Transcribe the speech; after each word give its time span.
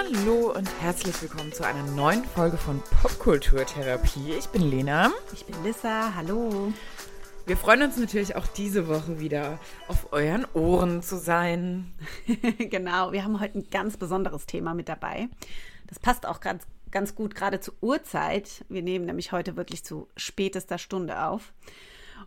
Hallo 0.00 0.52
und 0.56 0.66
herzlich 0.80 1.20
willkommen 1.20 1.52
zu 1.52 1.62
einer 1.62 1.82
neuen 1.82 2.24
Folge 2.24 2.56
von 2.56 2.80
Popkulturtherapie. 3.02 4.32
Ich 4.38 4.46
bin 4.46 4.62
Lena. 4.62 5.10
Ich 5.30 5.44
bin 5.44 5.62
Lissa. 5.62 6.14
Hallo. 6.14 6.72
Wir 7.44 7.58
freuen 7.58 7.82
uns 7.82 7.98
natürlich 7.98 8.34
auch 8.34 8.46
diese 8.46 8.88
Woche 8.88 9.20
wieder 9.20 9.58
auf 9.88 10.10
euren 10.14 10.46
Ohren 10.54 11.02
zu 11.02 11.18
sein. 11.18 11.92
genau, 12.58 13.12
wir 13.12 13.24
haben 13.24 13.40
heute 13.40 13.58
ein 13.58 13.68
ganz 13.70 13.98
besonderes 13.98 14.46
Thema 14.46 14.72
mit 14.72 14.88
dabei. 14.88 15.28
Das 15.86 15.98
passt 15.98 16.24
auch 16.24 16.40
ganz, 16.40 16.64
ganz 16.90 17.14
gut 17.14 17.34
gerade 17.34 17.60
zur 17.60 17.74
Uhrzeit. 17.82 18.64
Wir 18.70 18.80
nehmen 18.80 19.04
nämlich 19.04 19.32
heute 19.32 19.56
wirklich 19.56 19.84
zu 19.84 20.08
spätester 20.16 20.78
Stunde 20.78 21.24
auf. 21.24 21.52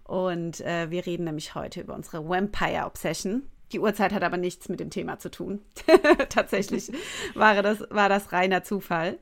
Und 0.04 0.62
äh, 0.62 0.92
wir 0.92 1.08
reden 1.08 1.24
nämlich 1.24 1.56
heute 1.56 1.82
über 1.82 1.96
unsere 1.96 2.30
Vampire 2.30 2.86
Obsession. 2.86 3.50
Die 3.74 3.80
Uhrzeit 3.80 4.14
hat 4.14 4.24
aber 4.24 4.38
nichts 4.38 4.70
mit 4.70 4.80
dem 4.80 4.90
Thema 4.90 5.20
zu 5.20 5.30
tun. 5.30 5.62
Tatsächlich 6.30 6.92
war 7.34 7.62
das, 7.62 7.84
war 7.90 8.08
das 8.08 8.32
reiner 8.32 8.64
Zufall. 8.64 9.18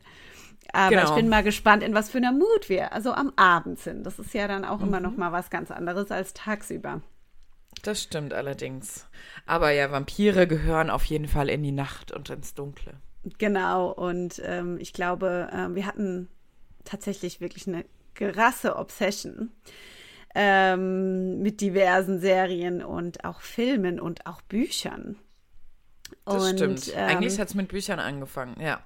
Aber 0.73 0.95
genau. 0.95 1.09
ich 1.09 1.15
bin 1.15 1.29
mal 1.29 1.43
gespannt, 1.43 1.83
in 1.83 1.93
was 1.93 2.09
für 2.09 2.17
einer 2.17 2.31
Mut 2.31 2.69
wir 2.69 2.93
also 2.93 3.13
am 3.13 3.33
Abend 3.35 3.79
sind. 3.79 4.03
Das 4.03 4.19
ist 4.19 4.33
ja 4.33 4.47
dann 4.47 4.65
auch 4.65 4.79
mhm. 4.79 4.87
immer 4.87 4.99
noch 4.99 5.17
mal 5.17 5.31
was 5.31 5.49
ganz 5.49 5.71
anderes 5.71 6.11
als 6.11 6.33
tagsüber. 6.33 7.01
Das 7.83 8.03
stimmt 8.03 8.33
allerdings. 8.33 9.07
Aber 9.45 9.71
ja, 9.71 9.91
Vampire 9.91 10.45
gehören 10.47 10.89
auf 10.89 11.05
jeden 11.05 11.27
Fall 11.27 11.49
in 11.49 11.63
die 11.63 11.71
Nacht 11.71 12.11
und 12.11 12.29
ins 12.29 12.53
Dunkle. 12.53 12.93
Genau. 13.37 13.91
Und 13.91 14.41
ähm, 14.45 14.77
ich 14.79 14.93
glaube, 14.93 15.49
äh, 15.51 15.73
wir 15.73 15.85
hatten 15.85 16.27
tatsächlich 16.83 17.41
wirklich 17.41 17.67
eine 17.67 17.85
krasse 18.13 18.75
Obsession 18.75 19.51
ähm, 20.35 21.41
mit 21.41 21.61
diversen 21.61 22.19
Serien 22.19 22.83
und 22.83 23.25
auch 23.25 23.41
Filmen 23.41 23.99
und 23.99 24.25
auch 24.25 24.41
Büchern. 24.41 25.17
Das 26.25 26.43
und, 26.43 26.57
stimmt. 26.57 26.91
Ähm, 26.95 27.07
Eigentlich 27.07 27.39
hat 27.39 27.49
es 27.49 27.55
mit 27.55 27.67
Büchern 27.69 27.99
angefangen, 27.99 28.59
ja. 28.61 28.81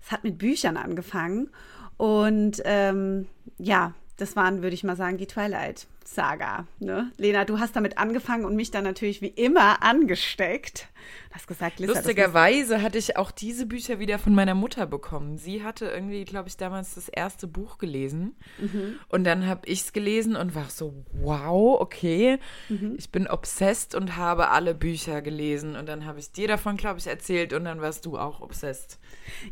Es 0.00 0.10
hat 0.10 0.24
mit 0.24 0.38
Büchern 0.38 0.76
angefangen. 0.76 1.50
Und 1.96 2.60
ähm, 2.64 3.28
ja, 3.58 3.94
das 4.16 4.36
waren, 4.36 4.62
würde 4.62 4.74
ich 4.74 4.84
mal 4.84 4.96
sagen, 4.96 5.16
die 5.16 5.26
Twilight-Saga. 5.26 6.66
Ne? 6.78 7.10
Lena, 7.16 7.44
du 7.44 7.58
hast 7.58 7.74
damit 7.74 7.96
angefangen 7.96 8.44
und 8.44 8.54
mich 8.54 8.70
dann 8.70 8.84
natürlich 8.84 9.22
wie 9.22 9.28
immer 9.28 9.82
angesteckt. 9.82 10.88
Du 11.30 11.34
hast 11.34 11.46
gesagt, 11.46 11.80
Lisa, 11.80 11.94
Lustigerweise 11.94 12.82
hatte 12.82 12.98
ich 12.98 13.16
auch 13.16 13.30
diese 13.30 13.64
Bücher 13.64 13.98
wieder 13.98 14.18
von 14.18 14.34
meiner 14.34 14.54
Mutter 14.54 14.86
bekommen. 14.86 15.38
Sie 15.38 15.64
hatte 15.64 15.86
irgendwie, 15.86 16.24
glaube 16.24 16.48
ich, 16.48 16.58
damals 16.58 16.94
das 16.94 17.08
erste 17.08 17.46
Buch 17.46 17.78
gelesen. 17.78 18.36
Mhm. 18.58 18.96
Und 19.08 19.24
dann 19.24 19.46
habe 19.46 19.62
ich 19.64 19.80
es 19.80 19.92
gelesen 19.94 20.36
und 20.36 20.54
war 20.54 20.68
so, 20.68 20.92
wow, 21.12 21.80
okay. 21.80 22.38
Mhm. 22.68 22.96
Ich 22.98 23.10
bin 23.10 23.26
obsessed 23.26 23.94
und 23.94 24.16
habe 24.16 24.50
alle 24.50 24.74
Bücher 24.74 25.22
gelesen. 25.22 25.74
Und 25.74 25.88
dann 25.88 26.04
habe 26.04 26.18
ich 26.18 26.30
dir 26.30 26.48
davon, 26.48 26.76
glaube 26.76 26.98
ich, 26.98 27.06
erzählt 27.06 27.54
und 27.54 27.64
dann 27.64 27.80
warst 27.80 28.04
du 28.04 28.18
auch 28.18 28.42
obsessed. 28.42 28.98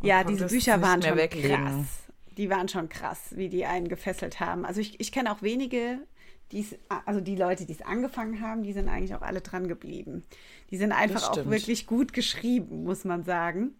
Ja, 0.02 0.22
diese 0.22 0.48
Bücher 0.48 0.82
waren 0.82 1.00
schon 1.00 1.16
weglegen. 1.16 1.64
krass 1.64 2.09
die 2.40 2.48
waren 2.48 2.68
schon 2.68 2.88
krass, 2.88 3.36
wie 3.36 3.50
die 3.50 3.66
einen 3.66 3.88
gefesselt 3.88 4.40
haben. 4.40 4.64
Also 4.64 4.80
ich, 4.80 4.98
ich 4.98 5.12
kenne 5.12 5.30
auch 5.30 5.42
wenige, 5.42 5.98
die's, 6.52 6.74
also 7.04 7.20
die 7.20 7.36
Leute, 7.36 7.66
die 7.66 7.72
es 7.74 7.82
angefangen 7.82 8.40
haben, 8.40 8.62
die 8.62 8.72
sind 8.72 8.88
eigentlich 8.88 9.14
auch 9.14 9.20
alle 9.20 9.42
dran 9.42 9.68
geblieben. 9.68 10.24
Die 10.70 10.78
sind 10.78 10.92
einfach 10.92 11.28
auch 11.28 11.44
wirklich 11.50 11.86
gut 11.86 12.14
geschrieben, 12.14 12.84
muss 12.84 13.04
man 13.04 13.24
sagen. 13.24 13.74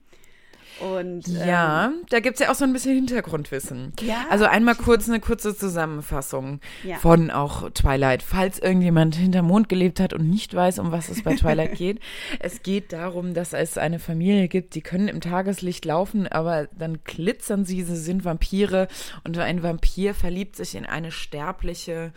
Und, 0.79 1.27
ja, 1.29 1.87
ähm, 1.87 2.05
da 2.09 2.21
gibt 2.21 2.35
es 2.35 2.41
ja 2.41 2.51
auch 2.51 2.55
so 2.55 2.65
ein 2.65 2.73
bisschen 2.73 2.95
Hintergrundwissen. 2.95 3.93
Ja, 4.01 4.27
also 4.31 4.47
einmal 4.47 4.75
kurz 4.75 5.09
eine 5.09 5.21
kurze 5.21 5.55
Zusammenfassung 5.55 6.61
ja. 6.85 6.97
von 6.97 7.31
auch 7.31 7.69
Twilight. 7.71 8.23
Falls 8.23 8.59
irgendjemand 8.59 9.15
hinter 9.15 9.43
Mond 9.43 9.69
gelebt 9.69 10.01
hat 10.01 10.13
und 10.13 10.31
nicht 10.31 10.55
weiß, 10.55 10.79
um 10.79 10.91
was 10.93 11.09
es 11.09 11.23
bei 11.23 11.35
Twilight 11.35 11.75
geht. 11.77 12.01
Es 12.39 12.63
geht 12.63 12.93
darum, 12.93 13.35
dass 13.35 13.53
es 13.53 13.77
eine 13.77 13.99
Familie 13.99 14.49
gibt, 14.49 14.75
die 14.75 14.81
können 14.81 15.09
im 15.09 15.21
Tageslicht 15.21 15.85
laufen, 15.85 16.27
aber 16.27 16.69
dann 16.79 17.01
glitzern 17.05 17.65
sie, 17.65 17.83
sie 17.83 17.97
sind 17.97 18.25
Vampire 18.25 18.89
und 19.25 19.37
ein 19.39 19.63
Vampir 19.63 20.15
verliebt 20.15 20.57
sich 20.57 20.75
in 20.75 20.87
eine 20.87 21.13
sterbliche 21.13 22.13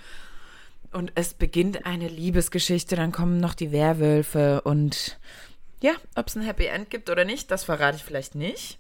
und 0.94 1.11
es 1.16 1.33
beginnt 1.33 1.85
eine 1.85 2.07
Liebesgeschichte, 2.07 2.95
dann 2.95 3.11
kommen 3.11 3.39
noch 3.39 3.55
die 3.55 3.72
Werwölfe 3.72 4.61
und 4.61 5.17
ja, 5.83 5.91
ob 6.16 6.27
es 6.27 6.35
ein 6.38 6.44
Happy 6.44 6.66
End 6.66 6.89
gibt 6.89 7.09
oder 7.09 7.25
nicht, 7.25 7.51
das 7.51 7.66
verrate 7.66 7.97
ich 7.97 8.03
vielleicht 8.05 8.35
nicht. 8.35 8.79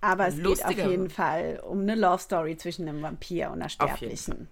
Aber 0.00 0.26
es 0.26 0.36
Lustiger. 0.36 0.74
geht 0.74 0.84
auf 0.84 0.90
jeden 0.90 1.08
Fall 1.08 1.62
um 1.64 1.82
eine 1.82 1.94
Love 1.94 2.18
Story 2.18 2.56
zwischen 2.56 2.88
einem 2.88 3.00
Vampir 3.02 3.50
und 3.50 3.62
einer 3.62 3.68
Sterblichen. 3.68 4.48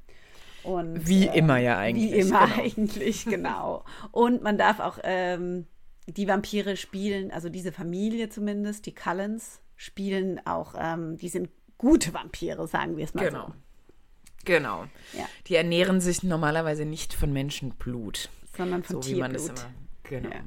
Und, 0.62 1.08
wie 1.08 1.26
äh, 1.26 1.36
immer 1.36 1.58
ja 1.58 1.78
eigentlich. 1.78 2.12
Wie 2.12 2.18
immer 2.20 2.46
genau. 2.46 2.62
eigentlich, 2.62 3.24
genau. 3.24 3.84
Und 4.12 4.44
man 4.44 4.58
darf 4.58 4.78
auch 4.78 5.00
ähm, 5.02 5.66
die 6.06 6.28
Vampire 6.28 6.76
spielen, 6.76 7.32
also 7.32 7.48
diese 7.48 7.72
Familie 7.72 8.28
zumindest, 8.28 8.86
die 8.86 8.94
Cullens, 8.94 9.60
spielen 9.74 10.40
auch, 10.46 10.76
ähm, 10.78 11.16
die 11.16 11.28
sind 11.28 11.50
gute 11.78 12.14
Vampire, 12.14 12.68
sagen 12.68 12.96
wir 12.96 13.04
es 13.04 13.12
mal 13.12 13.24
genau. 13.24 13.46
so. 13.48 13.54
Genau. 14.44 14.84
Ja. 15.18 15.28
Die 15.48 15.56
ernähren 15.56 16.00
sich 16.00 16.22
normalerweise 16.22 16.84
nicht 16.84 17.12
von 17.12 17.32
Menschenblut. 17.32 18.30
Sondern 18.56 18.84
von 18.84 18.96
so, 18.96 19.00
Tierblut. 19.00 19.16
Wie 19.16 19.20
man 19.20 19.32
das 19.32 19.48
immer, 19.48 19.70
genau. 20.04 20.30
Ja. 20.30 20.40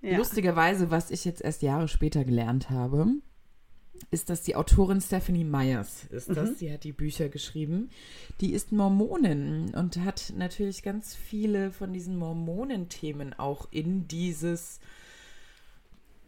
Ja. 0.00 0.16
Lustigerweise, 0.16 0.90
was 0.90 1.10
ich 1.10 1.24
jetzt 1.24 1.42
erst 1.42 1.62
Jahre 1.62 1.88
später 1.88 2.24
gelernt 2.24 2.70
habe, 2.70 3.06
ist, 4.10 4.30
dass 4.30 4.42
die 4.42 4.54
Autorin 4.54 5.00
Stephanie 5.00 5.44
Myers 5.44 6.04
ist 6.10 6.28
das. 6.28 6.50
Mhm. 6.50 6.54
Sie 6.54 6.72
hat 6.72 6.84
die 6.84 6.92
Bücher 6.92 7.28
geschrieben. 7.28 7.90
Die 8.40 8.52
ist 8.52 8.72
Mormonin 8.72 9.74
und 9.74 9.98
hat 10.04 10.32
natürlich 10.36 10.82
ganz 10.82 11.14
viele 11.14 11.72
von 11.72 11.92
diesen 11.92 12.16
Mormonenthemen 12.16 13.34
auch 13.34 13.66
in 13.70 14.06
dieses 14.06 14.80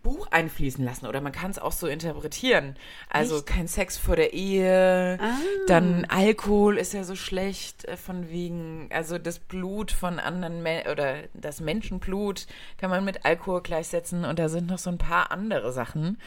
Buch 0.03 0.28
einfließen 0.31 0.84
lassen 0.84 1.06
oder 1.06 1.21
man 1.21 1.33
kann 1.33 1.50
es 1.50 1.59
auch 1.59 1.72
so 1.72 1.87
interpretieren. 1.87 2.77
Also 3.09 3.37
Echt? 3.37 3.47
kein 3.47 3.69
Sex 3.69 3.97
vor 3.97 4.16
der 4.16 4.33
Ehe, 4.33 5.19
ah. 5.21 5.37
dann 5.66 6.05
Alkohol 6.06 6.77
ist 6.78 6.94
ja 6.94 7.05
so 7.05 7.16
schlecht 7.16 7.84
äh, 7.84 7.97
von 7.97 8.31
wegen, 8.31 8.89
also 8.93 9.19
das 9.19 9.39
Blut 9.39 9.93
von 9.93 10.19
anderen 10.19 10.62
Me 10.62 10.84
oder 10.91 11.25
das 11.34 11.60
Menschenblut 11.60 12.47
kann 12.78 12.91
man 12.91 13.05
mit 13.05 13.25
Alkohol 13.25 13.62
gleichsetzen 13.62 14.25
und 14.25 14.39
da 14.39 14.49
sind 14.49 14.69
noch 14.69 14.78
so 14.78 14.91
ein 14.91 14.99
paar 14.99 15.31
andere 15.31 15.72
Sachen, 15.72 16.19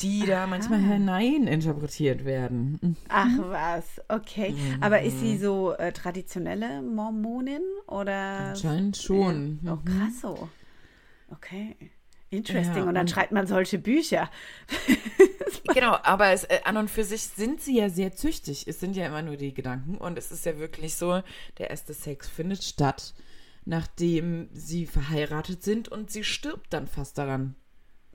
die 0.00 0.26
da 0.26 0.42
Aha. 0.42 0.46
manchmal 0.46 0.80
hinein 0.80 1.46
interpretiert 1.46 2.24
werden. 2.24 2.78
Mhm. 2.80 2.96
Ach 3.08 3.38
was, 3.38 3.84
okay. 4.08 4.50
Mhm. 4.50 4.82
Aber 4.82 5.02
ist 5.02 5.20
sie 5.20 5.38
so 5.38 5.72
äh, 5.72 5.92
traditionelle 5.92 6.82
Mormonin 6.82 7.62
oder? 7.86 8.50
Anscheinend 8.50 8.96
schon. 8.96 9.60
Ja. 9.62 9.74
Oh, 9.74 9.78
krass 9.84 10.20
so. 10.20 10.48
Okay. 11.30 11.76
Interesting. 12.32 12.84
Ja, 12.84 12.84
und 12.84 12.94
dann 12.94 13.08
schreibt 13.08 13.30
man 13.32 13.46
solche 13.46 13.78
Bücher. 13.78 14.30
genau, 15.74 15.98
aber 16.02 16.30
es, 16.30 16.44
äh, 16.44 16.60
an 16.64 16.78
und 16.78 16.90
für 16.90 17.04
sich 17.04 17.24
sind 17.24 17.60
sie 17.60 17.76
ja 17.76 17.90
sehr 17.90 18.16
züchtig. 18.16 18.66
Es 18.66 18.80
sind 18.80 18.96
ja 18.96 19.06
immer 19.06 19.20
nur 19.20 19.36
die 19.36 19.52
Gedanken. 19.52 19.98
Und 19.98 20.16
es 20.16 20.32
ist 20.32 20.46
ja 20.46 20.58
wirklich 20.58 20.94
so, 20.94 21.22
der 21.58 21.68
erste 21.68 21.92
Sex 21.92 22.30
findet 22.30 22.64
statt, 22.64 23.12
nachdem 23.66 24.48
sie 24.54 24.86
verheiratet 24.86 25.62
sind 25.62 25.88
und 25.88 26.10
sie 26.10 26.24
stirbt 26.24 26.72
dann 26.72 26.86
fast 26.86 27.18
daran. 27.18 27.54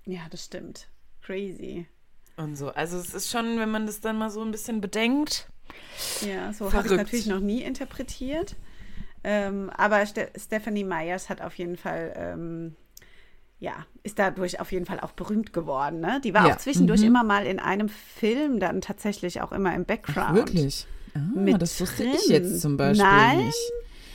Ja, 0.04 0.22
das 0.32 0.46
stimmt. 0.46 0.88
Crazy. 1.22 1.86
Und 2.38 2.56
so. 2.56 2.70
Also 2.70 2.98
es 2.98 3.14
ist 3.14 3.30
schon, 3.30 3.60
wenn 3.60 3.70
man 3.70 3.86
das 3.86 4.02
dann 4.02 4.18
mal 4.18 4.32
so 4.32 4.42
ein 4.42 4.50
bisschen 4.50 4.82
bedenkt. 4.82 5.48
Ja, 6.22 6.52
so 6.54 6.74
habe 6.74 6.88
ich 6.88 6.94
natürlich 6.94 7.28
noch 7.28 7.40
nie 7.40 7.62
interpretiert. 7.62 8.56
Ähm, 9.24 9.70
aber 9.70 10.04
Ste 10.08 10.32
Stephanie 10.36 10.84
Myers 10.84 11.30
hat 11.30 11.42
auf 11.42 11.56
jeden 11.60 11.78
Fall 11.78 12.14
ähm, 12.16 12.76
ja, 13.60 13.86
ist 14.04 14.20
dadurch 14.20 14.60
auf 14.60 14.72
jeden 14.72 14.86
Fall 14.86 15.00
auch 15.00 15.12
berühmt 15.12 15.54
geworden. 15.54 16.00
Ne? 16.00 16.22
Die 16.24 16.34
war 16.34 16.48
ja. 16.48 16.54
auch 16.54 16.58
zwischendurch 16.58 17.02
mhm. 17.02 17.08
immer 17.08 17.24
mal 17.24 17.46
in 17.46 17.60
einem 17.60 17.90
Film 17.90 18.60
dann 18.60 18.82
tatsächlich 18.82 19.42
auch 19.42 19.52
immer 19.52 19.74
im 19.74 19.86
Background. 19.86 20.30
Ach, 20.30 20.36
wirklich? 20.36 20.86
Ah, 21.16 21.58
das 21.58 21.80
wusste 21.82 22.04
drin. 22.04 22.14
ich 22.16 22.28
jetzt 22.28 22.62
zum 22.62 22.78
Beispiel 22.78 23.06
Nein? 23.06 23.46
nicht. 23.48 23.72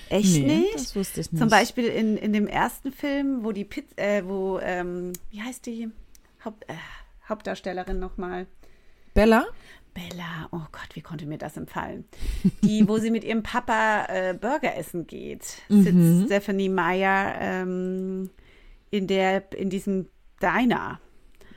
Echt 0.08 0.34
nee, 0.34 0.56
nicht? 0.58 0.74
Das 0.74 0.94
wusste 0.94 1.20
ich 1.22 1.32
nicht. 1.32 1.40
Zum 1.40 1.48
Beispiel 1.48 1.86
in, 1.86 2.16
in 2.16 2.32
dem 2.32 2.46
ersten 2.46 2.92
Film, 2.92 3.44
wo 3.44 3.52
die 3.52 3.64
Piz 3.64 3.86
äh, 3.96 4.22
wo, 4.24 4.60
ähm, 4.62 5.12
wie 5.30 5.42
heißt 5.42 5.66
die 5.66 5.88
Haupt, 6.44 6.68
äh, 6.68 6.74
Hauptdarstellerin 7.28 7.98
nochmal? 7.98 8.46
Bella? 9.14 9.46
Bella, 9.94 10.48
oh 10.52 10.66
Gott, 10.70 10.88
wie 10.94 11.00
konnte 11.00 11.26
mir 11.26 11.38
das 11.38 11.56
empfallen? 11.56 12.04
Die, 12.62 12.88
wo 12.88 12.98
sie 12.98 13.10
mit 13.10 13.24
ihrem 13.24 13.42
Papa 13.42 14.06
äh, 14.06 14.34
Burger 14.34 14.76
essen 14.76 15.06
geht, 15.06 15.42
sitzt 15.68 15.92
mhm. 15.92 16.24
Stephanie 16.26 16.68
Meyer 16.68 17.34
ähm, 17.40 18.30
in 18.92 19.06
der, 19.06 19.52
in 19.54 19.70
diesem 19.70 20.06
Diner. 20.40 21.00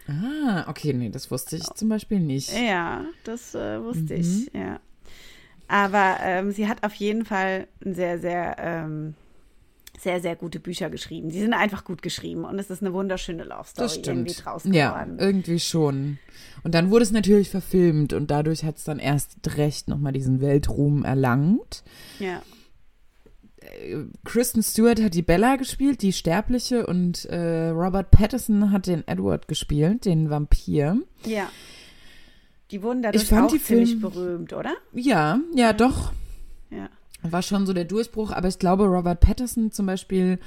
Ah, 0.07 0.65
okay, 0.69 0.93
nee, 0.93 1.09
das 1.09 1.29
wusste 1.29 1.57
ich 1.57 1.63
zum 1.75 1.89
Beispiel 1.89 2.19
nicht. 2.19 2.51
Ja, 2.57 3.05
das 3.23 3.53
äh, 3.53 3.83
wusste 3.83 4.13
mhm. 4.15 4.21
ich, 4.21 4.51
ja. 4.53 4.79
Aber 5.67 6.17
ähm, 6.21 6.51
sie 6.51 6.67
hat 6.67 6.83
auf 6.83 6.93
jeden 6.93 7.25
Fall 7.25 7.67
sehr, 7.81 8.19
sehr, 8.19 8.55
ähm, 8.59 9.15
sehr, 9.99 10.21
sehr 10.21 10.35
gute 10.35 10.59
Bücher 10.59 10.89
geschrieben. 10.89 11.29
Die 11.29 11.39
sind 11.39 11.53
einfach 11.53 11.83
gut 11.83 12.01
geschrieben 12.01 12.45
und 12.45 12.57
es 12.59 12.69
ist 12.69 12.81
eine 12.81 12.93
wunderschöne 12.93 13.43
Love 13.43 13.67
Story 13.67 13.85
das 13.85 13.93
stimmt. 13.95 14.07
irgendwie 14.07 14.41
draus 14.41 14.63
geworden. 14.63 14.75
Ja, 15.17 15.25
irgendwie 15.25 15.59
schon. 15.59 16.19
Und 16.63 16.75
dann 16.75 16.91
wurde 16.91 17.03
es 17.03 17.11
natürlich 17.11 17.49
verfilmt 17.49 18.13
und 18.13 18.31
dadurch 18.31 18.63
hat 18.63 18.77
es 18.77 18.83
dann 18.83 18.99
erst 18.99 19.57
recht 19.57 19.87
nochmal 19.89 20.13
diesen 20.13 20.39
Weltruhm 20.39 21.03
erlangt. 21.03 21.83
Ja 22.19 22.41
Kristen 24.23 24.63
Stewart 24.63 25.01
hat 25.01 25.13
die 25.13 25.21
Bella 25.21 25.55
gespielt, 25.55 26.01
die 26.01 26.13
Sterbliche, 26.13 26.85
und 26.85 27.25
äh, 27.25 27.69
Robert 27.69 28.11
Pattinson 28.11 28.71
hat 28.71 28.87
den 28.87 29.07
Edward 29.07 29.47
gespielt, 29.47 30.05
den 30.05 30.29
Vampir. 30.29 30.97
Ja. 31.25 31.49
Die 32.71 32.81
wurden 32.81 33.01
dadurch 33.01 33.23
ich 33.23 33.29
fand 33.29 33.47
auch 33.47 33.51
die 33.51 33.61
ziemlich 33.61 33.91
Film, 33.91 34.01
berühmt, 34.01 34.53
oder? 34.53 34.73
Ja, 34.93 35.39
ja, 35.53 35.73
doch. 35.73 36.13
Ja. 36.71 36.89
War 37.21 37.41
schon 37.41 37.65
so 37.65 37.73
der 37.73 37.85
Durchbruch, 37.85 38.31
aber 38.31 38.47
ich 38.47 38.59
glaube, 38.59 38.85
Robert 38.85 39.19
Pattinson 39.19 39.71
zum 39.71 39.85
Beispiel 39.85 40.39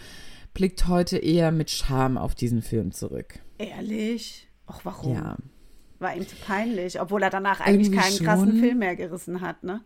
blickt 0.54 0.88
heute 0.88 1.18
eher 1.18 1.52
mit 1.52 1.70
Scham 1.70 2.18
auf 2.18 2.34
diesen 2.34 2.62
Film 2.62 2.92
zurück. 2.92 3.38
Ehrlich? 3.58 4.48
Ach, 4.66 4.80
warum? 4.84 5.14
Ja. 5.14 5.36
War 6.00 6.16
ihm 6.16 6.26
zu 6.26 6.36
peinlich, 6.36 7.00
obwohl 7.00 7.22
er 7.22 7.30
danach 7.30 7.60
eigentlich 7.60 7.88
Irgendwie 7.88 7.98
keinen 7.98 8.16
schon. 8.16 8.26
krassen 8.26 8.60
Film 8.60 8.78
mehr 8.78 8.94
gerissen 8.96 9.40
hat, 9.40 9.64
ne? 9.64 9.80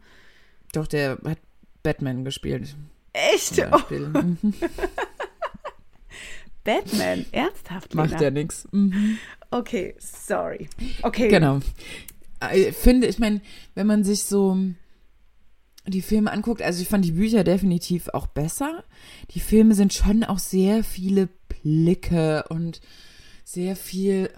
Doch, 0.73 0.87
der 0.87 1.19
hat 1.25 1.39
Batman 1.83 2.25
gespielt. 2.25 2.77
Echt? 3.13 3.59
Oh. 3.71 3.81
Batman, 6.65 7.27
ernsthaft? 7.33 7.95
Lena? 7.95 8.09
Macht 8.09 8.21
ja 8.21 8.31
nichts. 8.31 8.67
Mhm. 8.71 9.19
Okay, 9.51 9.95
sorry. 9.99 10.69
Okay. 11.03 11.29
Genau. 11.29 11.61
Ich 12.55 12.69
äh, 12.69 12.73
finde, 12.73 13.07
ich 13.07 13.19
meine, 13.19 13.41
wenn 13.75 13.87
man 13.87 14.05
sich 14.05 14.25
so 14.25 14.57
die 15.87 16.03
Filme 16.03 16.31
anguckt, 16.31 16.63
also 16.63 16.81
ich 16.81 16.89
fand 16.89 17.05
die 17.05 17.13
Bücher 17.13 17.45
definitiv 17.45 18.09
auch 18.09 18.27
besser. 18.27 18.85
Die 19.33 19.41
Filme 19.41 19.75
sind 19.75 19.93
schon 19.93 20.25
auch 20.25 20.39
sehr 20.39 20.85
viele 20.85 21.29
Blicke 21.49 22.45
und 22.49 22.81
sehr 23.45 23.77
viel 23.77 24.31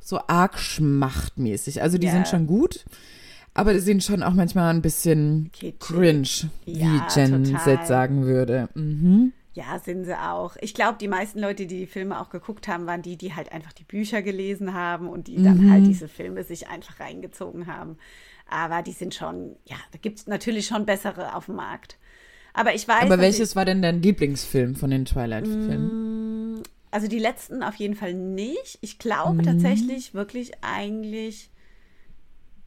so 0.00 0.20
arg 0.26 0.58
schmachtmäßig. 0.58 1.82
Also 1.82 1.98
die 1.98 2.06
yeah. 2.06 2.14
sind 2.14 2.28
schon 2.28 2.46
gut, 2.46 2.84
aber 3.54 3.74
die 3.74 3.80
sind 3.80 4.02
schon 4.02 4.22
auch 4.22 4.32
manchmal 4.32 4.72
ein 4.72 4.82
bisschen 4.82 5.50
Kitschig. 5.52 5.80
cringe, 5.80 6.50
wie 6.64 6.80
ja, 6.80 7.06
Jen 7.14 7.44
Z 7.44 7.86
sagen 7.86 8.24
würde. 8.24 8.68
Mhm. 8.74 9.32
Ja, 9.54 9.78
sind 9.78 10.06
sie 10.06 10.18
auch. 10.18 10.56
Ich 10.62 10.72
glaube, 10.72 10.96
die 10.98 11.08
meisten 11.08 11.38
Leute, 11.38 11.66
die 11.66 11.80
die 11.80 11.86
Filme 11.86 12.18
auch 12.18 12.30
geguckt 12.30 12.68
haben, 12.68 12.86
waren 12.86 13.02
die, 13.02 13.18
die 13.18 13.34
halt 13.34 13.52
einfach 13.52 13.74
die 13.74 13.84
Bücher 13.84 14.22
gelesen 14.22 14.72
haben 14.72 15.08
und 15.08 15.28
die 15.28 15.36
mhm. 15.36 15.44
dann 15.44 15.70
halt 15.70 15.86
diese 15.86 16.08
Filme 16.08 16.42
sich 16.42 16.68
einfach 16.68 17.00
reingezogen 17.00 17.66
haben. 17.66 17.98
Aber 18.48 18.82
die 18.82 18.92
sind 18.92 19.14
schon, 19.14 19.56
ja, 19.66 19.76
da 19.92 19.98
gibt 19.98 20.20
es 20.20 20.26
natürlich 20.26 20.66
schon 20.66 20.86
bessere 20.86 21.34
auf 21.34 21.46
dem 21.46 21.56
Markt. 21.56 21.98
Aber 22.54 22.74
ich 22.74 22.88
weiß. 22.88 23.04
Aber 23.04 23.18
welches 23.18 23.50
ich, 23.50 23.56
war 23.56 23.66
denn 23.66 23.82
dein 23.82 24.00
Lieblingsfilm 24.00 24.74
von 24.74 24.90
den 24.90 25.04
Twilight-Filmen? 25.04 26.56
Mm, 26.56 26.62
also 26.90 27.06
die 27.08 27.18
letzten 27.18 27.62
auf 27.62 27.74
jeden 27.76 27.94
Fall 27.94 28.14
nicht. 28.14 28.78
Ich 28.80 28.98
glaube 28.98 29.42
mhm. 29.42 29.42
tatsächlich 29.42 30.14
wirklich 30.14 30.52
eigentlich 30.62 31.50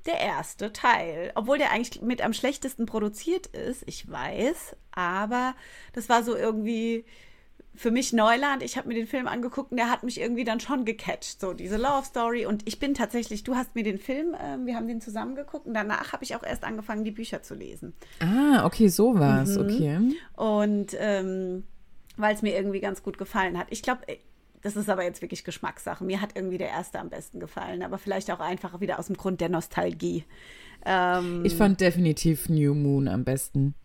der 0.05 0.19
erste 0.19 0.71
Teil. 0.73 1.31
Obwohl 1.35 1.57
der 1.57 1.71
eigentlich 1.71 2.01
mit 2.01 2.21
am 2.21 2.33
schlechtesten 2.33 2.85
produziert 2.85 3.47
ist, 3.47 3.83
ich 3.85 4.09
weiß. 4.09 4.75
Aber 4.91 5.55
das 5.93 6.09
war 6.09 6.23
so 6.23 6.35
irgendwie 6.35 7.05
für 7.75 7.91
mich 7.91 8.13
Neuland. 8.13 8.63
Ich 8.63 8.77
habe 8.77 8.87
mir 8.87 8.93
den 8.93 9.07
Film 9.07 9.27
angeguckt 9.27 9.71
und 9.71 9.77
der 9.77 9.89
hat 9.89 10.03
mich 10.03 10.19
irgendwie 10.19 10.43
dann 10.43 10.59
schon 10.59 10.85
gecatcht. 10.85 11.41
So 11.41 11.53
diese 11.53 11.77
Love 11.77 12.05
Story. 12.05 12.45
Und 12.45 12.67
ich 12.67 12.79
bin 12.79 12.93
tatsächlich, 12.93 13.43
du 13.43 13.55
hast 13.55 13.75
mir 13.75 13.83
den 13.83 13.99
Film, 13.99 14.33
äh, 14.33 14.57
wir 14.65 14.75
haben 14.75 14.87
den 14.87 15.01
zusammen 15.01 15.35
geguckt 15.35 15.65
und 15.67 15.73
danach 15.73 16.13
habe 16.13 16.23
ich 16.23 16.35
auch 16.35 16.43
erst 16.43 16.63
angefangen, 16.63 17.03
die 17.03 17.11
Bücher 17.11 17.43
zu 17.43 17.53
lesen. 17.53 17.93
Ah, 18.19 18.65
okay, 18.65 18.87
so 18.87 19.19
war 19.19 19.43
es, 19.43 19.57
mhm. 19.57 19.65
okay. 19.65 19.99
Und 20.35 20.95
ähm, 20.97 21.63
weil 22.17 22.33
es 22.33 22.41
mir 22.41 22.55
irgendwie 22.55 22.79
ganz 22.79 23.03
gut 23.03 23.17
gefallen 23.17 23.57
hat. 23.57 23.67
Ich 23.69 23.81
glaube, 23.81 24.07
äh, 24.07 24.17
das 24.65 24.75
ist 24.75 24.89
aber 24.89 25.03
jetzt 25.03 25.21
wirklich 25.21 25.43
Geschmackssache. 25.43 26.03
Mir 26.03 26.21
hat 26.21 26.31
irgendwie 26.33 26.57
der 26.57 26.69
erste 26.69 26.99
am 26.99 27.09
besten 27.09 27.39
gefallen, 27.39 27.83
aber 27.83 27.99
vielleicht 27.99 28.31
auch 28.31 28.39
einfach 28.39 28.81
wieder 28.81 28.97
aus 28.97 29.05
dem 29.05 29.15
Grund 29.15 29.39
der 29.39 29.49
Nostalgie. 29.49 30.23
Ähm, 30.83 31.45
ich 31.45 31.53
fand 31.53 31.81
definitiv 31.81 32.49
New 32.49 32.73
Moon 32.73 33.07
am 33.07 33.23
besten. 33.23 33.75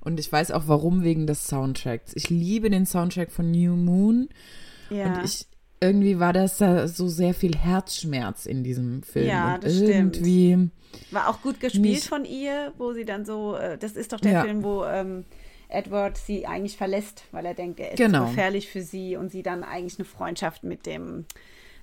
Und 0.00 0.20
ich 0.20 0.30
weiß 0.30 0.52
auch 0.52 0.68
warum, 0.68 1.02
wegen 1.02 1.26
des 1.26 1.48
Soundtracks. 1.48 2.12
Ich 2.14 2.30
liebe 2.30 2.70
den 2.70 2.86
Soundtrack 2.86 3.32
von 3.32 3.50
New 3.50 3.74
Moon. 3.74 4.28
Ja. 4.90 5.06
Und 5.06 5.24
ich, 5.24 5.44
irgendwie 5.80 6.20
war 6.20 6.32
das 6.32 6.58
da 6.58 6.86
so 6.86 7.08
sehr 7.08 7.34
viel 7.34 7.56
Herzschmerz 7.56 8.46
in 8.46 8.62
diesem 8.62 9.02
Film. 9.02 9.26
Ja, 9.26 9.56
und 9.56 9.64
das 9.64 9.74
irgendwie 9.74 10.52
stimmt. 10.52 10.72
War 11.10 11.28
auch 11.30 11.42
gut 11.42 11.58
gespielt 11.58 12.04
von 12.04 12.24
ihr, 12.24 12.72
wo 12.78 12.92
sie 12.92 13.04
dann 13.04 13.24
so, 13.24 13.56
äh, 13.56 13.76
das 13.76 13.92
ist 13.96 14.12
doch 14.12 14.20
der 14.20 14.32
ja. 14.32 14.44
Film, 14.44 14.62
wo 14.62 14.84
ähm, 14.84 15.24
Edward 15.68 16.16
sie 16.16 16.46
eigentlich 16.46 16.76
verlässt, 16.76 17.24
weil 17.32 17.46
er 17.46 17.54
denkt, 17.54 17.80
er 17.80 17.92
ist 17.92 17.98
genau. 17.98 18.26
gefährlich 18.26 18.68
für 18.68 18.82
sie 18.82 19.16
und 19.16 19.30
sie 19.30 19.42
dann 19.42 19.62
eigentlich 19.62 19.98
eine 19.98 20.06
Freundschaft 20.06 20.64
mit 20.64 20.86
dem 20.86 21.26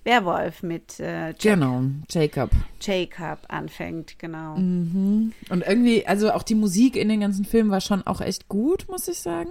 Werwolf 0.06 0.62
mit 0.62 1.00
äh, 1.00 1.30
Jack, 1.30 1.40
genau, 1.40 1.82
Jacob. 2.10 2.52
Jacob 2.80 3.40
anfängt, 3.48 4.20
genau. 4.20 4.56
Mhm. 4.56 5.34
Und 5.50 5.66
irgendwie, 5.66 6.06
also 6.06 6.32
auch 6.32 6.44
die 6.44 6.56
Musik 6.56 6.96
in 6.96 7.10
den 7.10 7.20
ganzen 7.20 7.44
Filmen 7.44 7.72
war 7.72 7.82
schon 7.82 8.06
auch 8.06 8.22
echt 8.22 8.48
gut, 8.48 8.86
muss 8.88 9.08
ich 9.08 9.20
sagen. 9.20 9.50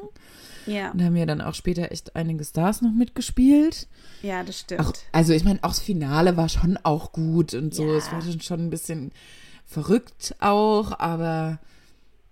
Ja. 0.66 0.92
Und 0.92 1.02
haben 1.02 1.16
ja 1.16 1.26
dann 1.26 1.40
auch 1.40 1.54
später 1.54 1.90
echt 1.90 2.14
einige 2.16 2.44
Stars 2.44 2.82
noch 2.82 2.92
mitgespielt. 2.92 3.88
Ja, 4.22 4.44
das 4.44 4.60
stimmt. 4.60 4.80
Auch, 4.80 4.92
also 5.12 5.32
ich 5.32 5.44
meine, 5.44 5.58
auch 5.62 5.70
das 5.70 5.80
Finale 5.80 6.36
war 6.36 6.48
schon 6.48 6.78
auch 6.84 7.12
gut 7.12 7.52
und 7.52 7.74
so. 7.74 7.86
Ja. 7.86 7.98
Es 7.98 8.12
war 8.12 8.22
schon 8.22 8.60
ein 8.60 8.70
bisschen 8.70 9.10
verrückt 9.66 10.36
auch, 10.40 10.98
aber 10.98 11.58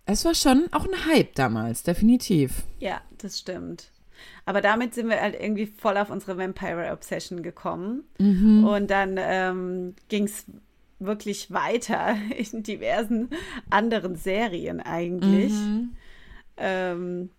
es 0.06 0.24
war 0.24 0.34
schon 0.34 0.68
auch 0.72 0.86
ein 0.86 1.06
Hype 1.06 1.34
damals, 1.34 1.82
definitiv. 1.82 2.64
Ja, 2.78 3.00
das 3.18 3.38
stimmt. 3.38 3.90
Aber 4.44 4.60
damit 4.60 4.94
sind 4.94 5.08
wir 5.08 5.20
halt 5.20 5.34
irgendwie 5.38 5.66
voll 5.66 5.96
auf 5.96 6.10
unsere 6.10 6.38
Vampire 6.38 6.92
Obsession 6.92 7.42
gekommen. 7.42 8.04
Mhm. 8.18 8.64
Und 8.64 8.90
dann 8.90 9.16
ähm, 9.18 9.94
ging 10.08 10.24
es 10.24 10.44
wirklich 10.98 11.50
weiter 11.50 12.16
in 12.52 12.62
diversen 12.62 13.30
anderen 13.70 14.16
Serien 14.16 14.80
eigentlich. 14.80 15.52
Mhm. 15.52 15.92
Ähm, 16.56 17.30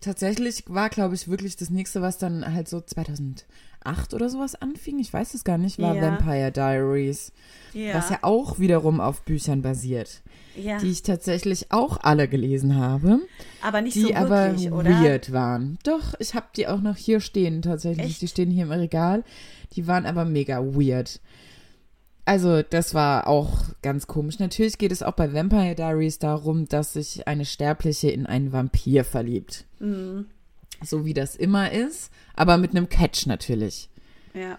Tatsächlich 0.00 0.64
war, 0.68 0.90
glaube 0.90 1.14
ich, 1.14 1.28
wirklich 1.28 1.56
das 1.56 1.70
nächste, 1.70 2.02
was 2.02 2.18
dann 2.18 2.54
halt 2.54 2.68
so 2.68 2.80
2008 3.86 4.14
oder 4.14 4.28
sowas 4.28 4.54
anfing. 4.54 4.98
Ich 4.98 5.12
weiß 5.12 5.34
es 5.34 5.44
gar 5.44 5.58
nicht, 5.58 5.78
war 5.78 5.94
ja. 5.94 6.02
Vampire 6.02 6.52
Diaries. 6.52 7.32
Ja. 7.72 7.94
Was 7.94 8.10
ja 8.10 8.18
auch 8.22 8.58
wiederum 8.58 9.00
auf 9.00 9.22
Büchern 9.22 9.62
basiert 9.62 10.22
ja. 10.56 10.78
die 10.78 10.90
ich 10.90 11.02
tatsächlich 11.02 11.66
auch 11.70 11.98
alle 12.02 12.28
gelesen 12.28 12.76
habe. 12.76 13.20
Aber 13.62 13.80
nicht 13.80 13.94
die 13.94 14.02
so 14.02 14.08
wirklich, 14.08 14.68
aber 14.68 14.78
oder? 14.78 14.90
weird 14.90 15.32
waren. 15.32 15.78
Doch, 15.84 16.14
ich 16.18 16.34
habe 16.34 16.46
die 16.56 16.66
auch 16.68 16.80
noch 16.80 16.96
hier 16.96 17.20
stehen 17.20 17.62
tatsächlich. 17.62 18.06
Echt? 18.06 18.22
Die 18.22 18.28
stehen 18.28 18.50
hier 18.50 18.64
im 18.64 18.72
Regal. 18.72 19.24
Die 19.72 19.86
waren 19.86 20.06
aber 20.06 20.24
mega 20.24 20.60
weird. 20.60 21.20
Also, 22.24 22.62
das 22.62 22.92
war 22.92 23.28
auch 23.28 23.66
ganz 23.82 24.08
komisch. 24.08 24.40
Natürlich 24.40 24.78
geht 24.78 24.90
es 24.90 25.02
auch 25.02 25.12
bei 25.12 25.32
Vampire 25.32 25.76
Diaries 25.76 26.18
darum, 26.18 26.66
dass 26.66 26.94
sich 26.94 27.28
eine 27.28 27.44
Sterbliche 27.44 28.10
in 28.10 28.26
einen 28.26 28.52
Vampir 28.52 29.04
verliebt. 29.04 29.64
Mhm. 29.78 30.26
So 30.82 31.04
wie 31.04 31.14
das 31.14 31.36
immer 31.36 31.72
ist, 31.72 32.12
aber 32.34 32.56
mit 32.56 32.72
einem 32.72 32.88
Catch 32.88 33.26
natürlich. 33.26 33.88
Ja 34.34 34.58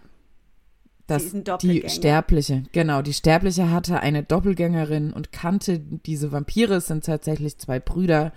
dass 1.07 1.33
die 1.61 1.83
Sterbliche, 1.87 2.63
genau, 2.73 3.01
die 3.01 3.13
Sterbliche 3.13 3.71
hatte 3.71 4.01
eine 4.01 4.23
Doppelgängerin 4.23 5.13
und 5.13 5.31
kannte 5.31 5.79
diese 5.79 6.33
Vampire. 6.33 6.75
Es 6.75 6.87
sind 6.87 7.05
tatsächlich 7.05 7.57
zwei 7.57 7.79
Brüder 7.79 8.33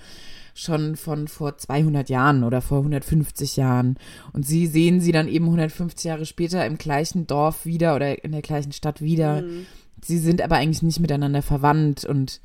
schon 0.54 0.94
von 0.96 1.26
vor 1.26 1.58
200 1.58 2.08
Jahren 2.08 2.44
oder 2.44 2.60
vor 2.60 2.78
150 2.78 3.56
Jahren. 3.56 3.96
Und 4.32 4.46
sie 4.46 4.68
sehen 4.68 5.00
sie 5.00 5.10
dann 5.10 5.26
eben 5.26 5.46
150 5.46 6.04
Jahre 6.04 6.26
später 6.26 6.64
im 6.64 6.78
gleichen 6.78 7.26
Dorf 7.26 7.66
wieder 7.66 7.96
oder 7.96 8.22
in 8.25 8.32
der 8.32 8.42
gleichen 8.42 8.72
Stadt 8.72 9.00
wieder. 9.00 9.42
Mhm. 9.42 9.66
Sie 10.02 10.18
sind 10.18 10.40
aber 10.40 10.56
eigentlich 10.56 10.82
nicht 10.82 11.00
miteinander 11.00 11.42
verwandt 11.42 12.04
und 12.04 12.40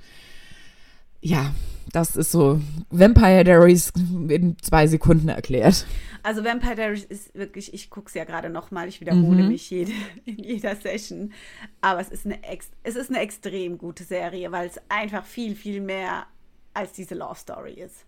ja, 1.25 1.55
das 1.91 2.15
ist 2.15 2.31
so 2.31 2.61
Vampire 2.91 3.43
Diaries 3.43 3.91
in 4.29 4.57
zwei 4.61 4.85
Sekunden 4.85 5.27
erklärt. 5.27 5.87
Also 6.21 6.43
Vampire 6.43 6.75
Diaries 6.75 7.03
ist 7.03 7.33
wirklich, 7.33 7.73
ich 7.73 7.89
gucke 7.89 8.09
es 8.09 8.13
ja 8.13 8.25
gerade 8.25 8.51
nochmal, 8.51 8.87
ich 8.87 9.01
wiederhole 9.01 9.41
mhm. 9.41 9.47
mich 9.47 9.69
jede, 9.71 9.91
in 10.25 10.37
jeder 10.37 10.75
Session, 10.75 11.33
aber 11.81 11.99
es 11.99 12.09
ist, 12.09 12.27
eine 12.27 12.37
es 12.83 12.95
ist 12.95 13.09
eine 13.09 13.21
extrem 13.21 13.79
gute 13.79 14.03
Serie, 14.03 14.51
weil 14.51 14.67
es 14.67 14.79
einfach 14.87 15.25
viel, 15.25 15.55
viel 15.55 15.81
mehr 15.81 16.27
als 16.75 16.91
diese 16.91 17.15
Love 17.15 17.39
Story 17.39 17.73
ist. 17.73 18.05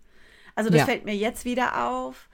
Also 0.54 0.70
das 0.70 0.82
ja. 0.82 0.86
fällt 0.86 1.06
mir 1.06 1.16
jetzt 1.16 1.44
wieder 1.44 1.88
auf, 1.88 2.30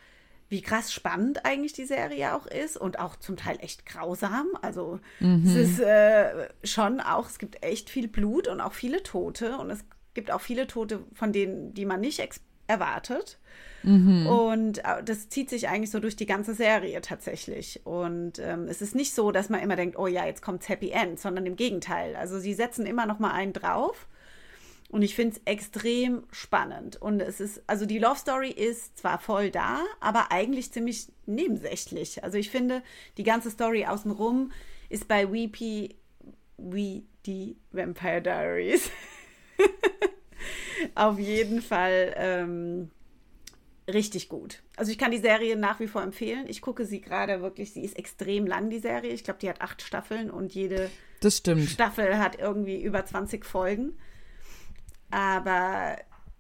wie 0.50 0.62
krass 0.62 0.92
spannend 0.92 1.46
eigentlich 1.46 1.74
die 1.74 1.86
Serie 1.86 2.36
auch 2.36 2.46
ist 2.46 2.76
und 2.76 3.00
auch 3.00 3.16
zum 3.16 3.38
Teil 3.38 3.58
echt 3.62 3.86
grausam. 3.86 4.48
Also 4.62 5.00
mhm. 5.22 5.44
es 5.46 5.56
ist 5.56 5.80
äh, 5.80 6.50
schon 6.66 7.00
auch, 7.00 7.30
es 7.30 7.40
gibt 7.40 7.64
echt 7.64 7.90
viel 7.90 8.10
Blut 8.10 8.50
und 8.50 8.60
auch 8.60 8.74
viele 8.74 9.02
Tote 9.02 9.58
und 9.58 9.70
es 9.70 9.86
gibt 10.14 10.32
auch 10.32 10.42
viele 10.42 10.68
Tote, 10.68 11.04
von 11.14 11.32
denen, 11.32 11.74
die 11.74 11.86
man 11.86 12.02
nicht 12.02 12.22
erwartet. 12.68 13.40
Mhm. 13.84 14.28
Und 14.28 14.78
äh, 14.80 15.04
das 15.04 15.30
zieht 15.30 15.50
sich 15.50 15.68
eigentlich 15.68 15.92
so 15.92 16.00
durch 16.00 16.16
die 16.16 16.26
ganze 16.26 16.54
Serie 16.54 17.02
tatsächlich. 17.02 17.82
Und 17.86 18.40
ähm, 18.40 18.68
es 18.68 18.82
ist 18.82 18.96
nicht 18.96 19.14
so, 19.14 19.32
dass 19.32 19.50
man 19.50 19.62
immer 19.62 19.76
denkt, 19.76 19.98
oh 19.98 20.08
ja, 20.08 20.26
jetzt 20.26 20.42
kommt's 20.42 20.70
Happy 20.70 20.92
End, 20.92 21.20
sondern 21.20 21.46
im 21.46 21.56
Gegenteil. 21.56 22.16
Also 22.16 22.40
sie 22.40 22.54
setzen 22.54 22.86
immer 22.86 23.06
noch 23.06 23.20
mal 23.20 23.32
einen 23.32 23.54
drauf. 23.54 24.08
Und 24.90 25.02
ich 25.02 25.16
finde 25.16 25.36
es 25.36 25.42
extrem 25.46 26.24
spannend. 26.32 27.02
Und 27.02 27.20
es 27.20 27.40
ist, 27.40 27.64
also 27.66 27.86
die 27.86 27.98
Love 27.98 28.20
Story 28.20 28.50
ist 28.50 28.98
zwar 29.00 29.18
voll 29.18 29.50
da, 29.50 29.82
aber 30.00 30.32
eigentlich 30.32 30.72
ziemlich 30.72 31.08
nebensächlich. 31.26 32.24
Also 32.24 32.38
ich 32.38 32.52
finde, 32.52 32.84
die 33.18 33.24
ganze 33.24 33.50
Story 33.50 33.86
außenrum 33.86 34.52
ist 34.90 35.08
bei 35.08 35.32
Weepy, 35.32 35.96
We, 36.58 37.02
die 37.26 37.58
Vampire 37.72 38.22
Diaries. 38.22 38.92
Auf 40.96 41.20
jeden 41.20 41.62
Fall 41.62 42.14
ähm, 42.18 42.92
richtig 43.88 44.30
gut. 44.30 44.62
Also 44.76 44.92
ich 44.92 44.98
kann 44.98 45.12
die 45.12 45.18
Serie 45.18 45.56
nach 45.56 45.80
wie 45.80 45.88
vor 45.88 46.02
empfehlen. 46.02 46.46
Ich 46.48 46.62
gucke 46.62 46.86
sie 46.86 47.02
gerade 47.02 47.42
wirklich, 47.42 47.74
sie 47.74 47.84
ist 47.84 47.98
extrem 47.98 48.46
lang, 48.46 48.70
die 48.70 48.80
Serie. 48.80 49.12
Ich 49.12 49.24
glaube, 49.24 49.40
die 49.40 49.50
hat 49.50 49.62
acht 49.62 49.82
Staffeln 49.82 50.30
und 50.30 50.54
jede 50.54 50.90
Staffel 51.68 52.18
hat 52.18 52.40
irgendwie 52.40 52.82
über 52.82 53.06
20 53.06 53.46
Folgen. 53.46 53.94
Aber 55.12 55.98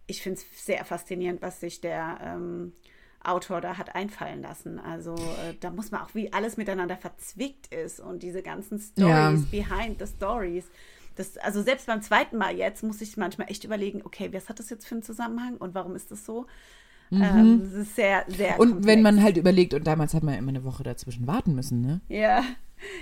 ich 0.08 0.22
finde 0.22 0.40
es 0.40 0.66
sehr 0.66 0.84
faszinierend, 0.86 1.42
was 1.42 1.60
sich 1.60 1.82
der 1.82 2.20
ähm, 2.22 2.74
Autor 3.24 3.62
da 3.62 3.78
hat 3.78 3.96
einfallen 3.96 4.42
lassen. 4.42 4.80
Also 4.80 5.16
äh, 5.16 5.54
da 5.60 5.72
muss 5.72 5.92
man 5.92 6.02
auch, 6.02 6.14
wie 6.14 6.34
alles 6.34 6.58
miteinander 6.58 6.98
verzwickt 6.98 7.74
ist 7.74 8.00
und 8.00 8.24
diese 8.24 8.42
ganzen 8.42 8.80
Stories 8.80 9.46
ja. 9.52 9.64
behind 9.64 10.00
the 10.00 10.08
stories. 10.08 10.66
Das, 11.16 11.38
also 11.38 11.62
selbst 11.62 11.88
beim 11.88 12.02
zweiten 12.02 12.38
Mal 12.38 12.56
jetzt 12.56 12.84
muss 12.84 13.02
ich 13.02 13.18
manchmal 13.18 13.50
echt 13.50 13.64
überlegen, 13.64 14.02
okay, 14.04 14.30
was 14.32 14.50
hat 14.50 14.60
das 14.60 14.70
jetzt 14.70 14.88
für 14.88 14.96
einen 14.96 15.04
Zusammenhang 15.04 15.58
und 15.58 15.76
warum 15.76 15.96
ist 15.96 16.12
das 16.12 16.26
so? 16.26 16.48
Mhm. 17.10 17.22
Ähm, 17.22 17.62
das 17.64 17.74
ist 17.74 17.96
sehr, 17.96 18.26
sehr 18.28 18.60
Und 18.60 18.72
komplex. 18.72 18.88
wenn 18.88 19.02
man 19.02 19.22
halt 19.22 19.38
überlegt, 19.38 19.74
und 19.74 19.86
damals 19.86 20.14
hat 20.14 20.24
man 20.24 20.34
ja 20.34 20.40
immer 20.40 20.50
eine 20.50 20.64
Woche 20.64 20.84
dazwischen 20.84 21.28
warten 21.28 21.54
müssen, 21.54 21.82
ne? 21.82 22.02
Ja. 22.10 22.44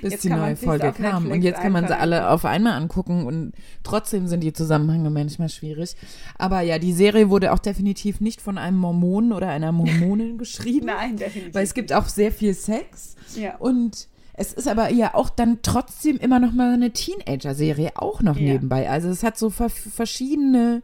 Bis 0.01 0.11
jetzt 0.13 0.23
die 0.23 0.29
neue 0.29 0.55
Folge 0.55 0.91
kam. 0.91 1.31
Und 1.31 1.41
jetzt 1.41 1.61
kann 1.61 1.71
man 1.71 1.87
sie 1.87 1.97
alle 1.97 2.29
auf 2.29 2.45
einmal 2.45 2.73
angucken 2.73 3.25
und 3.25 3.53
trotzdem 3.83 4.27
sind 4.27 4.41
die 4.41 4.53
Zusammenhänge 4.53 5.09
manchmal 5.09 5.49
schwierig. 5.49 5.95
Aber 6.37 6.61
ja, 6.61 6.77
die 6.77 6.93
Serie 6.93 7.29
wurde 7.29 7.51
auch 7.51 7.57
definitiv 7.57 8.21
nicht 8.21 8.41
von 8.41 8.59
einem 8.59 8.77
Mormonen 8.77 9.31
oder 9.31 9.49
einer 9.49 9.71
Mormonin 9.71 10.37
geschrieben. 10.37 10.87
Nein, 10.87 11.17
definitiv. 11.17 11.55
Weil 11.55 11.63
es 11.63 11.73
gibt 11.73 11.93
auch 11.93 12.07
sehr 12.07 12.31
viel 12.31 12.53
Sex. 12.53 13.15
Ja. 13.35 13.55
Und 13.57 14.07
es 14.41 14.53
ist 14.53 14.67
aber 14.67 14.89
ja 14.91 15.13
auch 15.13 15.29
dann 15.29 15.59
trotzdem 15.61 16.17
immer 16.17 16.39
noch 16.39 16.51
mal 16.51 16.73
eine 16.73 16.91
Teenager-Serie 16.91 17.91
auch 17.95 18.21
noch 18.23 18.37
ja. 18.37 18.53
nebenbei. 18.53 18.89
Also 18.89 19.07
es 19.09 19.21
hat 19.21 19.37
so 19.37 19.51
verschiedene 19.51 20.81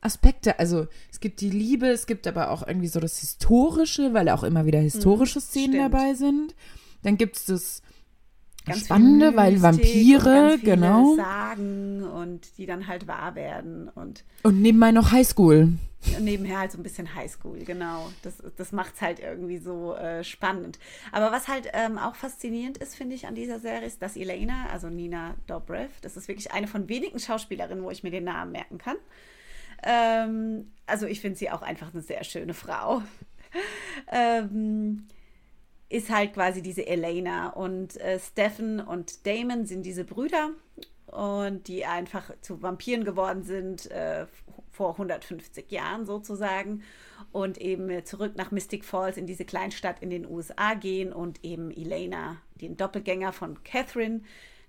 Aspekte. 0.00 0.58
Also 0.58 0.88
es 1.12 1.20
gibt 1.20 1.40
die 1.40 1.50
Liebe, 1.50 1.86
es 1.86 2.06
gibt 2.06 2.26
aber 2.26 2.50
auch 2.50 2.66
irgendwie 2.66 2.88
so 2.88 2.98
das 2.98 3.18
Historische, 3.18 4.14
weil 4.14 4.28
auch 4.28 4.42
immer 4.42 4.66
wieder 4.66 4.80
historische 4.80 5.38
mhm, 5.38 5.42
Szenen 5.42 5.74
Stimmt. 5.74 5.94
dabei 5.94 6.14
sind. 6.14 6.54
Dann 7.04 7.16
gibt 7.16 7.36
es 7.36 7.44
das 7.44 7.82
ganz 8.64 8.80
Spannende, 8.80 9.36
weil 9.36 9.62
Vampire, 9.62 10.58
genau. 10.60 11.14
Sagen 11.14 12.02
und 12.02 12.58
die 12.58 12.66
dann 12.66 12.88
halt 12.88 13.06
wahr 13.06 13.36
werden. 13.36 13.88
Und, 13.94 14.24
und 14.42 14.60
nebenbei 14.60 14.90
noch 14.90 15.12
Highschool. 15.12 15.74
Nebenher 16.20 16.60
halt 16.60 16.72
so 16.72 16.78
ein 16.78 16.82
bisschen 16.82 17.14
Highschool, 17.14 17.58
genau. 17.64 18.10
Das, 18.22 18.42
das 18.56 18.72
macht 18.72 18.94
es 18.94 19.00
halt 19.00 19.20
irgendwie 19.20 19.58
so 19.58 19.94
äh, 19.94 20.24
spannend. 20.24 20.78
Aber 21.12 21.32
was 21.32 21.48
halt 21.48 21.68
ähm, 21.72 21.98
auch 21.98 22.14
faszinierend 22.14 22.78
ist, 22.78 22.94
finde 22.96 23.14
ich, 23.14 23.26
an 23.26 23.34
dieser 23.34 23.58
Serie, 23.58 23.86
ist, 23.86 24.02
dass 24.02 24.16
Elena, 24.16 24.68
also 24.72 24.88
Nina 24.88 25.34
Dobrev, 25.46 25.90
das 26.00 26.16
ist 26.16 26.28
wirklich 26.28 26.52
eine 26.52 26.66
von 26.66 26.88
wenigen 26.88 27.18
Schauspielerinnen, 27.18 27.84
wo 27.84 27.90
ich 27.90 28.02
mir 28.02 28.10
den 28.10 28.24
Namen 28.24 28.52
merken 28.52 28.78
kann. 28.78 28.96
Ähm, 29.82 30.72
also 30.86 31.06
ich 31.06 31.20
finde 31.20 31.38
sie 31.38 31.50
auch 31.50 31.62
einfach 31.62 31.92
eine 31.92 32.02
sehr 32.02 32.24
schöne 32.24 32.54
Frau. 32.54 33.02
ähm, 34.12 35.06
ist 35.88 36.10
halt 36.10 36.34
quasi 36.34 36.62
diese 36.62 36.86
Elena 36.86 37.50
und 37.50 37.96
äh, 38.00 38.18
Stephen 38.18 38.80
und 38.80 39.26
Damon 39.26 39.66
sind 39.66 39.84
diese 39.84 40.04
Brüder 40.04 40.50
und 41.06 41.68
die 41.68 41.86
einfach 41.86 42.30
zu 42.40 42.60
Vampiren 42.62 43.04
geworden 43.04 43.44
sind 43.44 43.90
äh, 43.90 44.26
vor 44.76 44.92
150 44.92 45.70
Jahren 45.70 46.04
sozusagen 46.04 46.82
und 47.32 47.58
eben 47.58 48.04
zurück 48.04 48.34
nach 48.36 48.50
Mystic 48.50 48.84
Falls 48.84 49.16
in 49.16 49.26
diese 49.26 49.46
Kleinstadt 49.46 50.02
in 50.02 50.10
den 50.10 50.26
USA 50.26 50.74
gehen 50.74 51.14
und 51.14 51.42
eben 51.42 51.70
Elena, 51.70 52.36
den 52.60 52.76
Doppelgänger 52.76 53.32
von 53.32 53.62
Catherine, 53.64 54.20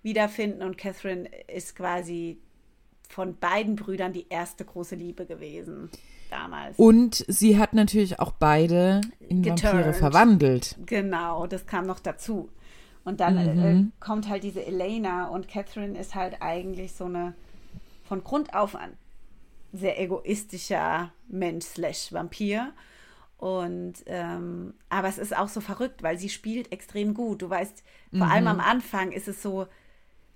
wiederfinden 0.03 0.63
und 0.63 0.77
Catherine 0.77 1.29
ist 1.53 1.75
quasi 1.75 2.39
von 3.09 3.37
beiden 3.37 3.75
Brüdern 3.75 4.13
die 4.13 4.27
erste 4.29 4.63
große 4.63 4.95
Liebe 4.95 5.25
gewesen 5.25 5.89
damals. 6.29 6.79
Und 6.79 7.25
sie 7.27 7.57
hat 7.57 7.73
natürlich 7.73 8.19
auch 8.19 8.31
beide 8.31 9.01
in 9.27 9.41
Geturnt. 9.41 9.63
Vampire 9.63 9.93
verwandelt. 9.93 10.77
Genau, 10.85 11.47
das 11.47 11.65
kam 11.65 11.85
noch 11.85 11.99
dazu. 11.99 12.49
Und 13.03 13.19
dann 13.19 13.37
äh, 13.37 13.53
mhm. 13.53 13.63
äh, 13.63 14.05
kommt 14.05 14.29
halt 14.29 14.43
diese 14.43 14.65
Elena 14.65 15.27
und 15.27 15.49
Catherine 15.49 15.97
ist 15.99 16.15
halt 16.15 16.41
eigentlich 16.41 16.93
so 16.93 17.05
eine 17.05 17.33
von 18.05 18.23
Grund 18.23 18.53
auf 18.53 18.75
an 18.75 18.91
sehr 19.77 19.99
egoistischer 19.99 21.11
Mensch 21.27 21.65
slash 21.65 22.11
Vampir. 22.11 22.73
Und 23.37 23.95
ähm, 24.07 24.73
aber 24.89 25.07
es 25.07 25.19
ist 25.19 25.37
auch 25.37 25.47
so 25.47 25.61
verrückt, 25.61 26.01
weil 26.01 26.17
sie 26.17 26.29
spielt 26.29 26.71
extrem 26.71 27.13
gut. 27.13 27.41
Du 27.41 27.49
weißt, 27.49 27.83
vor 28.11 28.25
mhm. 28.25 28.31
allem 28.31 28.47
am 28.47 28.59
Anfang 28.59 29.11
ist 29.11 29.27
es 29.27 29.41
so, 29.43 29.67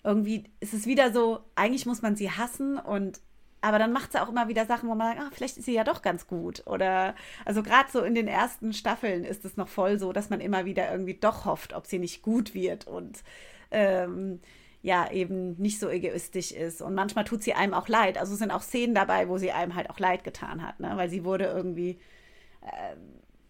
irgendwie 0.03 0.45
ist 0.59 0.73
es 0.73 0.85
wieder 0.85 1.11
so, 1.11 1.39
eigentlich 1.55 1.85
muss 1.85 2.01
man 2.01 2.15
sie 2.15 2.29
hassen 2.29 2.77
und 2.77 3.19
aber 3.63 3.77
dann 3.77 3.93
macht 3.93 4.11
sie 4.11 4.21
auch 4.21 4.29
immer 4.29 4.47
wieder 4.47 4.65
Sachen, 4.65 4.89
wo 4.89 4.95
man 4.95 5.15
sagt, 5.15 5.21
ah, 5.21 5.29
vielleicht 5.31 5.57
ist 5.57 5.65
sie 5.65 5.73
ja 5.73 5.83
doch 5.83 6.01
ganz 6.01 6.25
gut. 6.25 6.63
Oder 6.65 7.15
also 7.45 7.61
gerade 7.61 7.91
so 7.91 8.01
in 8.01 8.15
den 8.15 8.27
ersten 8.27 8.73
Staffeln 8.73 9.23
ist 9.23 9.45
es 9.45 9.55
noch 9.55 9.67
voll 9.67 9.99
so, 9.99 10.13
dass 10.13 10.31
man 10.31 10.41
immer 10.41 10.65
wieder 10.65 10.91
irgendwie 10.91 11.13
doch 11.13 11.45
hofft, 11.45 11.73
ob 11.73 11.85
sie 11.85 11.99
nicht 11.99 12.23
gut 12.23 12.55
wird 12.55 12.87
und 12.87 13.19
ähm, 13.69 14.39
ja, 14.81 15.11
eben 15.11 15.53
nicht 15.61 15.79
so 15.79 15.89
egoistisch 15.89 16.51
ist. 16.51 16.81
Und 16.81 16.95
manchmal 16.95 17.23
tut 17.23 17.43
sie 17.43 17.53
einem 17.53 17.73
auch 17.73 17.87
leid. 17.87 18.17
Also 18.17 18.35
sind 18.35 18.51
auch 18.51 18.63
Szenen 18.63 18.95
dabei, 18.95 19.29
wo 19.29 19.37
sie 19.37 19.51
einem 19.51 19.75
halt 19.75 19.89
auch 19.89 19.99
leid 19.99 20.23
getan 20.23 20.65
hat, 20.65 20.79
ne? 20.79 20.93
weil 20.95 21.09
sie 21.09 21.23
wurde 21.23 21.45
irgendwie, 21.45 21.99
äh, 22.61 22.95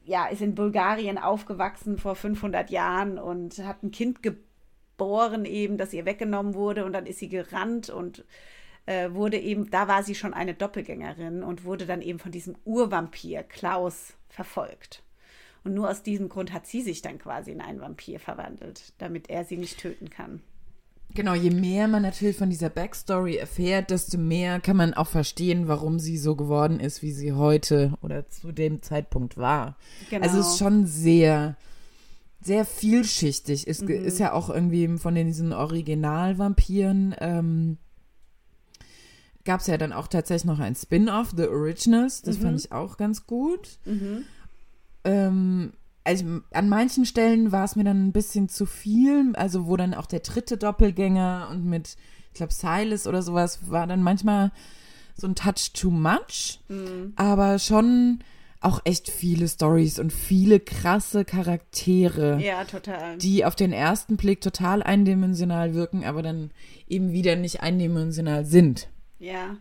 ja, 0.03 0.27
ist 0.27 0.41
in 0.41 0.55
Bulgarien 0.55 1.17
aufgewachsen 1.17 1.97
vor 1.97 2.15
500 2.15 2.69
Jahren 2.69 3.17
und 3.17 3.59
hat 3.59 3.83
ein 3.83 3.91
Kind 3.91 4.21
geboren 4.23 5.45
eben, 5.45 5.77
das 5.77 5.93
ihr 5.93 6.05
weggenommen 6.05 6.53
wurde 6.53 6.83
und 6.85 6.93
dann 6.93 7.05
ist 7.05 7.19
sie 7.19 7.29
gerannt 7.29 7.89
und 7.89 8.25
äh, 8.85 9.11
wurde 9.11 9.37
eben, 9.37 9.69
da 9.69 9.87
war 9.87 10.03
sie 10.03 10.15
schon 10.15 10.33
eine 10.33 10.53
Doppelgängerin 10.53 11.43
und 11.43 11.63
wurde 11.63 11.85
dann 11.85 12.01
eben 12.01 12.19
von 12.19 12.31
diesem 12.31 12.55
Urvampir 12.65 13.43
Klaus 13.43 14.15
verfolgt. 14.27 15.03
Und 15.63 15.75
nur 15.75 15.89
aus 15.89 16.03
diesem 16.03 16.27
Grund 16.27 16.51
hat 16.51 16.65
sie 16.65 16.81
sich 16.81 17.01
dann 17.01 17.19
quasi 17.19 17.51
in 17.51 17.61
einen 17.61 17.79
Vampir 17.79 18.19
verwandelt, 18.19 18.93
damit 18.97 19.29
er 19.29 19.45
sie 19.45 19.57
nicht 19.57 19.79
töten 19.79 20.09
kann. 20.09 20.41
Genau, 21.13 21.33
je 21.33 21.49
mehr 21.49 21.87
man 21.87 22.03
natürlich 22.03 22.37
von 22.37 22.49
dieser 22.49 22.69
Backstory 22.69 23.35
erfährt, 23.35 23.89
desto 23.89 24.17
mehr 24.17 24.59
kann 24.59 24.77
man 24.77 24.93
auch 24.93 25.07
verstehen, 25.07 25.67
warum 25.67 25.99
sie 25.99 26.17
so 26.17 26.35
geworden 26.35 26.79
ist, 26.79 27.01
wie 27.01 27.11
sie 27.11 27.33
heute 27.33 27.97
oder 28.01 28.29
zu 28.29 28.51
dem 28.51 28.81
Zeitpunkt 28.81 29.37
war. 29.37 29.77
Genau. 30.09 30.25
Also 30.25 30.39
es 30.39 30.47
ist 30.47 30.59
schon 30.59 30.85
sehr, 30.85 31.57
sehr 32.41 32.65
vielschichtig. 32.65 33.67
Es 33.67 33.81
mhm. 33.81 33.89
ist 33.89 34.19
ja 34.19 34.31
auch 34.31 34.49
irgendwie 34.49 34.87
von 34.97 35.15
diesen 35.15 35.53
Original-Vampiren 35.53 37.15
ähm, 37.19 37.77
gab 39.43 39.61
es 39.61 39.67
ja 39.67 39.77
dann 39.77 39.93
auch 39.93 40.07
tatsächlich 40.07 40.45
noch 40.45 40.59
ein 40.59 40.75
Spin-off, 40.75 41.33
The 41.35 41.47
Originals. 41.47 42.21
Das 42.21 42.37
mhm. 42.37 42.41
fand 42.41 42.59
ich 42.59 42.71
auch 42.71 42.97
ganz 42.97 43.25
gut. 43.25 43.79
Mhm. 43.85 44.23
Ähm, 45.03 45.73
also 46.03 46.41
an 46.51 46.69
manchen 46.69 47.05
Stellen 47.05 47.51
war 47.51 47.63
es 47.63 47.75
mir 47.75 47.83
dann 47.83 48.07
ein 48.07 48.11
bisschen 48.11 48.49
zu 48.49 48.65
viel, 48.65 49.31
also 49.35 49.67
wo 49.67 49.77
dann 49.77 49.93
auch 49.93 50.05
der 50.05 50.21
dritte 50.21 50.57
Doppelgänger 50.57 51.49
und 51.51 51.65
mit, 51.65 51.95
ich 52.29 52.33
glaube, 52.35 52.53
Silas 52.53 53.07
oder 53.07 53.21
sowas 53.21 53.69
war 53.69 53.87
dann 53.87 54.03
manchmal 54.03 54.51
so 55.15 55.27
ein 55.27 55.35
Touch 55.35 55.73
too 55.73 55.91
much, 55.91 56.59
mhm. 56.69 57.13
aber 57.15 57.59
schon 57.59 58.19
auch 58.61 58.79
echt 58.85 59.09
viele 59.09 59.47
Stories 59.47 59.97
und 59.97 60.13
viele 60.13 60.59
krasse 60.59 61.25
Charaktere. 61.25 62.39
Ja, 62.39 62.63
total. 62.63 63.17
Die 63.17 63.43
auf 63.43 63.55
den 63.55 63.73
ersten 63.73 64.17
Blick 64.17 64.41
total 64.41 64.83
eindimensional 64.83 65.73
wirken, 65.73 66.05
aber 66.05 66.21
dann 66.21 66.51
eben 66.87 67.11
wieder 67.11 67.35
nicht 67.35 67.61
eindimensional 67.61 68.45
sind. 68.45 68.87
Ja. 69.17 69.57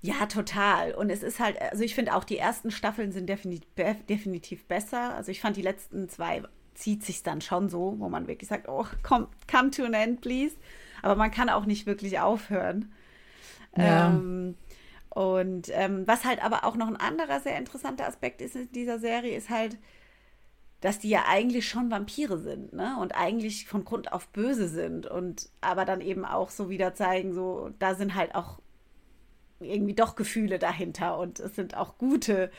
Ja, 0.00 0.26
total. 0.26 0.94
Und 0.94 1.10
es 1.10 1.22
ist 1.22 1.40
halt, 1.40 1.60
also 1.60 1.82
ich 1.82 1.94
finde 1.94 2.14
auch, 2.14 2.24
die 2.24 2.38
ersten 2.38 2.70
Staffeln 2.70 3.10
sind 3.10 3.28
definitiv, 3.28 3.66
definitiv 4.08 4.64
besser. 4.66 5.14
Also 5.14 5.30
ich 5.30 5.40
fand 5.40 5.56
die 5.56 5.62
letzten 5.62 6.08
zwei 6.08 6.42
zieht 6.74 7.04
sich 7.04 7.24
dann 7.24 7.40
schon 7.40 7.68
so, 7.68 7.96
wo 7.98 8.08
man 8.08 8.28
wirklich 8.28 8.48
sagt, 8.48 8.68
oh, 8.68 8.86
komm, 9.02 9.26
come 9.50 9.70
to 9.70 9.84
an 9.84 9.94
end, 9.94 10.20
please. 10.20 10.54
Aber 11.02 11.16
man 11.16 11.32
kann 11.32 11.48
auch 11.50 11.66
nicht 11.66 11.86
wirklich 11.86 12.20
aufhören. 12.20 12.92
Ja. 13.76 14.08
Ähm, 14.08 14.54
und 15.10 15.70
ähm, 15.72 16.06
was 16.06 16.24
halt 16.24 16.44
aber 16.44 16.64
auch 16.64 16.76
noch 16.76 16.86
ein 16.86 16.96
anderer 16.96 17.40
sehr 17.40 17.58
interessanter 17.58 18.06
Aspekt 18.06 18.40
ist 18.40 18.54
in 18.54 18.70
dieser 18.70 19.00
Serie, 19.00 19.36
ist 19.36 19.50
halt, 19.50 19.76
dass 20.80 21.00
die 21.00 21.08
ja 21.08 21.24
eigentlich 21.28 21.68
schon 21.68 21.90
Vampire 21.90 22.38
sind, 22.38 22.72
ne? 22.72 22.96
Und 23.00 23.16
eigentlich 23.16 23.66
von 23.66 23.84
Grund 23.84 24.12
auf 24.12 24.28
böse 24.28 24.68
sind 24.68 25.06
und 25.06 25.50
aber 25.60 25.84
dann 25.84 26.00
eben 26.00 26.24
auch 26.24 26.50
so 26.50 26.70
wieder 26.70 26.94
zeigen, 26.94 27.34
so, 27.34 27.70
da 27.80 27.96
sind 27.96 28.14
halt 28.14 28.36
auch 28.36 28.60
irgendwie 29.60 29.94
doch 29.94 30.16
Gefühle 30.16 30.58
dahinter 30.58 31.18
und 31.18 31.40
es 31.40 31.56
sind 31.56 31.76
auch 31.76 31.98
gute 31.98 32.50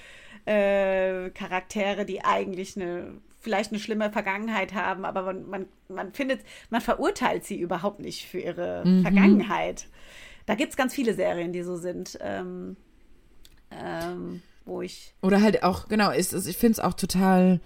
äh, 0.45 1.29
Charaktere, 1.31 2.05
die 2.05 2.23
eigentlich 2.23 2.75
eine 2.75 3.19
vielleicht 3.39 3.71
eine 3.71 3.79
schlimme 3.79 4.11
Vergangenheit 4.11 4.73
haben, 4.73 5.05
aber 5.05 5.21
man, 5.23 5.49
man, 5.49 5.65
man 5.87 6.13
findet, 6.13 6.41
man 6.69 6.81
verurteilt 6.81 7.45
sie 7.45 7.57
überhaupt 7.57 7.99
nicht 7.99 8.25
für 8.25 8.39
ihre 8.39 8.83
mhm. 8.85 9.01
Vergangenheit. 9.01 9.87
Da 10.45 10.55
gibt 10.55 10.71
es 10.71 10.77
ganz 10.77 10.93
viele 10.93 11.13
Serien, 11.13 11.53
die 11.53 11.63
so 11.63 11.77
sind, 11.77 12.17
ähm, 12.21 12.75
ähm, 13.71 14.41
wo 14.65 14.81
ich. 14.81 15.13
Oder 15.21 15.41
halt 15.41 15.63
auch, 15.63 15.87
genau, 15.87 16.11
ist, 16.11 16.33
ist 16.33 16.47
ich 16.47 16.57
finde 16.57 16.73
es 16.73 16.79
auch 16.79 16.93
total 16.93 17.61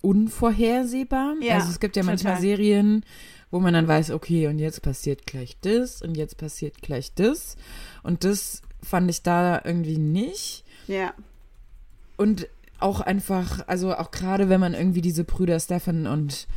unvorhersehbar. 0.00 1.34
Ja, 1.40 1.54
also 1.54 1.70
es 1.70 1.80
gibt 1.80 1.96
ja 1.96 2.02
total. 2.02 2.12
manchmal 2.14 2.40
Serien, 2.40 3.04
wo 3.54 3.60
man 3.60 3.72
dann 3.72 3.86
weiß, 3.86 4.10
okay, 4.10 4.48
und 4.48 4.58
jetzt 4.58 4.82
passiert 4.82 5.26
gleich 5.26 5.56
das 5.60 6.02
und 6.02 6.16
jetzt 6.16 6.38
passiert 6.38 6.82
gleich 6.82 7.14
das. 7.14 7.56
Und 8.02 8.24
das 8.24 8.62
fand 8.82 9.08
ich 9.08 9.22
da 9.22 9.62
irgendwie 9.64 9.96
nicht. 9.96 10.64
Ja. 10.88 11.14
Und 12.16 12.48
auch 12.80 13.00
einfach, 13.00 13.62
also 13.68 13.94
auch 13.94 14.10
gerade 14.10 14.48
wenn 14.48 14.58
man 14.58 14.74
irgendwie 14.74 15.02
diese 15.02 15.22
Brüder 15.22 15.60
Stefan 15.60 16.08
und 16.08 16.48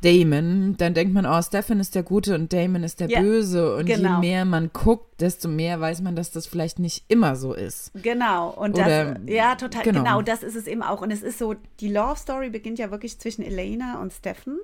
Damon, 0.00 0.78
dann 0.78 0.94
denkt 0.94 1.12
man, 1.12 1.26
oh, 1.26 1.42
Stefan 1.42 1.80
ist 1.80 1.94
der 1.94 2.02
Gute 2.02 2.34
und 2.34 2.50
Damon 2.50 2.82
ist 2.82 3.00
der 3.00 3.10
Ja, 3.10 3.20
Böse. 3.20 3.76
Und 3.76 3.84
genau. 3.84 4.14
je 4.14 4.28
mehr 4.28 4.46
man 4.46 4.70
guckt, 4.72 5.20
desto 5.20 5.48
mehr 5.48 5.82
weiß 5.82 6.00
man, 6.00 6.16
dass 6.16 6.30
das 6.30 6.46
vielleicht 6.46 6.78
nicht 6.78 7.04
immer 7.08 7.36
so 7.36 7.52
ist. 7.52 7.90
Genau, 7.94 8.54
und 8.54 8.78
das, 8.78 8.86
Oder- 8.86 9.20
ja, 9.26 9.54
total, 9.56 9.82
genau. 9.82 10.02
genau. 10.02 10.22
das 10.22 10.42
ist 10.42 10.56
es 10.56 10.66
eben 10.66 10.82
auch. 10.82 11.02
Und 11.02 11.10
es 11.10 11.22
ist 11.22 11.38
so, 11.38 11.56
die 11.80 11.88
Love 11.88 12.16
Story 12.16 12.48
beginnt 12.48 12.78
ja 12.78 12.90
wirklich 12.90 13.18
zwischen 13.18 13.42
Elena 13.42 14.00
und 14.00 14.14
Steffen. 14.14 14.58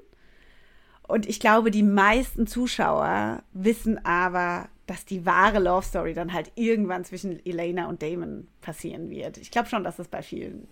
Und 1.13 1.29
ich 1.29 1.41
glaube, 1.41 1.71
die 1.71 1.83
meisten 1.83 2.47
Zuschauer 2.47 3.43
wissen 3.53 4.03
aber, 4.03 4.71
dass 4.87 5.05
die 5.05 5.27
wahre 5.27 5.59
Love 5.59 5.85
Story 5.85 6.15
dann 6.15 6.33
halt 6.33 6.51
irgendwann 6.55 7.05
zwischen 7.05 7.45
Elena 7.45 7.91
und 7.91 8.03
Damon 8.03 8.49
passieren 8.63 9.11
wird. 9.11 9.37
Ich 9.37 9.51
glaube 9.51 9.69
schon, 9.69 9.85
dass 9.85 9.97
das 9.97 10.09
bei 10.09 10.23
vielen. 10.23 10.67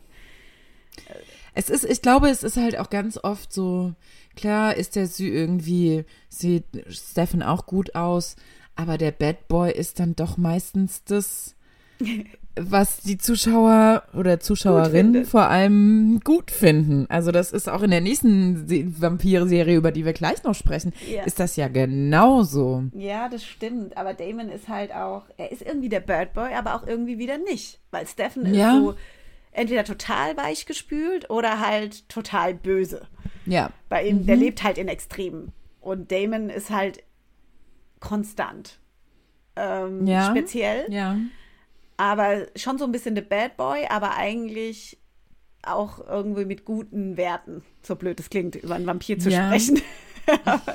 Es 1.53 1.69
ist, 1.69 1.85
ich 1.85 2.01
glaube, 2.01 2.31
es 2.31 2.43
ist 2.43 2.57
halt 2.57 2.79
auch 2.79 2.89
ganz 2.89 3.19
oft 3.23 3.53
so, 3.53 3.93
klar 4.35 4.75
ist 4.75 4.97
der 4.97 5.09
Sü 5.09 5.29
irgendwie, 5.29 6.07
sieht 6.31 6.65
Stefan 6.89 7.43
auch 7.43 7.67
gut 7.67 7.95
aus, 7.95 8.37
aber 8.77 8.97
der 8.97 9.13
Bad 9.13 9.47
Boy 9.47 9.71
ist 9.71 10.01
dann 10.01 10.17
doch 10.17 10.39
meistens 10.39 11.05
das, 11.05 11.55
was 12.57 12.99
die 12.99 13.17
Zuschauer 13.19 14.03
oder 14.13 14.41
Zuschauerinnen 14.41 15.25
vor 15.25 15.49
allem 15.49 16.21
gut 16.25 16.51
finden. 16.51 17.07
Also 17.09 17.31
das 17.33 17.53
ist 17.53 17.69
auch 17.69 17.83
in 17.83 17.91
der 17.91 18.01
nächsten 18.01 18.67
Se- 18.67 19.01
Vampir-Serie, 19.01 19.77
über 19.77 19.93
die 19.93 20.05
wir 20.05 20.13
gleich 20.13 20.43
noch 20.43 20.55
sprechen, 20.55 20.93
Ja. 21.11 21.23
ist 21.25 21.39
das 21.41 21.57
ja 21.57 21.69
genauso. 21.69 22.85
Ja, 22.93 23.29
das 23.29 23.45
stimmt. 23.45 23.97
Aber 23.97 24.15
Damon 24.15 24.49
ist 24.49 24.69
halt 24.69 24.93
auch, 24.93 25.23
er 25.37 25.53
ist 25.53 25.63
irgendwie 25.63 25.89
der 25.89 26.01
Bad 26.01 26.35
Boy, 26.35 26.53
aber 26.55 26.75
auch 26.75 26.87
irgendwie 26.87 27.19
wieder 27.19 27.39
nicht. 27.39 27.79
Weil 27.93 28.07
Steffen 28.07 28.47
ist 28.47 28.57
Ja. 28.57 28.75
so 28.79 28.95
entweder 29.53 29.85
total 29.85 30.37
weichgespült 30.37 31.31
oder 31.31 31.61
halt 31.61 32.09
total 32.09 32.55
böse. 32.55 33.07
Ja. 33.47 33.71
Bei 33.89 34.05
ihm, 34.07 34.27
der 34.27 34.37
lebt 34.37 34.63
halt 34.63 34.77
in 34.79 34.89
Extremen. 34.89 35.53
Und 35.81 36.13
Damon 36.13 36.51
ist 36.51 36.71
halt 36.71 37.03
konstant. 38.01 38.79
Ähm, 39.57 40.07
Ja. 40.07 40.31
Speziell, 40.31 40.87
Ja. 40.89 41.17
Aber 42.01 42.47
schon 42.57 42.79
so 42.79 42.85
ein 42.87 42.93
bisschen 42.93 43.15
der 43.15 43.23
Bad 43.23 43.57
Boy, 43.59 43.85
aber 43.91 44.17
eigentlich 44.17 44.99
auch 45.63 46.01
irgendwie 46.09 46.47
mit 46.47 46.65
guten 46.65 47.19
Werten. 47.19 47.63
So 47.83 47.95
blöd 47.95 48.19
es 48.19 48.31
klingt, 48.31 48.57
über 48.57 48.75
einen 48.75 48.87
Vampir 48.87 49.19
zu 49.19 49.29
Ja. 49.29 49.47
sprechen. 49.47 49.81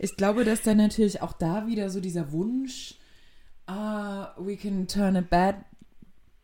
Ich 0.00 0.16
glaube, 0.16 0.44
dass 0.44 0.62
dann 0.62 0.76
natürlich 0.76 1.22
auch 1.22 1.32
da 1.32 1.66
wieder 1.66 1.90
so 1.90 1.98
dieser 2.00 2.30
Wunsch, 2.30 2.94
ah, 3.66 4.28
we 4.38 4.56
can 4.56 4.86
turn 4.86 5.16
a 5.16 5.20
bad 5.22 5.56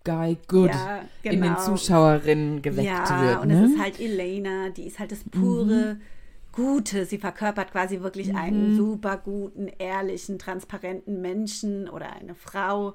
guy 0.04 0.36
good 0.48 0.70
Ja, 0.70 1.02
in 1.22 1.40
den 1.40 1.54
genau. 1.54 1.64
Zuschauerinnen 1.64 2.62
geweckt 2.62 2.86
ja, 2.88 3.20
wird. 3.22 3.42
und 3.42 3.48
ne? 3.48 3.64
es 3.64 3.70
ist 3.70 3.78
halt 3.80 4.00
Elena, 4.00 4.70
die 4.70 4.86
ist 4.88 4.98
halt 4.98 5.12
das 5.12 5.22
pure 5.30 5.98
Gute. 6.50 7.04
Sie 7.06 7.18
verkörpert 7.18 7.70
quasi 7.70 8.00
wirklich 8.00 8.28
Mhm. 8.32 8.36
einen 8.36 8.76
super 8.76 9.16
guten, 9.18 9.68
ehrlichen, 9.78 10.38
transparenten 10.40 11.20
Menschen 11.20 11.88
oder 11.88 12.12
eine 12.12 12.34
Frau. 12.34 12.94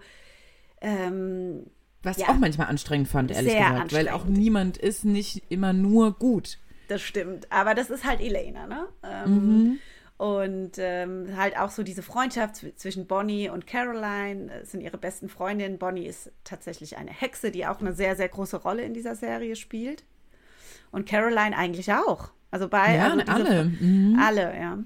Ähm, 0.81 1.65
Was 2.03 2.17
ja. 2.17 2.23
ich 2.25 2.29
auch 2.29 2.37
manchmal 2.37 2.67
anstrengend 2.67 3.07
fand, 3.07 3.31
ehrlich 3.31 3.53
gesagt. 3.55 3.93
Weil 3.93 4.09
auch 4.09 4.25
niemand 4.25 4.77
ist 4.77 5.05
nicht 5.05 5.43
immer 5.49 5.73
nur 5.73 6.13
gut. 6.13 6.57
das 6.87 7.01
stimmt. 7.01 7.51
Aber 7.51 7.75
das 7.75 7.89
ist 7.89 8.03
halt 8.05 8.19
Elena, 8.21 8.65
ne? 8.67 8.87
Ähm, 9.03 9.33
Mhm. 9.35 9.79
Und 10.17 10.71
ähm, 10.79 11.37
halt 11.37 11.57
auch 11.57 11.69
so 11.69 11.81
diese 11.81 12.01
Freundschaft 12.01 12.55
zw- 12.55 12.75
zwischen 12.75 13.07
Bonnie 13.07 13.47
und 13.49 13.65
Caroline 13.67 14.51
äh, 14.51 14.65
sind 14.65 14.81
ihre 14.81 14.97
besten 14.97 15.29
Freundinnen. 15.29 15.77
Bonnie 15.77 16.07
ist 16.07 16.29
tatsächlich 16.43 16.97
eine 16.97 17.11
Hexe, 17.11 17.51
die 17.51 17.65
auch 17.65 17.79
eine 17.79 17.93
sehr, 17.93 18.17
sehr 18.17 18.27
große 18.27 18.57
Rolle 18.57 18.81
in 18.81 18.93
dieser 18.93 19.15
Serie 19.15 19.55
spielt. 19.55 20.03
Und 20.91 21.07
Caroline 21.07 21.55
eigentlich 21.55 21.93
auch. 21.93 22.31
Also 22.51 22.67
bei 22.67 22.95
Ja, 22.97 23.13
also 23.13 23.31
alle. 23.31 23.63
Mhm. 23.65 24.19
Alle, 24.21 24.57
ja. 24.59 24.79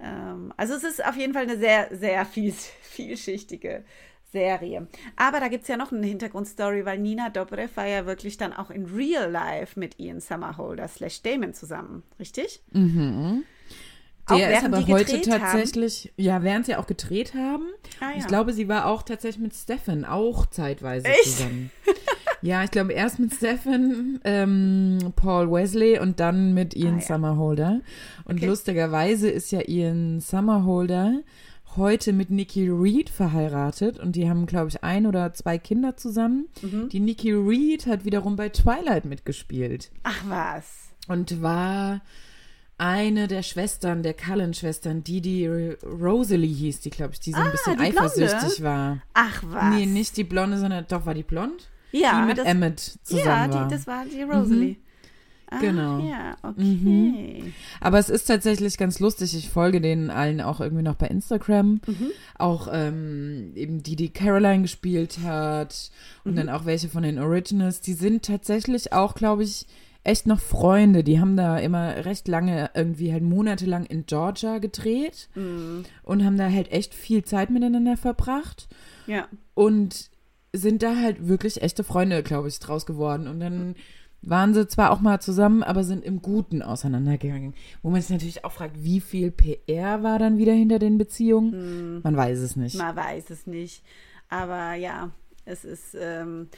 Ähm, 0.00 0.54
also 0.56 0.72
es 0.72 0.84
ist 0.84 1.04
auf 1.04 1.16
jeden 1.16 1.34
Fall 1.34 1.42
eine 1.42 1.58
sehr, 1.58 1.88
sehr 1.94 2.24
viel, 2.34 2.54
vielschichtige 2.80 3.84
Serie. 4.30 4.86
Aber 5.16 5.40
da 5.40 5.48
gibt 5.48 5.62
es 5.62 5.68
ja 5.68 5.76
noch 5.76 5.90
eine 5.92 6.06
Hintergrundstory, 6.06 6.84
weil 6.84 6.98
Nina 6.98 7.30
Dobrev 7.30 7.76
war 7.76 7.86
ja 7.86 8.04
wirklich 8.06 8.36
dann 8.36 8.52
auch 8.52 8.70
in 8.70 8.86
Real 8.86 9.30
Life 9.30 9.78
mit 9.78 9.98
Ian 9.98 10.20
Summerholder 10.20 10.86
slash 10.88 11.22
Damon 11.22 11.54
zusammen, 11.54 12.02
richtig? 12.20 12.62
Auch 14.26 14.36
Der 14.36 14.50
ist 14.58 14.64
aber 14.64 14.86
heute 14.88 15.04
gedreht 15.12 15.30
haben? 15.30 15.40
tatsächlich, 15.40 16.12
ja, 16.18 16.42
während 16.42 16.66
sie 16.66 16.76
auch 16.76 16.86
gedreht 16.86 17.32
haben. 17.34 17.64
Ah, 18.00 18.10
ja. 18.10 18.18
Ich 18.18 18.26
glaube, 18.26 18.52
sie 18.52 18.68
war 18.68 18.86
auch 18.86 19.02
tatsächlich 19.02 19.42
mit 19.42 19.54
Stefan 19.54 20.04
auch 20.04 20.44
zeitweise 20.44 21.08
Echt? 21.08 21.24
zusammen. 21.24 21.70
ja, 22.42 22.62
ich 22.62 22.70
glaube 22.70 22.92
erst 22.92 23.18
mit 23.20 23.32
Stefan, 23.32 24.20
ähm, 24.24 24.98
Paul 25.16 25.50
Wesley 25.50 25.98
und 25.98 26.20
dann 26.20 26.52
mit 26.52 26.76
Ian 26.76 26.96
Ah, 26.96 26.98
ja. 26.98 27.06
Summerholder. 27.06 27.80
Und 28.26 28.36
Okay. 28.36 28.46
lustigerweise 28.46 29.30
ist 29.30 29.50
ja 29.50 29.62
Ian 29.66 30.20
Summerholder 30.20 31.20
heute 31.78 32.12
mit 32.12 32.30
Nikki 32.30 32.68
Reed 32.68 33.08
verheiratet 33.10 33.98
und 33.98 34.12
die 34.16 34.28
haben, 34.28 34.46
glaube 34.46 34.68
ich, 34.68 34.84
ein 34.84 35.06
oder 35.06 35.32
zwei 35.32 35.56
Kinder 35.58 35.96
zusammen. 35.96 36.48
Mhm. 36.62 36.88
Die 36.90 37.00
Nikki 37.00 37.32
Reed 37.32 37.86
hat 37.86 38.04
wiederum 38.04 38.36
bei 38.36 38.48
Twilight 38.50 39.04
mitgespielt 39.06 39.90
Ach 40.02 40.22
was. 40.28 40.90
und 41.08 41.40
war 41.42 42.00
eine 42.80 43.26
der 43.26 43.42
Schwestern, 43.42 44.02
der 44.04 44.14
Cullen-Schwestern, 44.14 45.02
die 45.02 45.20
die 45.20 45.46
Rosalie 45.46 46.54
hieß, 46.54 46.80
die, 46.80 46.90
glaube 46.90 47.14
ich, 47.14 47.20
die 47.20 47.32
so 47.32 47.38
ein 47.38 47.50
bisschen 47.50 47.72
Ah, 47.72 47.76
Blonde? 47.82 47.98
eifersüchtig 48.00 48.62
war. 48.62 49.02
Ach 49.14 49.42
was. 49.46 49.74
Nee, 49.74 49.86
nicht 49.86 50.16
die 50.16 50.22
Blonde, 50.24 50.58
sondern 50.58 50.84
doch 50.88 51.04
war 51.04 51.14
die 51.14 51.24
blond? 51.24 51.70
Ja, 51.90 52.20
die 52.20 52.26
mit 52.28 52.38
das- 52.38 52.46
Emmett 52.46 52.78
zusammen 53.02 53.24
Ja, 53.26 53.52
war. 53.52 53.64
die, 53.68 53.74
das 53.74 53.86
war 53.86 54.04
die 54.04 54.22
Rosalie. 54.22 54.76
Ah, 54.78 54.87
Genau. 55.60 55.98
Ja, 56.00 56.36
okay. 56.42 57.52
Aber 57.80 57.98
es 57.98 58.10
ist 58.10 58.24
tatsächlich 58.24 58.76
ganz 58.76 59.00
lustig. 59.00 59.34
Ich 59.34 59.48
folge 59.48 59.80
denen 59.80 60.10
allen 60.10 60.40
auch 60.40 60.60
irgendwie 60.60 60.82
noch 60.82 60.96
bei 60.96 61.06
Instagram. 61.06 61.80
Mhm. 61.86 62.10
Auch 62.38 62.68
ähm, 62.70 63.52
eben 63.54 63.82
die, 63.82 63.96
die 63.96 64.10
Caroline 64.10 64.62
gespielt 64.62 65.18
hat 65.24 65.90
und 66.24 66.32
Mhm. 66.32 66.36
dann 66.36 66.48
auch 66.50 66.66
welche 66.66 66.88
von 66.88 67.02
den 67.02 67.18
Originals. 67.18 67.80
Die 67.80 67.94
sind 67.94 68.24
tatsächlich 68.24 68.92
auch, 68.92 69.14
glaube 69.14 69.42
ich, 69.44 69.66
echt 70.04 70.26
noch 70.26 70.40
Freunde. 70.40 71.02
Die 71.04 71.20
haben 71.20 71.36
da 71.36 71.58
immer 71.58 72.04
recht 72.04 72.28
lange, 72.28 72.70
irgendwie 72.74 73.12
halt 73.12 73.22
monatelang 73.22 73.84
in 73.86 74.06
Georgia 74.06 74.58
gedreht 74.58 75.28
Mhm. 75.34 75.84
und 76.02 76.24
haben 76.24 76.36
da 76.38 76.50
halt 76.50 76.72
echt 76.72 76.94
viel 76.94 77.24
Zeit 77.24 77.50
miteinander 77.50 77.96
verbracht. 77.96 78.68
Ja. 79.06 79.26
und 79.54 80.10
sind 80.52 80.82
da 80.82 80.96
halt 80.96 81.28
wirklich 81.28 81.60
echte 81.62 81.84
Freunde, 81.84 82.22
glaube 82.22 82.48
ich, 82.48 82.58
draus 82.58 82.86
geworden. 82.86 83.26
Und 83.28 83.38
dann 83.40 83.74
waren 84.22 84.54
sie 84.54 84.66
zwar 84.66 84.90
auch 84.90 85.00
mal 85.00 85.20
zusammen, 85.20 85.62
aber 85.62 85.84
sind 85.84 86.04
im 86.04 86.22
Guten 86.22 86.62
auseinandergegangen. 86.62 87.54
Wo 87.82 87.90
man 87.90 88.00
sich 88.00 88.10
natürlich 88.10 88.44
auch 88.44 88.52
fragt, 88.52 88.82
wie 88.82 89.00
viel 89.00 89.30
PR 89.30 90.02
war 90.02 90.18
dann 90.18 90.38
wieder 90.38 90.52
hinter 90.52 90.78
den 90.78 90.98
Beziehungen? 90.98 92.00
Man 92.02 92.16
weiß 92.16 92.38
es 92.38 92.56
nicht. 92.56 92.76
Man 92.76 92.96
weiß 92.96 93.30
es 93.30 93.46
nicht. 93.46 93.82
Aber 94.28 94.74
ja, 94.74 95.10
es 95.44 95.64
ist. 95.64 95.96
Ähm, 95.98 96.48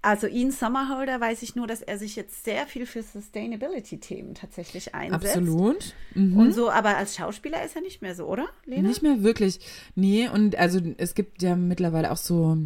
also 0.00 0.28
Ian 0.28 0.52
Sommerholder 0.52 1.20
weiß 1.20 1.42
ich 1.42 1.56
nur, 1.56 1.66
dass 1.66 1.82
er 1.82 1.98
sich 1.98 2.14
jetzt 2.14 2.44
sehr 2.44 2.66
viel 2.66 2.86
für 2.86 3.02
Sustainability-Themen 3.02 4.34
tatsächlich 4.34 4.94
einsetzt. 4.94 5.36
Absolut. 5.36 5.94
Mhm. 6.14 6.38
Und 6.38 6.52
so, 6.52 6.70
aber 6.70 6.96
als 6.96 7.16
Schauspieler 7.16 7.64
ist 7.64 7.74
er 7.74 7.82
nicht 7.82 8.00
mehr 8.00 8.14
so, 8.14 8.26
oder, 8.26 8.46
Lena? 8.64 8.88
Nicht 8.88 9.02
mehr 9.02 9.24
wirklich. 9.24 9.58
Nee, 9.96 10.28
und 10.28 10.56
also 10.56 10.78
es 10.98 11.14
gibt 11.14 11.42
ja 11.42 11.56
mittlerweile 11.56 12.12
auch 12.12 12.16
so, 12.16 12.56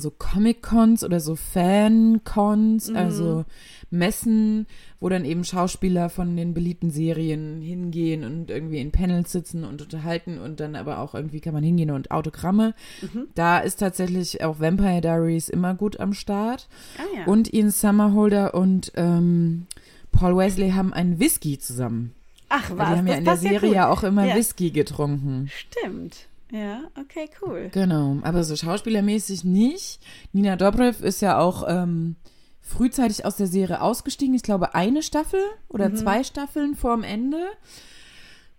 so 0.00 0.10
Comic-Cons 0.10 1.04
oder 1.04 1.20
so 1.20 1.36
Fan-Cons, 1.36 2.90
Mhm. 2.90 2.96
also 2.96 3.44
Messen, 3.90 4.66
wo 5.00 5.08
dann 5.08 5.24
eben 5.24 5.44
Schauspieler 5.44 6.08
von 6.10 6.36
den 6.36 6.54
beliebten 6.54 6.90
Serien 6.90 7.60
hingehen 7.62 8.24
und 8.24 8.50
irgendwie 8.50 8.78
in 8.80 8.90
Panels 8.92 9.32
sitzen 9.32 9.64
und 9.64 9.80
unterhalten 9.82 10.38
und 10.38 10.60
dann 10.60 10.74
aber 10.74 10.98
auch 10.98 11.14
irgendwie 11.14 11.40
kann 11.40 11.54
man 11.54 11.62
hingehen 11.62 11.90
und 11.90 12.10
Autogramme. 12.10 12.74
Mhm. 13.02 13.28
Da 13.34 13.58
ist 13.58 13.76
tatsächlich 13.80 14.42
auch 14.42 14.58
Vampire 14.60 15.00
Diaries 15.00 15.48
immer 15.48 15.74
gut 15.74 16.00
am 16.00 16.12
Start. 16.14 16.68
Ah, 16.98 17.02
ja. 17.18 17.24
Und 17.26 17.52
Ian 17.52 17.70
Summerholder 17.70 18.54
und 18.54 18.92
ähm, 18.96 19.66
Paul 20.12 20.36
Wesley 20.36 20.70
haben 20.70 20.92
einen 20.92 21.18
Whisky 21.20 21.58
zusammen. 21.58 22.12
Ach 22.48 22.70
was, 22.76 22.90
die 22.90 22.96
haben 22.98 23.06
ja 23.06 23.14
in 23.14 23.24
der 23.24 23.36
Serie 23.36 23.72
ja 23.74 23.88
auch 23.90 24.02
immer 24.04 24.24
Ja. 24.26 24.34
Whisky 24.36 24.70
getrunken. 24.70 25.48
Stimmt. 25.52 26.28
Ja, 26.52 26.84
okay, 26.98 27.28
cool. 27.42 27.70
Genau, 27.72 28.18
aber 28.22 28.44
so 28.44 28.54
schauspielermäßig 28.54 29.44
nicht. 29.44 30.00
Nina 30.32 30.56
Dobrev 30.56 31.04
ist 31.04 31.20
ja 31.20 31.38
auch 31.38 31.64
ähm, 31.66 32.16
frühzeitig 32.60 33.24
aus 33.24 33.36
der 33.36 33.46
Serie 33.48 33.80
ausgestiegen. 33.80 34.34
Ich 34.34 34.42
glaube, 34.42 34.74
eine 34.74 35.02
Staffel 35.02 35.40
oder 35.68 35.94
zwei 35.94 36.22
Staffeln 36.24 36.76
vorm 36.76 37.02
Ende, 37.02 37.38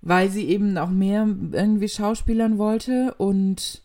weil 0.02 0.30
sie 0.30 0.48
eben 0.48 0.78
auch 0.78 0.90
mehr 0.90 1.28
irgendwie 1.52 1.90
schauspielern 1.90 2.58
wollte. 2.58 3.14
Und 3.18 3.82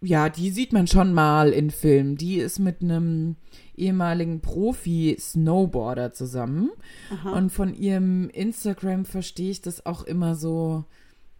ja, 0.00 0.28
die 0.28 0.50
sieht 0.50 0.72
man 0.72 0.88
schon 0.88 1.12
mal 1.12 1.50
in 1.50 1.70
Filmen. 1.70 2.16
Die 2.16 2.36
ist 2.38 2.58
mit 2.58 2.82
einem 2.82 3.36
ehemaligen 3.76 4.40
Profi-Snowboarder 4.40 6.12
zusammen. 6.12 6.70
Und 7.32 7.50
von 7.50 7.74
ihrem 7.74 8.28
Instagram 8.30 9.04
verstehe 9.04 9.50
ich 9.50 9.62
das 9.62 9.86
auch 9.86 10.02
immer 10.02 10.34
so, 10.34 10.84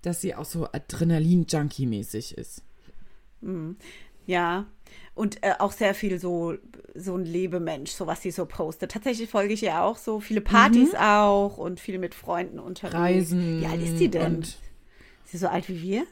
dass 0.03 0.21
sie 0.21 0.35
auch 0.35 0.45
so 0.45 0.67
Adrenalin-Junkie-mäßig 0.67 2.37
ist. 2.37 2.63
Ja. 4.27 4.67
Und 5.15 5.43
äh, 5.43 5.55
auch 5.59 5.73
sehr 5.73 5.95
viel 5.95 6.19
so, 6.19 6.55
so 6.95 7.17
ein 7.17 7.25
Lebemensch, 7.25 7.91
so 7.91 8.07
was 8.07 8.23
sie 8.23 8.31
so 8.31 8.47
postet. 8.47 8.93
Tatsächlich 8.93 9.29
folge 9.29 9.55
ich 9.55 9.63
ihr 9.63 9.83
auch 9.83 9.97
so 9.97 10.21
viele 10.21 10.41
Partys 10.41 10.93
mhm. 10.93 10.99
auch 10.99 11.59
und 11.59 11.81
viel 11.81 11.99
mit 11.99 12.15
Freunden 12.15 12.59
unterwegs. 12.59 12.95
Reisen. 12.95 13.61
Wie 13.61 13.67
alt 13.67 13.83
ist 13.83 13.99
die 13.99 14.11
denn? 14.11 14.41
Ist 14.41 14.59
sie 15.27 15.39
so 15.39 15.49
alt 15.49 15.69
wie 15.69 15.83
wir? 15.83 16.07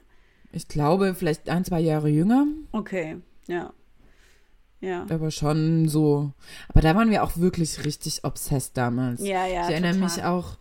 Ich 0.52 0.68
glaube, 0.68 1.14
vielleicht 1.14 1.48
ein, 1.48 1.64
zwei 1.64 1.80
Jahre 1.80 2.08
jünger. 2.08 2.46
Okay, 2.72 3.18
ja. 3.46 3.72
Ja. 4.80 5.06
Aber 5.10 5.30
schon 5.30 5.88
so. 5.88 6.32
Aber 6.68 6.80
da 6.80 6.94
waren 6.94 7.10
wir 7.10 7.22
auch 7.22 7.36
wirklich 7.36 7.84
richtig 7.84 8.24
obsessed 8.24 8.76
damals. 8.76 9.20
Ja, 9.20 9.46
ja. 9.46 9.64
Ich 9.64 9.72
erinnere 9.72 9.92
total. 9.92 10.08
mich 10.08 10.24
auch, 10.24 10.56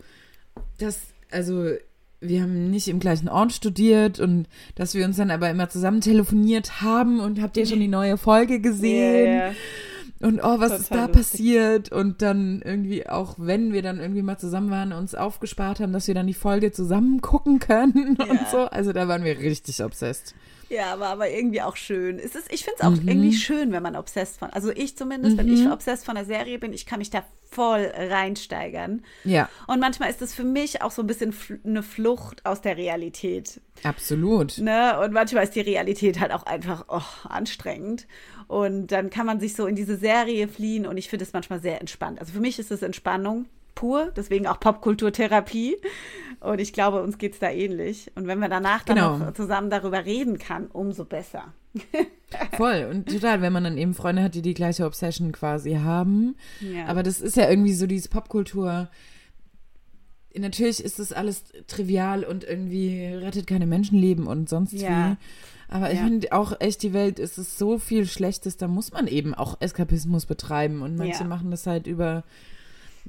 dass, 0.78 1.00
also 1.30 1.70
wir 2.20 2.42
haben 2.42 2.70
nicht 2.70 2.88
im 2.88 3.00
gleichen 3.00 3.28
Ort 3.28 3.52
studiert 3.52 4.20
und 4.20 4.46
dass 4.74 4.94
wir 4.94 5.04
uns 5.04 5.16
dann 5.16 5.30
aber 5.30 5.50
immer 5.50 5.68
zusammen 5.68 6.00
telefoniert 6.00 6.82
haben 6.82 7.20
und 7.20 7.40
habt 7.40 7.56
ihr 7.56 7.66
schon 7.66 7.80
die 7.80 7.88
neue 7.88 8.16
Folge 8.18 8.60
gesehen? 8.60 9.26
Yeah. 9.26 9.54
Und 10.22 10.40
oh, 10.40 10.60
was 10.60 10.72
Total 10.72 10.80
ist 10.80 10.90
da 10.90 11.06
lustig. 11.06 11.16
passiert? 11.16 11.92
Und 11.92 12.20
dann 12.20 12.60
irgendwie 12.62 13.08
auch, 13.08 13.36
wenn 13.38 13.72
wir 13.72 13.80
dann 13.80 14.00
irgendwie 14.00 14.20
mal 14.20 14.36
zusammen 14.36 14.70
waren, 14.70 14.92
uns 14.92 15.14
aufgespart 15.14 15.80
haben, 15.80 15.94
dass 15.94 16.08
wir 16.08 16.14
dann 16.14 16.26
die 16.26 16.34
Folge 16.34 16.72
zusammen 16.72 17.22
gucken 17.22 17.58
können 17.58 18.18
yeah. 18.20 18.26
und 18.30 18.40
so. 18.50 18.58
Also 18.58 18.92
da 18.92 19.08
waren 19.08 19.24
wir 19.24 19.38
richtig 19.38 19.82
obsessed. 19.82 20.34
Ja, 20.70 20.92
aber, 20.92 21.08
aber 21.08 21.28
irgendwie 21.28 21.62
auch 21.62 21.76
schön. 21.76 22.20
Es 22.20 22.36
ist, 22.36 22.52
ich 22.52 22.64
finde 22.64 22.76
es 22.78 22.86
auch 22.86 23.02
mhm. 23.02 23.08
irgendwie 23.08 23.32
schön, 23.32 23.72
wenn 23.72 23.82
man 23.82 23.96
obsessed 23.96 24.38
von, 24.38 24.50
also 24.50 24.70
ich 24.70 24.96
zumindest, 24.96 25.34
mhm. 25.34 25.38
wenn 25.40 25.52
ich 25.52 25.64
mhm. 25.64 25.72
obsessed 25.72 26.06
von 26.06 26.14
der 26.14 26.24
Serie 26.24 26.60
bin, 26.60 26.72
ich 26.72 26.86
kann 26.86 27.00
mich 27.00 27.10
da 27.10 27.24
voll 27.50 27.90
reinsteigern. 27.92 29.02
Ja. 29.24 29.48
Und 29.66 29.80
manchmal 29.80 30.10
ist 30.10 30.22
es 30.22 30.32
für 30.32 30.44
mich 30.44 30.80
auch 30.82 30.92
so 30.92 31.02
ein 31.02 31.08
bisschen 31.08 31.34
eine 31.64 31.82
Flucht 31.82 32.46
aus 32.46 32.60
der 32.60 32.76
Realität. 32.76 33.60
Absolut. 33.82 34.58
Ne? 34.58 35.00
Und 35.00 35.12
manchmal 35.12 35.42
ist 35.42 35.56
die 35.56 35.60
Realität 35.60 36.20
halt 36.20 36.30
auch 36.30 36.44
einfach 36.44 36.84
oh, 36.88 37.28
anstrengend. 37.28 38.06
Und 38.46 38.92
dann 38.92 39.10
kann 39.10 39.26
man 39.26 39.40
sich 39.40 39.54
so 39.54 39.66
in 39.66 39.74
diese 39.74 39.96
Serie 39.96 40.46
fliehen 40.46 40.86
und 40.86 40.96
ich 40.96 41.08
finde 41.08 41.24
es 41.24 41.32
manchmal 41.32 41.60
sehr 41.60 41.80
entspannt. 41.80 42.20
Also 42.20 42.32
für 42.32 42.40
mich 42.40 42.60
ist 42.60 42.70
es 42.70 42.82
Entspannung 42.82 43.46
pur, 43.80 44.12
deswegen 44.14 44.46
auch 44.46 44.60
Popkulturtherapie. 44.60 45.76
Und 46.40 46.60
ich 46.60 46.74
glaube, 46.74 47.02
uns 47.02 47.16
geht 47.16 47.32
es 47.32 47.38
da 47.38 47.50
ähnlich. 47.50 48.12
Und 48.14 48.26
wenn 48.26 48.38
man 48.38 48.50
danach 48.50 48.84
dann 48.84 48.96
genau. 48.96 49.16
noch 49.16 49.32
zusammen 49.32 49.70
darüber 49.70 50.04
reden 50.04 50.38
kann, 50.38 50.66
umso 50.66 51.06
besser. 51.06 51.54
Voll 52.56 52.88
und 52.90 53.08
total, 53.08 53.40
wenn 53.40 53.52
man 53.52 53.64
dann 53.64 53.78
eben 53.78 53.94
Freunde 53.94 54.22
hat, 54.22 54.34
die 54.34 54.42
die 54.42 54.54
gleiche 54.54 54.84
Obsession 54.84 55.32
quasi 55.32 55.76
haben. 55.76 56.36
Ja. 56.60 56.86
Aber 56.86 57.02
das 57.02 57.22
ist 57.22 57.36
ja 57.36 57.48
irgendwie 57.48 57.72
so 57.72 57.86
diese 57.86 58.10
Popkultur. 58.10 58.90
Natürlich 60.36 60.84
ist 60.84 60.98
das 60.98 61.12
alles 61.12 61.44
trivial 61.66 62.24
und 62.24 62.44
irgendwie 62.44 63.06
rettet 63.06 63.46
keine 63.46 63.66
Menschenleben 63.66 64.26
und 64.26 64.48
sonst 64.48 64.72
ja. 64.72 65.12
wie. 65.12 65.16
Aber 65.74 65.90
ich 65.90 65.98
ja. 65.98 66.04
finde 66.04 66.32
auch 66.32 66.60
echt, 66.60 66.82
die 66.82 66.92
Welt 66.92 67.18
ist 67.18 67.38
es 67.38 67.56
so 67.56 67.78
viel 67.78 68.06
Schlechtes, 68.06 68.56
da 68.56 68.68
muss 68.68 68.92
man 68.92 69.06
eben 69.06 69.34
auch 69.34 69.56
Eskapismus 69.60 70.26
betreiben. 70.26 70.82
Und 70.82 70.96
manche 70.96 71.24
machen 71.24 71.50
das 71.50 71.66
halt 71.66 71.86
über 71.86 72.24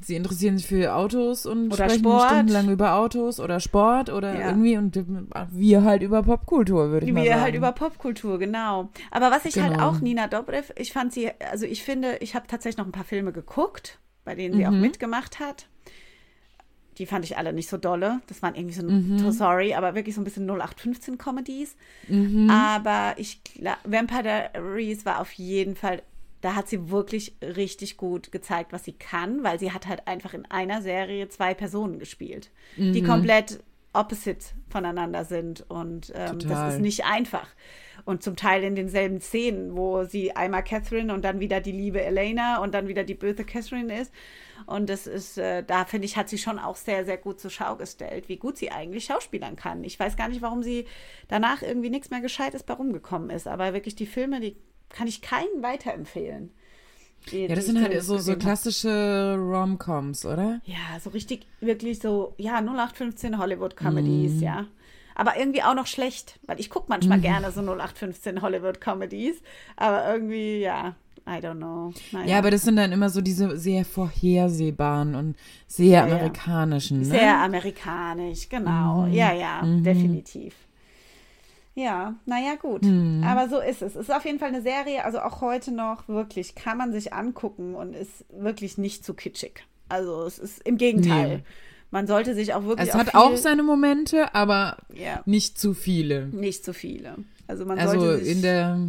sie 0.01 0.15
interessieren 0.15 0.57
sich 0.57 0.67
für 0.67 0.93
Autos 0.95 1.45
und 1.45 1.67
oder 1.67 1.85
sprechen 1.85 1.99
Sport. 1.99 2.29
stundenlang 2.29 2.69
über 2.69 2.95
Autos 2.95 3.39
oder 3.39 3.59
Sport 3.59 4.09
oder 4.09 4.33
ja. 4.33 4.47
irgendwie 4.49 4.77
und 4.77 4.99
wir 5.51 5.83
halt 5.83 6.03
über 6.03 6.23
Popkultur, 6.23 6.89
würde 6.89 7.05
ich 7.05 7.07
wir 7.07 7.13
mal 7.13 7.25
sagen. 7.25 7.37
Wir 7.37 7.41
halt 7.41 7.55
über 7.55 7.71
Popkultur, 7.71 8.39
genau. 8.39 8.89
Aber 9.11 9.31
was 9.31 9.45
ich 9.45 9.57
halt 9.59 9.73
genau. 9.73 9.83
halt 9.83 9.95
auch, 9.95 10.01
Nina 10.01 10.27
Dobrev, 10.27 10.73
ich 10.75 10.93
fand 10.93 11.13
sie, 11.13 11.31
also 11.51 11.65
ich 11.65 11.83
finde, 11.83 12.17
ich 12.17 12.35
habe 12.35 12.47
tatsächlich 12.47 12.77
noch 12.77 12.85
ein 12.85 12.91
paar 12.91 13.03
Filme 13.03 13.31
geguckt, 13.31 13.99
bei 14.23 14.35
denen 14.35 14.55
sie 14.55 14.61
mhm. 14.61 14.67
auch 14.67 14.79
mitgemacht 14.79 15.39
hat. 15.39 15.67
Die 16.97 17.05
fand 17.05 17.23
ich 17.25 17.37
alle 17.37 17.53
nicht 17.53 17.69
so 17.69 17.77
dolle. 17.77 18.21
Das 18.27 18.41
waren 18.41 18.53
irgendwie 18.53 18.75
so, 18.75 18.83
mhm. 18.83 19.17
so 19.17 19.31
sorry, 19.31 19.73
aber 19.73 19.95
wirklich 19.95 20.13
so 20.13 20.21
ein 20.21 20.25
bisschen 20.25 20.45
0815 20.45 21.17
Comedies. 21.17 21.75
Mhm. 22.07 22.49
Aber 22.49 23.13
ich, 23.17 23.41
Vampire 23.85 24.49
Diaries 24.53 25.05
war 25.05 25.19
auf 25.19 25.31
jeden 25.31 25.75
Fall 25.75 26.03
da 26.41 26.55
hat 26.55 26.67
sie 26.67 26.89
wirklich 26.89 27.35
richtig 27.41 27.97
gut 27.97 28.31
gezeigt, 28.31 28.73
was 28.73 28.83
sie 28.83 28.93
kann, 28.93 29.43
weil 29.43 29.59
sie 29.59 29.71
hat 29.71 29.87
halt 29.87 30.07
einfach 30.07 30.33
in 30.33 30.45
einer 30.49 30.81
Serie 30.81 31.29
zwei 31.29 31.53
Personen 31.53 31.99
gespielt, 31.99 32.49
mhm. 32.75 32.93
die 32.93 33.03
komplett 33.03 33.63
opposite 33.93 34.45
voneinander 34.69 35.25
sind 35.25 35.69
und 35.69 36.11
ähm, 36.15 36.39
das 36.39 36.75
ist 36.75 36.79
nicht 36.81 37.05
einfach. 37.05 37.47
Und 38.05 38.23
zum 38.23 38.35
Teil 38.35 38.63
in 38.63 38.75
denselben 38.75 39.19
Szenen, 39.21 39.75
wo 39.75 40.05
sie 40.05 40.35
einmal 40.35 40.63
Catherine 40.63 41.13
und 41.13 41.23
dann 41.23 41.39
wieder 41.39 41.59
die 41.59 41.73
liebe 41.73 42.01
Elena 42.01 42.59
und 42.59 42.73
dann 42.73 42.87
wieder 42.87 43.03
die 43.03 43.13
böse 43.13 43.43
Catherine 43.43 44.01
ist. 44.01 44.11
Und 44.65 44.89
das 44.89 45.07
ist, 45.07 45.37
äh, 45.37 45.63
da 45.63 45.85
finde 45.85 46.05
ich, 46.05 46.17
hat 46.17 46.29
sie 46.29 46.37
schon 46.37 46.57
auch 46.57 46.77
sehr, 46.77 47.05
sehr 47.05 47.17
gut 47.17 47.39
zur 47.39 47.51
Schau 47.51 47.75
gestellt, 47.75 48.29
wie 48.29 48.37
gut 48.37 48.57
sie 48.57 48.71
eigentlich 48.71 49.05
schauspielern 49.05 49.55
kann. 49.55 49.83
Ich 49.83 49.99
weiß 49.99 50.15
gar 50.15 50.29
nicht, 50.29 50.41
warum 50.41 50.63
sie 50.63 50.85
danach 51.27 51.61
irgendwie 51.61 51.89
nichts 51.89 52.09
mehr 52.09 52.21
Gescheites 52.21 52.63
bei 52.63 52.73
rumgekommen 52.73 53.29
ist. 53.29 53.47
Aber 53.47 53.73
wirklich 53.73 53.95
die 53.95 54.07
Filme, 54.07 54.39
die 54.39 54.55
kann 54.91 55.07
ich 55.07 55.21
keinen 55.21 55.61
weiterempfehlen. 55.61 56.51
Die, 57.29 57.45
ja, 57.45 57.55
das 57.55 57.65
sind 57.67 57.81
halt 57.81 58.01
so, 58.03 58.17
so 58.17 58.35
klassische 58.35 59.35
Rom-Coms, 59.37 60.25
oder? 60.25 60.59
Ja, 60.65 60.99
so 60.99 61.11
richtig, 61.11 61.45
wirklich 61.59 61.99
so, 61.99 62.33
ja, 62.37 62.57
0815 62.57 63.37
Hollywood-Comedies, 63.37 64.41
mm. 64.41 64.43
ja. 64.43 64.65
Aber 65.13 65.37
irgendwie 65.37 65.61
auch 65.61 65.75
noch 65.75 65.85
schlecht, 65.85 66.39
weil 66.47 66.59
ich 66.59 66.69
gucke 66.69 66.87
manchmal 66.89 67.19
mm. 67.19 67.21
gerne 67.21 67.51
so 67.51 67.61
0815 67.61 68.41
Hollywood-Comedies, 68.41 69.41
aber 69.75 70.11
irgendwie, 70.11 70.61
ja, 70.61 70.95
I 71.27 71.39
don't 71.39 71.57
know. 71.57 71.93
Naja. 72.11 72.27
Ja, 72.27 72.37
aber 72.39 72.49
das 72.49 72.63
sind 72.63 72.77
dann 72.77 72.91
immer 72.91 73.11
so 73.11 73.21
diese 73.21 73.55
sehr 73.55 73.85
vorhersehbaren 73.85 75.13
und 75.13 75.35
sehr 75.67 75.99
ja, 75.99 76.03
amerikanischen. 76.03 76.99
Ne? 76.99 77.05
Sehr 77.05 77.37
amerikanisch, 77.37 78.49
genau. 78.49 79.05
Mm. 79.05 79.13
Ja, 79.13 79.31
ja, 79.31 79.61
mhm. 79.61 79.83
definitiv. 79.83 80.55
Ja, 81.73 82.15
naja, 82.25 82.55
gut. 82.61 82.83
Mhm. 82.83 83.23
Aber 83.23 83.47
so 83.47 83.59
ist 83.59 83.81
es. 83.81 83.95
Es 83.95 84.09
ist 84.09 84.13
auf 84.13 84.25
jeden 84.25 84.39
Fall 84.39 84.49
eine 84.49 84.61
Serie, 84.61 85.05
also 85.05 85.19
auch 85.19 85.41
heute 85.41 85.71
noch 85.71 86.07
wirklich, 86.07 86.55
kann 86.55 86.77
man 86.77 86.91
sich 86.91 87.13
angucken 87.13 87.75
und 87.75 87.95
ist 87.95 88.25
wirklich 88.29 88.77
nicht 88.77 89.05
zu 89.05 89.13
kitschig. 89.13 89.63
Also 89.87 90.23
es 90.23 90.37
ist 90.39 90.61
im 90.65 90.77
Gegenteil. 90.77 91.37
Nee. 91.37 91.43
Man 91.91 92.07
sollte 92.07 92.35
sich 92.35 92.53
auch 92.53 92.63
wirklich. 92.63 92.89
Es 92.89 92.95
hat 92.95 93.15
auch 93.15 93.35
seine 93.35 93.63
Momente, 93.63 94.33
aber 94.33 94.77
ja. 94.93 95.21
nicht 95.25 95.59
zu 95.59 95.73
viele. 95.73 96.27
Nicht 96.27 96.63
zu 96.63 96.73
viele. 96.73 97.17
Also 97.47 97.65
man 97.65 97.77
also 97.77 97.99
sollte 97.99 98.23
sich 98.23 98.35
in 98.35 98.41
der 98.41 98.79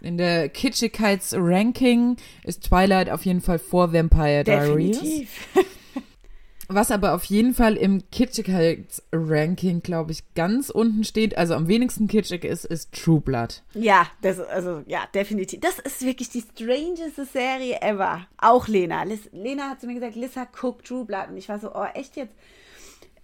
in 0.00 0.18
der 0.18 0.48
Kitschigkeits-Ranking 0.48 2.16
ist 2.44 2.64
Twilight 2.64 3.10
auf 3.10 3.24
jeden 3.24 3.40
Fall 3.40 3.58
vor 3.58 3.92
Vampire 3.92 4.44
Diaries. 4.44 4.98
Definitiv. 4.98 5.48
Was 6.74 6.90
aber 6.90 7.14
auf 7.14 7.24
jeden 7.24 7.54
Fall 7.54 7.76
im 7.76 8.02
Kitschigkeits-Ranking, 8.10 9.82
glaube 9.82 10.12
ich, 10.12 10.22
ganz 10.34 10.70
unten 10.70 11.04
steht, 11.04 11.36
also 11.36 11.54
am 11.54 11.68
wenigsten 11.68 12.08
kitschig 12.08 12.44
ist, 12.44 12.64
ist 12.64 12.92
True 12.92 13.20
Blood. 13.20 13.62
Ja, 13.74 14.06
das, 14.22 14.40
also, 14.40 14.82
ja, 14.86 15.00
definitiv. 15.14 15.60
Das 15.60 15.78
ist 15.78 16.02
wirklich 16.02 16.30
die 16.30 16.40
strangeste 16.40 17.24
Serie 17.24 17.80
ever. 17.82 18.26
Auch 18.38 18.68
Lena. 18.68 19.02
Liz, 19.02 19.28
Lena 19.32 19.70
hat 19.70 19.80
zu 19.80 19.86
mir 19.86 19.94
gesagt, 19.94 20.16
Lissa, 20.16 20.46
guck 20.46 20.84
True 20.84 21.04
Blood. 21.04 21.28
Und 21.30 21.36
ich 21.36 21.48
war 21.48 21.58
so, 21.58 21.74
oh, 21.74 21.86
echt 21.94 22.16
jetzt? 22.16 22.34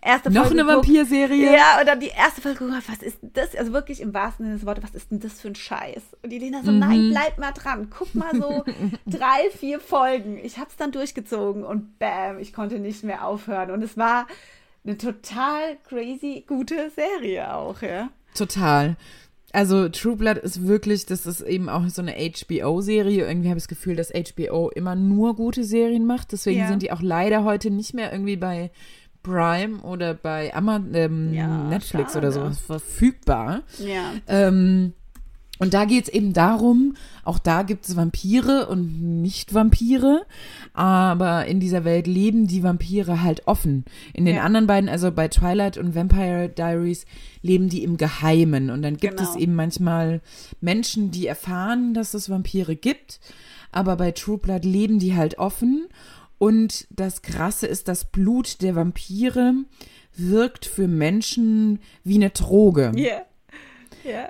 Erste 0.03 0.31
Folge. 0.31 0.39
Noch 0.39 0.51
eine 0.51 0.67
Vampirserie? 0.67 1.53
Ja, 1.53 1.81
und 1.81 1.87
dann 1.87 2.01
die 2.01 2.09
erste 2.09 2.41
Folge 2.41 2.59
geguckt, 2.59 2.89
was 2.89 3.03
ist 3.03 3.19
das? 3.23 3.55
Also 3.55 3.73
wirklich 3.73 4.01
im 4.01 4.15
wahrsten 4.15 4.47
Sinne 4.47 4.59
des 4.59 4.67
Wortes, 4.67 4.85
was 4.85 4.95
ist 4.95 5.11
denn 5.11 5.21
das 5.21 5.41
für 5.41 5.49
ein 5.49 5.55
Scheiß? 5.55 6.03
Und 6.23 6.31
die 6.31 6.39
Lena 6.39 6.63
so, 6.63 6.71
mhm. 6.71 6.79
nein, 6.79 7.11
bleib 7.11 7.39
mal 7.39 7.53
dran. 7.53 7.89
Guck 7.91 8.15
mal 8.15 8.35
so 8.35 8.65
drei, 9.07 9.51
vier 9.59 9.81
Folgen. 9.81 10.39
Ich 10.39 10.59
hab's 10.59 10.77
dann 10.77 10.93
durchgezogen 10.93 11.65
und 11.65 11.99
bam, 11.99 12.39
ich 12.39 12.53
konnte 12.53 12.79
nicht 12.79 13.05
mehr 13.05 13.27
aufhören. 13.27 13.71
Und 13.71 13.83
es 13.83 13.97
war 13.97 14.27
eine 14.85 14.97
total 14.97 15.77
crazy 15.89 16.45
gute 16.47 16.91
Serie 16.91 17.55
auch, 17.55 17.83
ja. 17.83 18.09
Total. 18.35 18.97
Also 19.53 19.89
True 19.89 20.17
Blood 20.17 20.37
ist 20.39 20.67
wirklich, 20.67 21.07
das 21.07 21.27
ist 21.27 21.41
eben 21.41 21.69
auch 21.69 21.87
so 21.89 22.03
eine 22.03 22.13
HBO-Serie. 22.13 23.27
Irgendwie 23.27 23.49
habe 23.49 23.59
ich 23.59 23.65
das 23.65 23.69
Gefühl, 23.69 23.97
dass 23.97 24.13
HBO 24.13 24.69
immer 24.69 24.95
nur 24.95 25.37
gute 25.37 25.65
Serien 25.65 26.07
macht. 26.07 26.33
Deswegen 26.33 26.61
ja. 26.61 26.69
sind 26.69 26.83
die 26.83 26.93
auch 26.93 27.01
leider 27.01 27.45
heute 27.45 27.71
nicht 27.71 27.95
mehr 27.95 28.13
irgendwie 28.13 28.37
bei 28.37 28.71
Prime 29.23 29.81
oder 29.81 30.15
bei 30.15 30.55
Amazon, 30.55 30.95
ähm, 30.95 31.35
ja, 31.35 31.65
Netflix 31.65 32.13
schade. 32.13 32.27
oder 32.27 32.33
sowas 32.33 32.59
verfügbar. 32.59 33.63
Ja. 33.79 34.13
Ähm, 34.27 34.93
und 35.59 35.75
da 35.75 35.85
geht 35.85 36.05
es 36.05 36.09
eben 36.09 36.33
darum, 36.33 36.95
auch 37.25 37.39
da 37.39 37.63
gibt 37.63 37.89
es 37.89 37.97
Vampire 37.97 38.69
und 38.69 39.23
Nicht-Vampire, 39.23 40.25
aber 40.73 41.47
in 41.47 41.59
dieser 41.59 41.85
Welt 41.85 42.07
leben 42.07 42.47
die 42.47 42.63
Vampire 42.63 43.23
halt 43.23 43.47
offen. 43.47 43.85
In 44.13 44.25
den 44.25 44.37
ja. 44.37 44.43
anderen 44.43 44.69
beiden, 44.69 44.89
also 44.89 45.11
bei 45.11 45.27
Twilight 45.29 45.77
und 45.77 45.95
Vampire 45.97 46.49
Diaries, 46.49 47.07
leben 47.43 47.69
die 47.69 47.83
im 47.83 47.97
Geheimen. 47.97 48.71
Und 48.71 48.83
dann 48.83 48.97
gibt 48.97 49.17
genau. 49.17 49.29
es 49.29 49.37
eben 49.37 49.55
manchmal 49.55 50.21
Menschen, 50.61 51.11
die 51.11 51.27
erfahren, 51.27 51.93
dass 51.93 52.15
es 52.15 52.31
Vampire 52.31 52.77
gibt, 52.77 53.19
aber 53.73 53.97
bei 53.97 54.13
True 54.13 54.39
Blood 54.39 54.65
leben 54.65 54.99
die 54.99 55.17
halt 55.17 55.39
offen. 55.39 55.89
Und 56.39 56.87
das 56.91 57.23
Krasse 57.23 57.67
ist, 57.67 57.89
das 57.89 58.05
Blut 58.05 58.63
der 58.63 58.77
Vampire 58.77 59.55
wirkt 60.17 60.67
für 60.67 60.89
Menschen 60.89 61.81
wie 62.05 62.17
eine 62.17 62.31
Droge. 62.31 62.93
Ja. 62.95 63.03
Yeah. 63.03 63.23
Ja. 64.05 64.11
Yeah. 64.11 64.29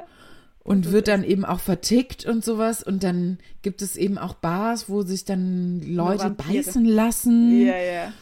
Und 0.64 0.92
wird 0.92 1.08
dann 1.08 1.24
eben 1.24 1.46
auch 1.46 1.60
vertickt 1.60 2.26
und 2.26 2.44
sowas. 2.44 2.82
Und 2.82 3.02
dann 3.02 3.38
gibt 3.62 3.80
es 3.80 3.96
eben 3.96 4.18
auch 4.18 4.34
Bars, 4.34 4.90
wo 4.90 5.02
sich 5.02 5.24
dann 5.24 5.80
Leute 5.80 6.28
beißen 6.30 6.84
lassen. 6.84 7.66
Ja, 7.66 7.78
ja. 7.78 8.12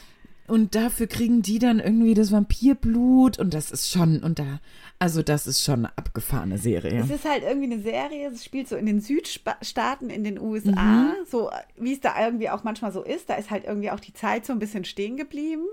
Und 0.46 0.76
dafür 0.76 1.08
kriegen 1.08 1.42
die 1.42 1.58
dann 1.58 1.80
irgendwie 1.80 2.14
das 2.14 2.30
Vampirblut 2.30 3.38
und 3.38 3.52
das 3.52 3.72
ist 3.72 3.90
schon, 3.90 4.22
und 4.22 4.38
da, 4.38 4.60
also 4.98 5.22
das 5.22 5.46
ist 5.46 5.62
schon 5.62 5.80
eine 5.86 5.98
abgefahrene 5.98 6.58
Serie. 6.58 7.00
Es 7.00 7.10
ist 7.10 7.24
halt 7.28 7.42
irgendwie 7.42 7.72
eine 7.72 7.82
Serie, 7.82 8.28
es 8.30 8.44
spielt 8.44 8.68
so 8.68 8.76
in 8.76 8.86
den 8.86 9.00
Südstaaten 9.00 10.08
in 10.10 10.24
den 10.24 10.38
USA, 10.40 10.70
Mhm. 10.82 11.12
so 11.26 11.50
wie 11.76 11.92
es 11.92 12.00
da 12.00 12.24
irgendwie 12.24 12.48
auch 12.50 12.64
manchmal 12.64 12.92
so 12.92 13.02
ist. 13.02 13.28
Da 13.28 13.34
ist 13.34 13.50
halt 13.50 13.64
irgendwie 13.64 13.90
auch 13.90 14.00
die 14.00 14.14
Zeit 14.14 14.46
so 14.46 14.52
ein 14.52 14.58
bisschen 14.58 14.84
stehen 14.84 15.16
geblieben. 15.16 15.66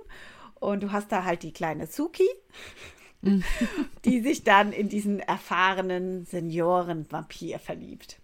Und 0.59 0.83
du 0.83 0.91
hast 0.91 1.11
da 1.11 1.23
halt 1.25 1.43
die 1.43 1.51
kleine 1.53 1.87
Suki, 1.87 2.27
die 4.05 4.19
sich 4.21 4.43
dann 4.43 4.71
in 4.73 4.89
diesen 4.89 5.19
erfahrenen 5.19 6.25
Senioren-Vampir 6.25 7.59
verliebt. 7.59 8.19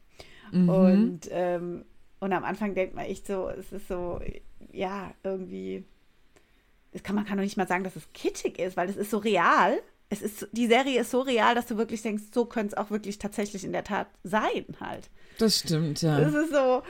Mhm. 0.51 0.69
Und, 0.69 1.19
ähm, 1.31 1.85
und 2.19 2.33
am 2.33 2.43
Anfang 2.43 2.75
denkt 2.75 2.95
man 2.95 3.05
echt 3.05 3.27
so, 3.27 3.49
es 3.49 3.71
ist 3.71 3.88
so, 3.88 4.19
ja, 4.71 5.12
irgendwie, 5.23 5.85
das 6.91 7.03
kann 7.03 7.15
man 7.15 7.25
kann 7.25 7.38
doch 7.38 7.43
nicht 7.43 7.57
mal 7.57 7.67
sagen, 7.67 7.83
dass 7.83 7.95
es 7.95 8.12
kitschig 8.13 8.59
ist, 8.59 8.75
weil 8.75 8.89
es 8.89 8.97
ist 8.97 9.12
so 9.12 9.17
real. 9.19 9.79
Es 10.11 10.21
ist, 10.21 10.47
die 10.51 10.67
Serie 10.67 11.01
ist 11.01 11.11
so 11.11 11.21
real, 11.21 11.53
dass 11.53 11.67
du 11.67 11.77
wirklich 11.77 12.01
denkst, 12.01 12.23
so 12.33 12.45
könnte 12.45 12.73
es 12.73 12.77
auch 12.77 12.89
wirklich 12.89 13.19
tatsächlich 13.19 13.63
in 13.63 13.71
der 13.71 13.83
Tat 13.83 14.07
sein 14.23 14.65
halt. 14.79 15.09
Das 15.37 15.59
stimmt, 15.59 16.01
ja. 16.01 16.19
Das 16.19 16.33
ist 16.33 16.51
so 16.51 16.81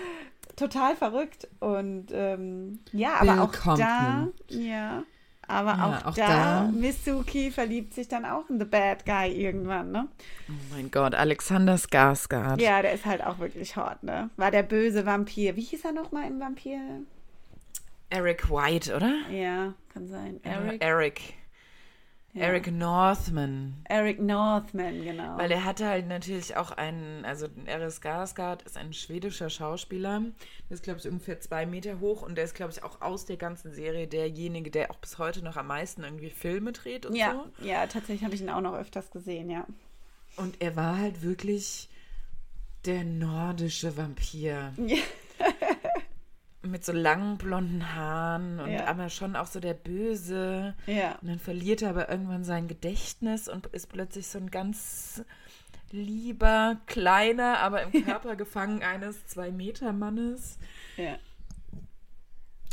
total 0.55 0.95
verrückt. 0.95 1.47
Und 1.59 2.07
ähm, 2.11 2.79
ja, 2.93 3.15
aber 3.19 3.41
auch 3.43 3.75
da, 3.77 4.29
ja, 4.47 5.03
aber 5.47 5.71
Ja, 5.71 5.99
auch, 6.01 6.05
auch 6.11 6.15
da, 6.15 6.27
da. 6.27 6.71
Misuki 6.71 7.51
verliebt 7.51 7.93
sich 7.93 8.07
dann 8.07 8.23
auch 8.23 8.49
in 8.49 8.59
The 8.59 8.65
Bad 8.65 9.05
Guy 9.05 9.31
irgendwann, 9.31 9.91
ne? 9.91 10.07
Oh 10.47 10.53
mein 10.73 10.89
Gott, 10.91 11.13
Alexander 11.15 11.75
Skarsgård. 11.75 12.61
Ja, 12.61 12.81
der 12.81 12.93
ist 12.93 13.05
halt 13.05 13.23
auch 13.25 13.39
wirklich 13.39 13.75
hot, 13.75 14.03
ne? 14.03 14.29
War 14.37 14.51
der 14.51 14.63
böse 14.63 15.05
Vampir. 15.05 15.55
Wie 15.55 15.61
hieß 15.61 15.83
er 15.85 15.91
nochmal 15.91 16.27
im 16.27 16.39
Vampir? 16.39 16.79
Eric 18.11 18.49
White, 18.49 18.95
oder? 18.95 19.13
Ja, 19.31 19.73
kann 19.93 20.07
sein. 20.07 20.39
Eric. 20.43 20.81
Eric. 20.83 21.21
Ja. 22.33 22.43
Eric 22.43 22.71
Northman. 22.71 23.73
Eric 23.85 24.19
Northman, 24.19 25.03
genau. 25.03 25.37
Weil 25.37 25.51
er 25.51 25.65
hatte 25.65 25.87
halt 25.87 26.07
natürlich 26.07 26.55
auch 26.55 26.71
einen, 26.71 27.25
also 27.25 27.47
Eric 27.65 27.89
Skarsgård 27.89 28.63
ist 28.65 28.77
ein 28.77 28.93
schwedischer 28.93 29.49
Schauspieler. 29.49 30.21
Der 30.69 30.75
ist, 30.75 30.83
glaube 30.83 30.99
ich, 30.99 31.07
ungefähr 31.07 31.39
zwei 31.39 31.65
Meter 31.65 31.99
hoch 31.99 32.21
und 32.21 32.35
der 32.35 32.43
ist, 32.45 32.53
glaube 32.53 32.71
ich, 32.71 32.83
auch 32.83 33.01
aus 33.01 33.25
der 33.25 33.37
ganzen 33.37 33.73
Serie 33.73 34.07
derjenige, 34.07 34.69
der 34.69 34.91
auch 34.91 34.97
bis 34.97 35.17
heute 35.17 35.43
noch 35.43 35.57
am 35.57 35.67
meisten 35.67 36.03
irgendwie 36.03 36.29
Filme 36.29 36.71
dreht 36.71 37.07
und 37.07 37.15
ja, 37.15 37.33
so. 37.33 37.65
ja, 37.65 37.87
tatsächlich 37.87 38.23
habe 38.23 38.35
ich 38.35 38.41
ihn 38.41 38.49
auch 38.51 38.61
noch 38.61 38.75
öfters 38.75 39.09
gesehen, 39.09 39.49
ja. 39.49 39.65
Und 40.35 40.61
er 40.61 40.75
war 40.75 40.99
halt 40.99 41.23
wirklich 41.23 41.89
der 42.85 43.03
nordische 43.03 43.97
Vampir. 43.97 44.73
Ja. 44.77 44.97
Mit 46.69 46.85
so 46.85 46.91
langen 46.91 47.37
blonden 47.37 47.95
Haaren 47.95 48.59
und 48.59 48.69
Ja. 48.71 48.85
aber 48.87 49.09
schon 49.09 49.35
auch 49.35 49.47
so 49.47 49.59
der 49.59 49.73
Böse. 49.73 50.75
Ja. 50.85 51.17
Und 51.21 51.29
dann 51.29 51.39
verliert 51.39 51.81
er 51.81 51.89
aber 51.89 52.09
irgendwann 52.09 52.43
sein 52.43 52.67
Gedächtnis 52.67 53.47
und 53.47 53.67
ist 53.67 53.87
plötzlich 53.89 54.27
so 54.27 54.37
ein 54.37 54.51
ganz 54.51 55.23
lieber, 55.91 56.77
kleiner, 56.85 57.59
aber 57.59 57.83
im 57.83 57.91
Körper 58.05 58.35
gefangen 58.35 58.83
eines 58.83 59.25
Zwei-Meter-Mannes. 59.27 60.57
Ja. 60.97 61.17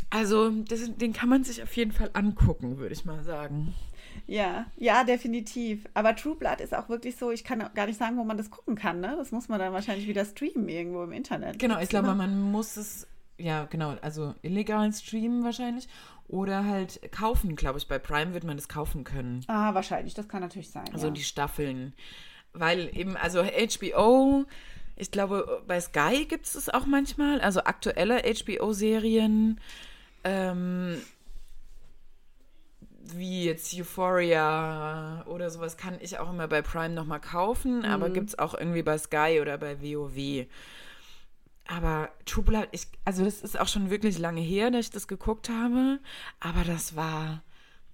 Also, 0.09 0.49
das, 0.51 0.95
den 0.95 1.11
kann 1.13 1.27
man 1.29 1.43
sich 1.43 1.61
auf 1.63 1.75
jeden 1.75 1.91
Fall 1.91 2.09
angucken, 2.13 2.77
würde 2.77 2.93
ich 2.93 3.03
mal 3.03 3.23
sagen. 3.23 3.73
Ja, 4.25 4.65
ja, 4.77 5.03
definitiv. 5.03 5.85
Aber 5.93 6.15
True 6.15 6.35
Blood 6.35 6.61
ist 6.61 6.73
auch 6.73 6.89
wirklich 6.89 7.17
so, 7.17 7.29
ich 7.31 7.43
kann 7.43 7.67
gar 7.75 7.85
nicht 7.87 7.99
sagen, 7.99 8.17
wo 8.17 8.23
man 8.23 8.37
das 8.37 8.49
gucken 8.49 8.75
kann, 8.75 8.99
ne? 9.01 9.15
Das 9.17 9.31
muss 9.31 9.49
man 9.49 9.59
dann 9.59 9.73
wahrscheinlich 9.73 10.07
wieder 10.07 10.23
streamen 10.25 10.69
irgendwo 10.69 11.03
im 11.03 11.11
Internet. 11.11 11.59
Genau, 11.59 11.79
ich 11.79 11.89
glaube, 11.89 12.15
man 12.15 12.39
muss 12.51 12.77
es, 12.77 13.05
ja, 13.37 13.65
genau, 13.65 13.95
also 14.01 14.33
illegal 14.41 14.91
streamen 14.91 15.43
wahrscheinlich 15.43 15.87
oder 16.27 16.65
halt 16.65 16.99
kaufen, 17.11 17.55
glaube 17.55 17.77
ich. 17.77 17.87
Bei 17.87 17.99
Prime 17.99 18.33
wird 18.33 18.43
man 18.43 18.57
das 18.57 18.67
kaufen 18.67 19.03
können. 19.03 19.43
Ah, 19.47 19.73
wahrscheinlich, 19.73 20.13
das 20.13 20.27
kann 20.27 20.41
natürlich 20.41 20.69
sein. 20.69 20.89
Also 20.93 21.07
ja. 21.07 21.13
die 21.13 21.23
Staffeln. 21.23 21.93
Weil 22.53 22.89
eben, 22.97 23.15
also 23.15 23.43
HBO, 23.43 24.45
ich 24.95 25.11
glaube, 25.11 25.63
bei 25.67 25.79
Sky 25.79 26.25
gibt 26.25 26.45
es 26.45 26.55
es 26.55 26.69
auch 26.69 26.85
manchmal, 26.85 27.39
also 27.41 27.61
aktuelle 27.61 28.23
HBO-Serien, 28.23 29.59
ähm, 30.23 31.01
wie 33.13 33.45
jetzt 33.45 33.73
Euphoria 33.73 35.23
oder 35.27 35.49
sowas, 35.49 35.77
kann 35.77 35.97
ich 36.01 36.19
auch 36.19 36.29
immer 36.29 36.47
bei 36.47 36.61
Prime 36.61 36.93
nochmal 36.93 37.21
kaufen, 37.21 37.85
aber 37.85 38.09
gibt 38.09 38.29
es 38.29 38.39
auch 38.39 38.53
irgendwie 38.53 38.83
bei 38.83 38.97
Sky 38.97 39.39
oder 39.41 39.57
bei 39.57 39.81
WoW. 39.81 40.47
Aber 41.67 42.09
True 42.25 42.43
Blood, 42.43 42.69
ich, 42.71 42.87
also 43.05 43.25
das 43.25 43.41
ist 43.41 43.59
auch 43.59 43.67
schon 43.67 43.89
wirklich 43.89 44.17
lange 44.19 44.41
her, 44.41 44.71
dass 44.71 44.85
ich 44.85 44.91
das 44.91 45.07
geguckt 45.07 45.49
habe, 45.49 45.99
aber 46.39 46.63
das 46.63 46.95
war, 46.95 47.43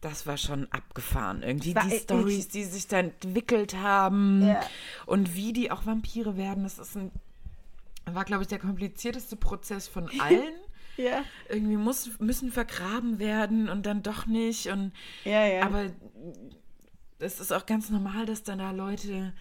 das 0.01 0.27
war 0.27 0.37
schon 0.37 0.71
abgefahren. 0.71 1.41
Irgendwie 1.41 1.73
war 1.75 1.85
die 1.87 1.95
e- 1.95 1.99
Stories, 1.99 2.49
die 2.49 2.63
sich 2.65 2.87
da 2.87 2.99
entwickelt 2.99 3.75
haben 3.75 4.45
Ja. 4.47 4.61
und 5.07 5.35
wie 5.35 5.53
die 5.53 5.71
auch 5.71 5.85
Vampire 5.85 6.37
werden, 6.37 6.63
das 6.63 6.77
ist 6.77 6.95
ein, 6.95 7.11
war, 8.05 8.25
glaube 8.25 8.43
ich, 8.43 8.49
der 8.49 8.59
komplizierteste 8.59 9.35
Prozess 9.37 9.87
von 9.87 10.07
allen. 10.19 10.53
Ja, 10.95 11.23
Irgendwie 11.49 11.77
muss, 11.77 12.19
müssen 12.19 12.51
vergraben 12.51 13.17
werden 13.17 13.67
und 13.69 13.87
dann 13.87 14.03
doch 14.03 14.27
nicht. 14.27 14.67
Und 14.67 14.91
ja, 15.25 15.43
ja. 15.47 15.63
aber 15.63 15.85
es 17.17 17.39
ist 17.39 17.51
auch 17.51 17.65
ganz 17.65 17.89
normal, 17.89 18.27
dass 18.27 18.43
dann 18.43 18.59
da 18.59 18.69
Leute 18.69 19.33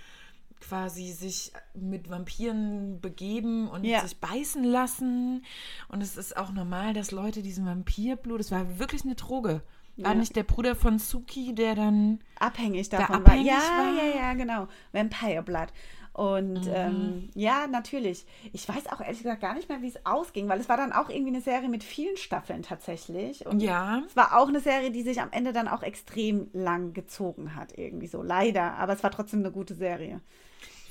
quasi 0.62 1.12
sich 1.12 1.52
mit 1.74 2.08
Vampiren 2.08 3.00
begeben 3.00 3.68
und 3.68 3.84
Ja. 3.84 4.00
sich 4.00 4.18
beißen 4.18 4.64
lassen. 4.64 5.44
Und 5.88 6.02
es 6.02 6.16
ist 6.16 6.36
auch 6.36 6.52
normal, 6.52 6.94
dass 6.94 7.10
Leute 7.10 7.42
diesen 7.42 7.66
Vampirblut, 7.66 8.40
es 8.40 8.50
war 8.50 8.78
wirklich 8.78 9.02
eine 9.04 9.14
Droge. 9.16 9.62
War 9.98 10.12
Ja. 10.12 10.14
nicht 10.18 10.34
der 10.36 10.44
Bruder 10.44 10.74
von 10.74 10.98
Suki, 10.98 11.54
der 11.54 11.74
dann. 11.74 12.20
abhängig 12.38 12.88
Da 12.88 12.98
davon 12.98 13.16
abhängig 13.26 13.50
war. 13.50 13.54
Ja, 13.54 13.78
war? 13.78 14.04
ja, 14.04 14.16
ja, 14.16 14.34
genau. 14.34 14.68
Vampire 14.92 15.42
Blood. 15.42 15.68
Und 16.14 16.66
Mhm. 16.66 16.72
ähm, 16.74 17.30
ja, 17.34 17.66
natürlich. 17.66 18.26
Ich 18.52 18.68
weiß 18.68 18.86
auch 18.88 19.00
ehrlich 19.00 19.18
gesagt 19.22 19.40
gar 19.40 19.54
nicht 19.54 19.68
mehr, 19.70 19.80
wie 19.80 19.88
es 19.88 20.04
ausging, 20.04 20.46
weil 20.48 20.60
es 20.60 20.68
war 20.68 20.76
dann 20.76 20.92
auch 20.92 21.08
irgendwie 21.08 21.32
eine 21.32 21.40
Serie 21.40 21.68
mit 21.70 21.82
vielen 21.84 22.16
Staffeln 22.18 22.62
tatsächlich. 22.62 23.46
Und 23.46 23.62
Ja. 23.62 24.02
es 24.06 24.14
war 24.16 24.38
auch 24.38 24.48
eine 24.48 24.60
Serie, 24.60 24.90
die 24.90 25.02
sich 25.02 25.20
am 25.22 25.30
Ende 25.30 25.52
dann 25.54 25.68
auch 25.68 25.82
extrem 25.82 26.48
lang 26.52 26.92
gezogen 26.92 27.54
hat, 27.54 27.78
irgendwie 27.78 28.08
so. 28.08 28.22
Leider. 28.22 28.74
Aber 28.74 28.92
es 28.92 29.02
war 29.02 29.10
trotzdem 29.10 29.40
eine 29.40 29.50
gute 29.52 29.74
Serie. 29.74 30.20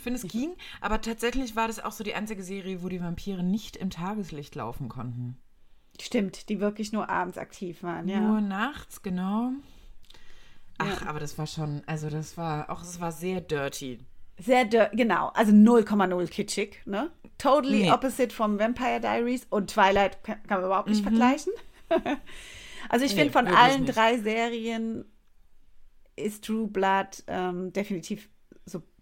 Ich 0.02 0.04
finde, 0.04 0.20
es 0.20 0.28
ging, 0.28 0.56
aber 0.82 1.00
tatsächlich 1.00 1.56
war 1.56 1.68
das 1.68 1.80
auch 1.80 1.92
so 1.92 2.04
die 2.04 2.16
einzige 2.16 2.42
Serie, 2.42 2.82
wo 2.82 2.90
die 2.90 3.00
Vampire 3.04 3.44
nicht 3.44 3.78
im 3.78 3.92
Tageslicht 3.92 4.56
laufen 4.56 4.90
konnten. 4.90 5.38
Stimmt, 6.02 6.50
die 6.50 6.60
wirklich 6.60 6.92
nur 6.92 7.08
abends 7.08 7.38
aktiv 7.38 7.84
waren, 7.84 8.08
ja. 8.08 8.20
Nur 8.20 8.42
nachts, 8.42 9.04
genau. 9.04 9.52
Ach, 10.80 11.06
aber 11.06 11.20
das 11.20 11.38
war 11.38 11.46
schon, 11.46 11.84
also 11.86 12.10
das 12.10 12.36
war 12.36 12.72
auch, 12.72 12.82
es 12.82 13.00
war 13.00 13.12
sehr 13.12 13.42
dirty. 13.42 14.00
Sehr, 14.40 14.66
dir- 14.66 14.90
genau, 14.92 15.28
also 15.36 15.52
0,0 15.52 16.28
kitschig, 16.32 16.82
ne? 16.88 17.12
Totally 17.38 17.82
Nee. 17.84 17.92
opposite 17.92 18.34
vom 18.34 18.58
Vampire 18.58 19.00
Diaries 19.00 19.46
und 19.52 19.70
Twilight 19.70 20.24
kann, 20.24 20.42
kann 20.48 20.62
man 20.62 20.66
überhaupt 20.66 20.90
nicht 20.90 21.04
vergleichen. 21.04 21.54
also 22.90 23.06
ich 23.06 23.12
Nee, 23.12 23.20
finde, 23.20 23.34
von 23.34 23.46
allen 23.48 23.84
nicht. 23.84 23.96
drei 23.96 24.18
Serien 24.18 25.06
ist 26.16 26.44
True 26.46 26.66
Blood 26.68 27.24
ähm, 27.28 27.72
definitiv, 27.72 28.28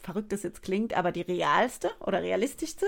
verrückt 0.02 0.34
es 0.34 0.44
jetzt 0.44 0.62
klingt, 0.64 0.94
aber 0.94 1.12
die 1.12 1.22
realste 1.22 1.92
oder 2.00 2.22
realistischste. 2.22 2.88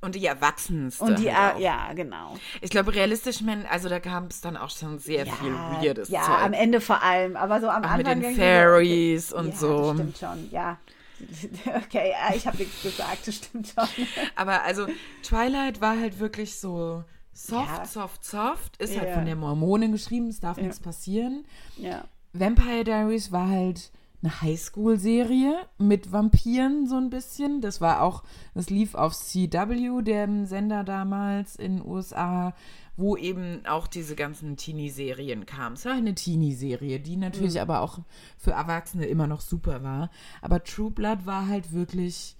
Und 0.00 0.14
die 0.16 0.26
erwachsenste. 0.26 1.02
Und 1.02 1.18
die, 1.18 1.32
halt 1.34 1.58
ja, 1.60 1.90
genau. 1.94 2.36
Ich 2.60 2.68
glaube, 2.68 2.94
realistisch, 2.94 3.40
man, 3.40 3.64
also 3.64 3.88
da 3.88 4.00
kam 4.00 4.26
es 4.26 4.42
dann 4.42 4.56
auch 4.58 4.68
schon 4.68 4.98
sehr 4.98 5.24
viel 5.24 5.52
weirdes 5.54 6.10
ja, 6.10 6.22
Zeug. 6.24 6.42
am 6.42 6.52
Ende 6.52 6.82
vor 6.82 7.02
allem, 7.02 7.36
aber 7.36 7.60
so 7.62 7.68
am 7.70 7.84
Auch 7.84 7.90
Anfang. 7.90 8.18
mit 8.18 8.26
den 8.26 8.36
Fairies 8.36 9.32
und 9.32 9.48
ja, 9.48 9.56
so. 9.56 9.92
Das 9.92 9.96
stimmt 9.96 10.18
schon, 10.18 10.50
ja. 10.50 10.78
Okay, 11.86 12.12
ich 12.34 12.46
habe 12.46 12.58
nichts 12.58 12.82
gesagt, 12.82 13.26
das 13.26 13.36
stimmt 13.36 13.68
schon. 13.68 13.88
Aber 14.36 14.62
also 14.64 14.86
Twilight 15.22 15.80
war 15.80 15.98
halt 15.98 16.18
wirklich 16.18 16.58
so 16.58 17.04
soft, 17.32 17.68
Ja. 17.78 17.86
soft, 17.86 18.24
soft. 18.24 18.76
Ist 18.78 18.98
halt 18.98 19.08
Ja. 19.08 19.14
von 19.14 19.24
der 19.24 19.36
Mormonin 19.36 19.92
geschrieben, 19.92 20.28
es 20.28 20.40
darf 20.40 20.58
nichts 20.58 20.80
passieren. 20.80 21.46
Ja. 21.78 22.04
Vampire 22.34 22.84
Diaries 22.84 23.32
war 23.32 23.48
halt 23.48 23.90
eine 24.24 24.40
Highschool-Serie 24.40 25.54
mit 25.78 26.10
Vampiren 26.12 26.86
so 26.86 26.96
ein 26.96 27.10
bisschen. 27.10 27.60
Das 27.60 27.80
war 27.80 28.02
auch, 28.02 28.22
das 28.54 28.70
lief 28.70 28.94
auf 28.94 29.14
CW, 29.14 30.02
dem 30.02 30.46
Sender 30.46 30.82
damals 30.82 31.56
in 31.56 31.78
den 31.78 31.86
USA, 31.86 32.54
wo 32.96 33.16
eben 33.16 33.66
auch 33.66 33.86
diese 33.86 34.14
ganzen 34.16 34.56
Teenie-Serien 34.56 35.46
kamen. 35.46 35.74
Es 35.74 35.84
war 35.84 35.92
eine 35.92 36.14
Teenie-Serie, 36.14 37.00
die 37.00 37.16
natürlich 37.16 37.60
aber 37.60 37.80
auch 37.80 37.98
für 38.38 38.52
Erwachsene 38.52 39.06
immer 39.06 39.26
noch 39.26 39.40
super 39.40 39.82
war. 39.82 40.10
Aber 40.40 40.64
True 40.64 40.90
Blood 40.90 41.26
war 41.26 41.46
halt 41.48 41.72
wirklich 41.72 42.36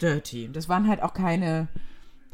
dirty. 0.00 0.50
Das 0.50 0.68
waren 0.68 0.88
halt 0.88 1.02
auch 1.02 1.12
keine 1.12 1.68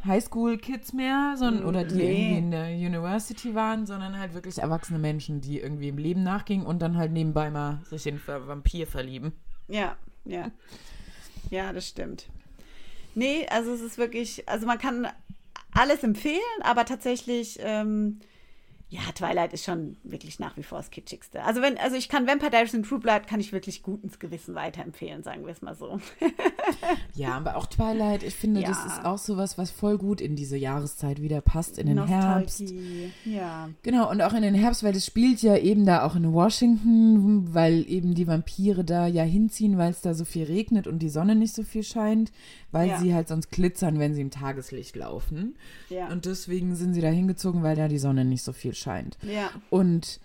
Highschool-Kids 0.06 0.92
mehr, 0.92 1.34
sondern, 1.36 1.64
oder 1.64 1.84
die 1.84 1.94
Nee. 1.96 2.10
irgendwie 2.10 2.38
in 2.38 2.50
der 2.50 2.66
University 2.68 3.54
waren, 3.54 3.86
sondern 3.86 4.18
halt 4.18 4.34
wirklich 4.34 4.58
erwachsene 4.58 4.98
Menschen, 4.98 5.40
die 5.40 5.60
irgendwie 5.60 5.88
im 5.88 5.98
Leben 5.98 6.22
nachgingen 6.22 6.66
und 6.66 6.80
dann 6.80 6.96
halt 6.96 7.12
nebenbei 7.12 7.50
mal 7.50 7.80
sich 7.88 8.06
in 8.06 8.20
Vampir 8.26 8.86
verlieben. 8.86 9.32
Ja, 9.68 9.96
ja. 10.24 10.50
Ja, 11.50 11.72
das 11.72 11.88
stimmt. 11.88 12.28
Nee, 13.14 13.46
also 13.48 13.72
es 13.72 13.80
ist 13.80 13.96
wirklich, 13.98 14.48
also 14.48 14.66
man 14.66 14.78
kann 14.78 15.06
alles 15.72 16.02
empfehlen, 16.02 16.40
aber 16.62 16.84
tatsächlich, 16.84 17.58
ähm, 17.60 18.20
ja, 18.90 19.00
Twilight 19.14 19.52
ist 19.52 19.64
schon 19.64 19.96
wirklich 20.04 20.38
nach 20.38 20.56
wie 20.56 20.62
vor 20.62 20.78
das 20.78 20.90
Kitschigste. 20.90 21.42
Also 21.42 21.62
wenn, 21.62 21.78
also 21.78 21.96
ich 21.96 22.08
kann 22.08 22.28
Vampire 22.28 22.50
Diaries 22.50 22.74
und 22.74 22.86
True 22.86 23.00
Blood 23.00 23.26
kann 23.26 23.40
ich 23.40 23.52
wirklich 23.52 23.82
gut 23.82 24.04
ins 24.04 24.18
Gewissen 24.18 24.54
weiterempfehlen, 24.54 25.22
sagen 25.22 25.44
wir 25.46 25.52
es 25.52 25.62
mal 25.62 25.74
so. 25.74 25.98
ja, 27.14 27.34
aber 27.34 27.56
auch 27.56 27.66
Twilight, 27.66 28.22
ich 28.22 28.34
finde, 28.34 28.60
ja. 28.60 28.68
das 28.68 28.84
ist 28.84 29.04
auch 29.04 29.18
sowas, 29.18 29.58
was 29.58 29.70
voll 29.70 29.98
gut 29.98 30.20
in 30.20 30.36
diese 30.36 30.56
Jahreszeit 30.56 31.20
wieder 31.22 31.40
passt, 31.40 31.78
in 31.78 31.86
den 31.86 31.96
Nostalgie. 31.96 32.34
Herbst. 32.36 32.74
Ja. 33.24 33.70
Genau, 33.82 34.10
und 34.10 34.20
auch 34.20 34.34
in 34.34 34.42
den 34.42 34.54
Herbst, 34.54 34.84
weil 34.84 34.94
es 34.94 35.06
spielt 35.06 35.42
ja 35.42 35.56
eben 35.56 35.86
da 35.86 36.04
auch 36.04 36.14
in 36.14 36.32
Washington, 36.32 37.52
weil 37.52 37.84
eben 37.88 38.14
die 38.14 38.28
Vampire 38.28 38.84
da 38.84 39.06
ja 39.06 39.24
hinziehen, 39.24 39.76
weil 39.76 39.90
es 39.90 40.02
da 40.02 40.14
so 40.14 40.24
viel 40.24 40.44
regnet 40.44 40.86
und 40.86 41.00
die 41.00 41.08
Sonne 41.08 41.34
nicht 41.34 41.54
so 41.54 41.64
viel 41.64 41.82
scheint, 41.82 42.30
weil 42.70 42.88
ja. 42.90 43.00
sie 43.00 43.14
halt 43.14 43.28
sonst 43.28 43.50
glitzern, 43.50 43.98
wenn 43.98 44.14
sie 44.14 44.20
im 44.20 44.30
Tageslicht 44.30 44.94
laufen. 44.94 45.56
Ja. 45.88 46.08
Und 46.08 46.26
deswegen 46.26 46.76
sind 46.76 46.94
sie 46.94 47.00
da 47.00 47.08
hingezogen, 47.08 47.62
weil 47.62 47.76
da 47.76 47.88
die 47.88 47.98
Sonne 47.98 48.24
nicht 48.24 48.42
so 48.42 48.52
viel 48.52 48.73
scheint 48.74 48.94
scheint. 48.94 49.18
Ja. 49.22 49.50
Und 49.70 50.20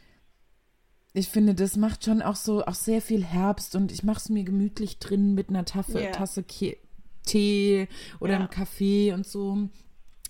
ich 1.13 1.29
finde, 1.29 1.55
das 1.55 1.75
macht 1.75 2.05
schon 2.05 2.21
auch 2.21 2.35
so 2.35 2.65
auch 2.65 2.75
sehr 2.75 3.01
viel 3.01 3.23
Herbst 3.23 3.75
und 3.75 3.91
ich 3.91 4.03
mache 4.03 4.19
es 4.19 4.29
mir 4.29 4.43
gemütlich 4.43 4.99
drin 4.99 5.33
mit 5.33 5.49
einer 5.49 5.65
Tafel, 5.65 6.01
yeah. 6.01 6.11
Tasse 6.11 6.43
Ke 6.43 6.77
Tee 7.25 7.87
oder 8.19 8.33
ja. 8.33 8.39
einem 8.39 8.49
Kaffee 8.49 9.13
und 9.13 9.25
so. 9.25 9.69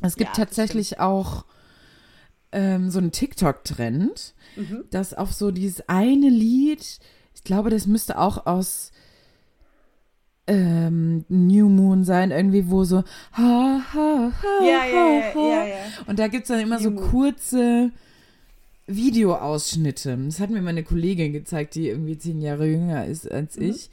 Es 0.02 0.16
gibt 0.16 0.38
ja, 0.38 0.46
tatsächlich 0.46 1.00
auch 1.00 1.46
ähm, 2.52 2.90
so 2.90 3.00
einen 3.00 3.12
TikTok-Trend, 3.12 4.34
mhm. 4.56 4.84
dass 4.90 5.14
auf 5.14 5.34
so 5.34 5.52
dieses 5.52 5.88
eine 5.88 6.30
Lied, 6.30 7.00
ich 7.36 7.44
glaube, 7.44 7.70
das 7.70 7.86
müsste 7.86 8.18
auch 8.18 8.46
aus 8.48 8.92
ähm, 10.48 11.26
New 11.30 11.70
Moon 11.70 12.04
sein, 12.04 12.32
irgendwie, 12.32 12.70
wo 12.70 12.84
so 12.84 13.04
ha, 13.34 13.82
ha, 13.94 14.32
ha, 14.42 14.66
ja, 14.66 14.86
ja, 14.86 15.66
ja. 15.66 15.76
Und 16.08 16.18
da 16.18 16.28
gibt 16.28 16.44
es 16.44 16.48
dann 16.48 16.60
immer 16.60 16.80
New 16.80 16.84
so 16.84 17.10
kurze 17.10 17.92
Videoausschnitte. 18.90 20.18
Das 20.18 20.40
hat 20.40 20.50
mir 20.50 20.62
meine 20.62 20.84
Kollegin 20.84 21.32
gezeigt, 21.32 21.76
die 21.76 21.88
irgendwie 21.88 22.18
zehn 22.18 22.42
Jahre 22.42 22.68
jünger 22.68 23.06
ist 23.06 23.30
als 23.32 23.58
mhm. 23.58 23.66
ich, 23.66 23.90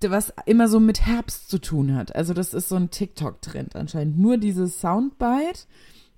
was 0.00 0.32
immer 0.44 0.68
so 0.68 0.78
mit 0.78 1.06
Herbst 1.06 1.48
zu 1.48 1.58
tun 1.58 1.94
hat. 1.94 2.14
Also 2.14 2.34
das 2.34 2.54
ist 2.54 2.68
so 2.68 2.76
ein 2.76 2.90
TikTok-Trend 2.90 3.76
anscheinend. 3.76 4.18
Nur 4.18 4.36
dieses 4.36 4.80
Soundbite 4.80 5.60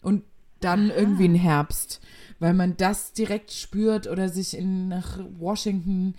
und 0.02 0.24
dann 0.60 0.90
Aha. 0.90 0.98
irgendwie 0.98 1.28
ein 1.28 1.34
Herbst, 1.34 2.00
weil 2.40 2.54
man 2.54 2.76
das 2.76 3.12
direkt 3.12 3.52
spürt 3.52 4.08
oder 4.08 4.28
sich 4.28 4.56
in 4.56 4.88
nach 4.88 5.18
Washington 5.38 6.14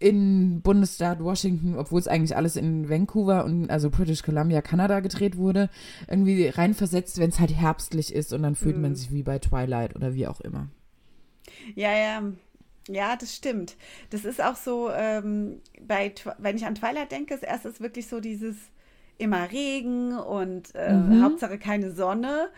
in 0.00 0.62
Bundesstaat 0.62 1.22
Washington, 1.22 1.76
obwohl 1.76 2.00
es 2.00 2.08
eigentlich 2.08 2.34
alles 2.34 2.56
in 2.56 2.88
Vancouver 2.88 3.44
und 3.44 3.70
also 3.70 3.90
British 3.90 4.22
Columbia, 4.22 4.62
Kanada 4.62 5.00
gedreht 5.00 5.36
wurde, 5.36 5.68
irgendwie 6.08 6.48
reinversetzt, 6.48 7.18
wenn 7.18 7.28
es 7.28 7.38
halt 7.38 7.54
herbstlich 7.54 8.14
ist 8.14 8.32
und 8.32 8.42
dann 8.42 8.54
fühlt 8.54 8.76
mhm. 8.76 8.82
man 8.82 8.94
sich 8.96 9.12
wie 9.12 9.22
bei 9.22 9.38
Twilight 9.38 9.94
oder 9.94 10.14
wie 10.14 10.26
auch 10.26 10.40
immer. 10.40 10.68
Ja, 11.74 11.96
ja. 11.96 12.22
Ja, 12.88 13.14
das 13.14 13.36
stimmt. 13.36 13.76
Das 14.10 14.24
ist 14.24 14.42
auch 14.42 14.56
so, 14.56 14.90
ähm, 14.90 15.60
bei, 15.80 16.12
wenn 16.38 16.56
ich 16.56 16.64
an 16.64 16.74
Twilight 16.74 17.12
denke, 17.12 17.34
das 17.34 17.42
erste 17.42 17.68
ist 17.68 17.80
wirklich 17.80 18.08
so 18.08 18.20
dieses 18.20 18.56
immer 19.18 19.50
Regen 19.50 20.18
und 20.18 20.74
äh, 20.74 20.92
mhm. 20.92 21.22
Hauptsache 21.22 21.58
keine 21.58 21.92
Sonne, 21.92 22.48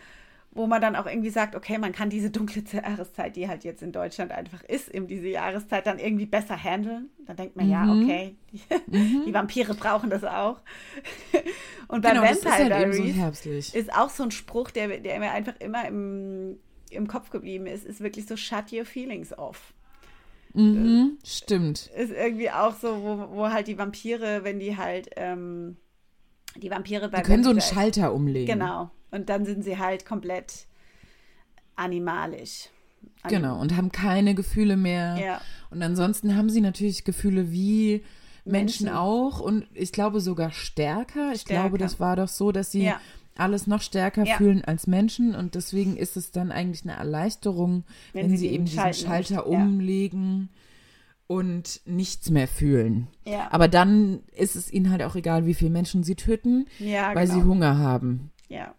wo 0.51 0.65
man 0.65 0.81
dann 0.81 0.95
auch 0.95 1.05
irgendwie 1.05 1.29
sagt, 1.29 1.55
okay, 1.55 1.77
man 1.77 1.91
kann 1.91 2.09
diese 2.09 2.29
dunkle 2.29 2.63
Jahreszeit, 2.71 3.35
die 3.35 3.47
halt 3.47 3.63
jetzt 3.63 3.83
in 3.83 3.91
Deutschland 3.91 4.31
einfach 4.31 4.63
ist, 4.63 4.89
eben 4.89 5.07
diese 5.07 5.27
Jahreszeit 5.27 5.85
dann 5.85 5.99
irgendwie 5.99 6.25
besser 6.25 6.55
handeln. 6.55 7.09
Dann 7.25 7.35
denkt 7.35 7.55
man, 7.55 7.65
mhm. 7.65 7.71
ja, 7.71 7.83
okay, 7.91 8.35
die, 8.51 8.61
mhm. 8.97 9.23
die, 9.27 9.33
Vampire 9.33 9.73
brauchen 9.73 10.09
das 10.09 10.23
auch. 10.23 10.61
Und 11.87 12.01
bei 12.01 12.11
genau, 12.11 12.23
Vampire 12.23 12.51
halt 12.51 12.71
Diaries 12.71 13.43
so 13.43 13.77
ist 13.77 13.93
auch 13.93 14.09
so 14.09 14.23
ein 14.23 14.31
Spruch, 14.31 14.71
der, 14.71 14.99
der 14.99 15.19
mir 15.19 15.31
einfach 15.31 15.59
immer 15.59 15.85
im 15.87 16.57
im 16.95 17.07
Kopf 17.07 17.29
geblieben 17.29 17.65
ist, 17.65 17.85
ist 17.85 18.01
wirklich 18.01 18.25
so 18.25 18.35
Shut 18.35 18.71
Your 18.71 18.85
Feelings 18.85 19.37
Off. 19.37 19.73
Mhm, 20.53 21.17
äh, 21.21 21.27
stimmt. 21.27 21.89
Ist 21.95 22.11
irgendwie 22.11 22.51
auch 22.51 22.75
so, 22.75 23.01
wo, 23.01 23.35
wo 23.35 23.49
halt 23.49 23.67
die 23.67 23.77
Vampire, 23.77 24.43
wenn 24.43 24.59
die 24.59 24.77
halt, 24.77 25.09
ähm, 25.15 25.77
die 26.55 26.69
Vampire 26.69 27.09
bei. 27.09 27.17
Die 27.17 27.23
können 27.23 27.43
so 27.43 27.49
einen 27.49 27.61
Schalter 27.61 28.13
umlegen. 28.13 28.59
Genau. 28.59 28.91
Und 29.11 29.29
dann 29.29 29.45
sind 29.45 29.63
sie 29.63 29.77
halt 29.77 30.05
komplett 30.05 30.67
animalisch. 31.75 32.69
Anim 33.23 33.41
genau, 33.41 33.59
und 33.59 33.75
haben 33.75 33.91
keine 33.91 34.35
Gefühle 34.35 34.77
mehr. 34.77 35.17
Ja. 35.17 35.41
Und 35.69 35.81
ansonsten 35.81 36.35
haben 36.35 36.49
sie 36.49 36.61
natürlich 36.61 37.03
Gefühle 37.03 37.51
wie 37.51 38.03
Menschen, 38.45 38.85
Menschen 38.85 38.89
auch 38.89 39.39
und 39.39 39.67
ich 39.73 39.91
glaube 39.91 40.19
sogar 40.19 40.51
stärker. 40.51 41.31
Ich 41.33 41.41
stärker. 41.41 41.63
glaube, 41.63 41.77
das 41.77 41.99
war 41.99 42.15
doch 42.15 42.27
so, 42.27 42.51
dass 42.51 42.71
sie 42.71 42.85
ja 42.85 42.99
alles 43.35 43.67
noch 43.67 43.81
stärker 43.81 44.23
ja. 44.25 44.37
fühlen 44.37 44.63
als 44.63 44.87
Menschen 44.87 45.35
und 45.35 45.55
deswegen 45.55 45.97
ist 45.97 46.17
es 46.17 46.31
dann 46.31 46.51
eigentlich 46.51 46.83
eine 46.83 46.93
Erleichterung, 46.93 47.83
wenn, 48.13 48.31
wenn 48.31 48.37
sie, 48.37 48.47
eben 48.47 48.65
diesen 48.65 48.93
Schalter 48.93 49.47
umlegen 49.47 50.49
ja. 50.51 51.35
und 51.35 51.81
nichts 51.85 52.29
mehr 52.29 52.47
fühlen. 52.47 53.07
Ja. 53.25 53.47
Aber 53.51 53.67
dann 53.67 54.19
ist 54.35 54.55
es 54.55 54.71
ihnen 54.71 54.91
halt 54.91 55.03
auch 55.03 55.15
egal, 55.15 55.45
wie 55.45 55.53
viele 55.53 55.71
Menschen 55.71 56.03
sie 56.03 56.15
töten, 56.15 56.67
weil 56.79 57.27
genau. 57.27 57.39
sie 57.39 57.43
Hunger 57.43 57.77
haben. 57.77 58.31
Ja. 58.49 58.73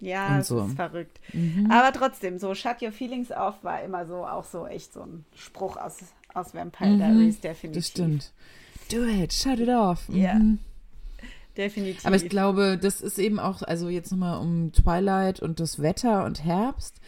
Ja, 0.00 0.38
das 0.38 0.48
so. 0.48 0.64
ist 0.64 0.76
verrückt. 0.76 1.20
Mhm. 1.32 1.70
Aber 1.70 1.92
trotzdem, 1.92 2.38
so 2.38 2.54
Shut 2.54 2.80
Your 2.82 2.92
Feelings 2.92 3.32
Off 3.32 3.56
war 3.62 3.82
immer 3.82 4.06
so 4.06 4.24
auch 4.24 4.44
so 4.44 4.66
echt 4.66 4.92
so 4.92 5.02
ein 5.02 5.24
Spruch 5.34 5.76
aus, 5.76 5.98
aus 6.34 6.54
Vampire 6.54 6.90
mhm. 6.90 6.98
Diaries, 6.98 7.40
definitiv. 7.40 7.82
Das 7.82 7.88
stimmt. 7.88 8.32
Do 8.92 9.04
it, 9.04 9.32
shut 9.32 9.58
it 9.58 9.68
off. 9.68 10.08
Ja. 10.08 10.34
Mhm. 10.34 10.60
Definitiv. 11.58 12.06
Aber 12.06 12.14
ich 12.14 12.28
glaube, 12.28 12.78
das 12.80 13.00
ist 13.00 13.18
eben 13.18 13.40
auch, 13.40 13.62
also 13.62 13.88
jetzt 13.88 14.12
nochmal 14.12 14.40
um 14.40 14.72
Twilight 14.72 15.40
und 15.40 15.58
das 15.58 15.82
Wetter 15.82 16.24
und 16.24 16.44
Herbst. 16.44 17.00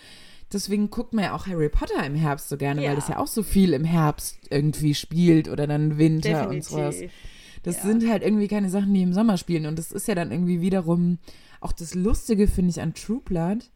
Deswegen 0.52 0.90
guckt 0.90 1.14
man 1.14 1.24
ja 1.26 1.34
auch 1.36 1.46
Harry 1.46 1.68
Potter 1.68 2.04
im 2.04 2.16
Herbst 2.16 2.48
so 2.48 2.56
gerne, 2.56 2.82
ja. 2.82 2.88
weil 2.88 2.96
das 2.96 3.06
ja 3.06 3.18
auch 3.18 3.28
so 3.28 3.44
viel 3.44 3.72
im 3.72 3.84
Herbst 3.84 4.38
irgendwie 4.50 4.94
spielt 4.94 5.48
oder 5.48 5.68
dann 5.68 5.98
Winter 5.98 6.30
Definitiv. 6.30 6.50
und 6.50 6.64
sowas. 6.64 6.96
Das 7.62 7.76
ja. 7.76 7.82
sind 7.82 8.10
halt 8.10 8.24
irgendwie 8.24 8.48
keine 8.48 8.70
Sachen, 8.70 8.92
die 8.92 9.02
im 9.02 9.12
Sommer 9.12 9.36
spielen. 9.36 9.66
Und 9.66 9.78
das 9.78 9.92
ist 9.92 10.08
ja 10.08 10.16
dann 10.16 10.32
irgendwie 10.32 10.60
wiederum 10.60 11.18
auch 11.60 11.72
das 11.72 11.94
Lustige, 11.94 12.48
finde 12.48 12.70
ich, 12.70 12.80
an 12.80 12.94
True 12.94 13.20
Blood, 13.24 13.70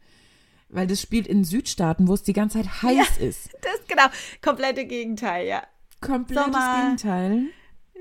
weil 0.67 0.87
das 0.87 1.01
spielt 1.01 1.27
in 1.27 1.45
Südstaaten, 1.45 2.09
wo 2.09 2.13
es 2.13 2.23
die 2.23 2.33
ganze 2.33 2.57
Zeit 2.57 2.81
heiß 2.83 3.19
ja, 3.19 3.25
ist. 3.25 3.49
Das 3.61 3.75
ist 3.75 3.87
genau, 3.87 4.07
komplette 4.41 4.85
Gegenteil, 4.85 5.47
ja. 5.47 5.63
Komplettes 6.01 6.43
Sommer. 6.43 6.81
Gegenteil. 6.81 7.43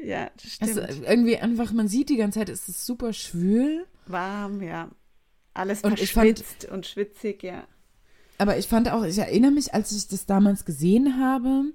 Ja, 0.04 0.30
das 0.36 0.52
stimmt. 0.52 0.78
Also 0.78 1.02
irgendwie 1.04 1.36
einfach, 1.38 1.72
man 1.72 1.88
sieht 1.88 2.10
die 2.10 2.16
ganze 2.16 2.40
Zeit, 2.40 2.48
es 2.48 2.68
ist 2.68 2.84
super 2.84 3.12
schwül. 3.12 3.86
Warm, 4.06 4.62
ja. 4.62 4.90
Alles 5.54 5.82
und 5.82 5.98
verschwitzt 5.98 6.66
und 6.66 6.86
schwitzig, 6.86 7.42
ja. 7.42 7.66
Aber 8.38 8.58
ich 8.58 8.66
fand 8.66 8.90
auch, 8.90 9.04
ich 9.04 9.18
erinnere 9.18 9.52
mich, 9.52 9.72
als 9.72 9.92
ich 9.92 10.08
das 10.08 10.26
damals 10.26 10.64
gesehen 10.64 11.18
habe, 11.18 11.72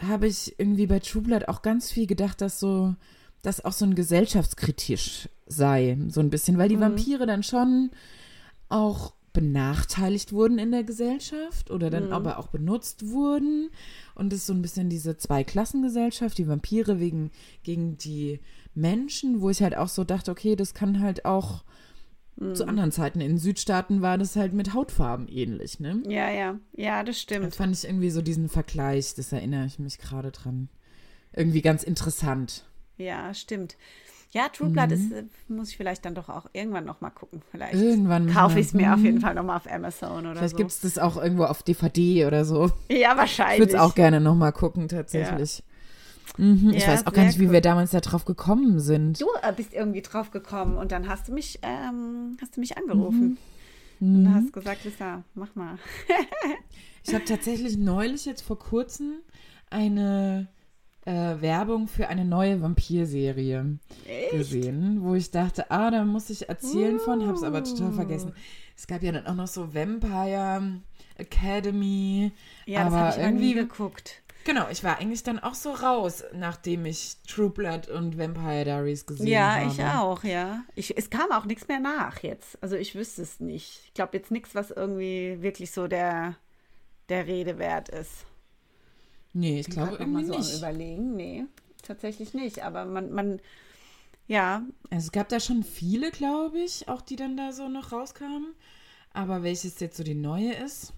habe 0.00 0.26
ich 0.26 0.58
irgendwie 0.58 0.86
bei 0.86 0.98
True 0.98 1.22
Blood 1.22 1.48
auch 1.48 1.62
ganz 1.62 1.92
viel 1.92 2.06
gedacht, 2.06 2.40
dass 2.40 2.58
so, 2.58 2.94
dass 3.42 3.64
auch 3.64 3.72
so 3.72 3.84
ein 3.84 3.94
gesellschaftskritisch 3.94 5.28
sei, 5.46 5.98
so 6.08 6.20
ein 6.20 6.30
bisschen, 6.30 6.58
weil 6.58 6.68
die 6.68 6.76
mhm. 6.76 6.82
Vampire 6.82 7.26
dann 7.26 7.42
schon 7.42 7.90
auch 8.68 9.12
benachteiligt 9.32 10.32
wurden 10.32 10.58
in 10.58 10.72
der 10.72 10.84
Gesellschaft 10.84 11.70
oder 11.70 11.90
dann 11.90 12.06
mhm. 12.06 12.12
aber 12.12 12.38
auch 12.38 12.48
benutzt 12.48 13.08
wurden. 13.08 13.70
Und 14.18 14.32
es 14.32 14.40
ist 14.40 14.46
so 14.46 14.52
ein 14.52 14.62
bisschen 14.62 14.90
diese 14.90 15.16
Zweiklassengesellschaft, 15.16 16.36
die 16.38 16.48
Vampire 16.48 16.98
wegen 16.98 17.30
gegen 17.62 17.96
die 17.98 18.40
Menschen, 18.74 19.40
wo 19.40 19.48
ich 19.48 19.62
halt 19.62 19.76
auch 19.76 19.88
so 19.88 20.02
dachte, 20.02 20.32
okay, 20.32 20.56
das 20.56 20.74
kann 20.74 21.00
halt 21.00 21.24
auch 21.24 21.62
mhm. 22.34 22.56
zu 22.56 22.66
anderen 22.66 22.90
Zeiten. 22.90 23.20
In 23.20 23.38
Südstaaten 23.38 24.02
war 24.02 24.18
das 24.18 24.34
halt 24.34 24.54
mit 24.54 24.74
Hautfarben 24.74 25.28
ähnlich, 25.28 25.78
ne? 25.78 26.02
Ja, 26.08 26.30
ja, 26.30 26.58
ja, 26.72 27.04
das 27.04 27.20
stimmt. 27.20 27.46
Da 27.46 27.50
fand 27.50 27.76
ich 27.76 27.84
irgendwie 27.84 28.10
so 28.10 28.20
diesen 28.20 28.48
Vergleich, 28.48 29.14
das 29.14 29.30
erinnere 29.30 29.66
ich 29.66 29.78
mich 29.78 29.98
gerade 29.98 30.32
dran. 30.32 30.68
Irgendwie 31.32 31.62
ganz 31.62 31.84
interessant. 31.84 32.64
Ja, 32.96 33.32
stimmt. 33.32 33.76
Ja, 34.30 34.48
True 34.50 34.68
Blood 34.68 34.88
mhm. 34.88 34.92
ist, 34.92 35.12
äh, 35.12 35.24
muss 35.48 35.70
ich 35.70 35.76
vielleicht 35.76 36.04
dann 36.04 36.14
doch 36.14 36.28
auch 36.28 36.46
irgendwann 36.52 36.84
noch 36.84 37.00
mal 37.00 37.10
gucken. 37.10 37.40
Vielleicht 37.50 37.74
irgendwann 37.74 38.30
kaufe 38.30 38.60
ich 38.60 38.66
es 38.66 38.74
mir 38.74 38.92
auf 38.92 39.00
jeden 39.00 39.20
Fall 39.20 39.34
noch 39.34 39.44
mal 39.44 39.56
auf 39.56 39.70
Amazon 39.70 40.10
oder 40.10 40.18
vielleicht 40.18 40.34
so. 40.34 40.38
Vielleicht 40.38 40.56
gibt 40.56 40.70
es 40.70 40.80
das 40.80 40.98
auch 40.98 41.16
irgendwo 41.16 41.44
auf 41.44 41.62
DVD 41.62 42.26
oder 42.26 42.44
so. 42.44 42.70
Ja, 42.90 43.16
wahrscheinlich. 43.16 43.54
Ich 43.54 43.60
würde 43.60 43.76
es 43.76 43.80
auch 43.80 43.94
gerne 43.94 44.20
noch 44.20 44.34
mal 44.34 44.52
gucken, 44.52 44.88
tatsächlich. 44.88 45.58
Ja. 45.58 45.64
Mhm, 46.44 46.70
ich 46.74 46.82
ja, 46.82 46.88
weiß 46.88 47.06
auch 47.06 47.12
gar 47.12 47.24
nicht, 47.24 47.38
wie 47.38 47.50
wir 47.50 47.62
damals 47.62 47.90
da 47.90 48.00
drauf 48.00 48.26
gekommen 48.26 48.80
sind. 48.80 49.20
Du 49.20 49.26
äh, 49.42 49.52
bist 49.52 49.72
irgendwie 49.72 50.02
drauf 50.02 50.30
gekommen 50.30 50.76
und 50.76 50.92
dann 50.92 51.08
hast 51.08 51.28
du 51.28 51.32
mich, 51.32 51.58
ähm, 51.62 52.36
hast 52.40 52.56
du 52.56 52.60
mich 52.60 52.76
angerufen. 52.76 53.38
Mhm. 53.98 54.26
Und 54.26 54.34
hast 54.34 54.52
gesagt, 54.52 54.84
Lisa, 54.84 55.24
mach 55.34 55.54
mal. 55.54 55.78
ich 57.04 57.14
habe 57.14 57.24
tatsächlich 57.24 57.78
neulich 57.78 58.26
jetzt 58.26 58.42
vor 58.42 58.58
kurzem 58.58 59.14
eine 59.70 60.48
äh, 61.08 61.40
Werbung 61.40 61.88
für 61.88 62.08
eine 62.08 62.24
neue 62.24 62.60
Vampir-Serie 62.60 63.78
gesehen, 64.30 64.98
wo 65.02 65.14
ich 65.14 65.30
dachte, 65.30 65.70
ah, 65.70 65.90
da 65.90 66.04
muss 66.04 66.28
ich 66.28 66.48
erzählen 66.48 66.96
uh. 66.96 67.00
von, 67.00 67.26
hab's 67.26 67.42
aber 67.42 67.64
total 67.64 67.92
vergessen. 67.92 68.34
Es 68.76 68.86
gab 68.86 69.02
ja 69.02 69.12
dann 69.12 69.26
auch 69.26 69.34
noch 69.34 69.46
so 69.46 69.74
Vampire 69.74 70.80
Academy. 71.16 72.32
Ja, 72.66 72.82
aber 72.82 72.90
das 72.90 72.98
habe 72.98 73.10
ich 73.10 73.26
irgendwie 73.26 73.54
geguckt. 73.54 74.22
Genau, 74.44 74.66
ich 74.70 74.84
war 74.84 74.98
eigentlich 74.98 75.22
dann 75.22 75.38
auch 75.38 75.54
so 75.54 75.72
raus, 75.72 76.24
nachdem 76.32 76.86
ich 76.86 77.16
True 77.26 77.50
Blood 77.50 77.88
und 77.88 78.18
Vampire 78.18 78.64
Diaries 78.64 79.04
gesehen 79.04 79.26
ja, 79.26 79.56
habe. 79.56 79.64
Ja, 79.64 79.70
ich 79.70 79.84
auch, 79.84 80.24
ja. 80.24 80.62
Ich, 80.74 80.96
es 80.96 81.10
kam 81.10 81.32
auch 81.32 81.44
nichts 81.44 81.68
mehr 81.68 81.80
nach 81.80 82.22
jetzt. 82.22 82.62
Also 82.62 82.76
ich 82.76 82.94
wüsste 82.94 83.22
es 83.22 83.40
nicht. 83.40 83.80
Ich 83.86 83.94
glaube 83.94 84.16
jetzt 84.16 84.30
nichts, 84.30 84.54
was 84.54 84.70
irgendwie 84.70 85.38
wirklich 85.40 85.70
so 85.70 85.88
der 85.88 86.36
der 87.08 87.26
Rede 87.26 87.58
wert 87.58 87.88
ist. 87.88 88.26
Nee, 89.38 89.60
ich 89.60 89.70
glaube 89.70 89.96
irgendwie 89.98 90.24
so 90.24 90.36
nicht. 90.36 90.56
Überlegen, 90.56 91.14
nee, 91.14 91.44
tatsächlich 91.82 92.34
nicht. 92.34 92.64
Aber 92.64 92.84
man, 92.84 93.12
man, 93.12 93.40
ja. 94.26 94.62
Also 94.90 95.06
es 95.06 95.12
gab 95.12 95.28
da 95.28 95.38
schon 95.38 95.62
viele, 95.62 96.10
glaube 96.10 96.58
ich, 96.58 96.88
auch 96.88 97.02
die 97.02 97.14
dann 97.14 97.36
da 97.36 97.52
so 97.52 97.68
noch 97.68 97.92
rauskamen. 97.92 98.54
Aber 99.12 99.44
welches 99.44 99.78
jetzt 99.78 99.96
so 99.96 100.02
die 100.02 100.16
neue 100.16 100.52
ist, 100.52 100.92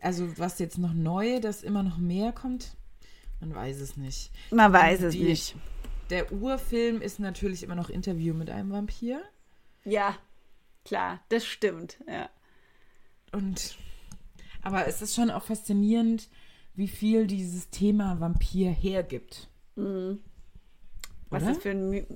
also 0.00 0.36
was 0.36 0.58
jetzt 0.58 0.78
noch 0.78 0.92
neu, 0.92 1.40
dass 1.40 1.62
immer 1.62 1.84
noch 1.84 1.98
mehr 1.98 2.32
kommt, 2.32 2.76
man 3.40 3.54
weiß 3.54 3.80
es 3.80 3.96
nicht. 3.96 4.32
Man 4.50 4.72
weiß 4.72 5.02
es 5.02 5.14
die, 5.14 5.22
nicht. 5.22 5.54
Der 6.10 6.32
Urfilm 6.32 7.00
ist 7.00 7.20
natürlich 7.20 7.62
immer 7.62 7.76
noch 7.76 7.88
Interview 7.88 8.34
mit 8.34 8.50
einem 8.50 8.72
Vampir. 8.72 9.22
Ja, 9.84 10.16
klar, 10.84 11.20
das 11.28 11.46
stimmt, 11.46 11.98
ja. 12.08 12.28
Und 13.32 13.78
aber 14.62 14.86
es 14.86 15.02
ist 15.02 15.14
schon 15.14 15.30
auch 15.30 15.44
faszinierend, 15.44 16.28
wie 16.74 16.88
viel 16.88 17.26
dieses 17.26 17.70
Thema 17.70 18.20
Vampir 18.20 18.70
hergibt. 18.70 19.48
Mhm. 19.76 20.20
Was 21.30 21.44
das 21.44 21.58
für 21.58 21.70
ein 21.70 21.90
My 21.90 22.06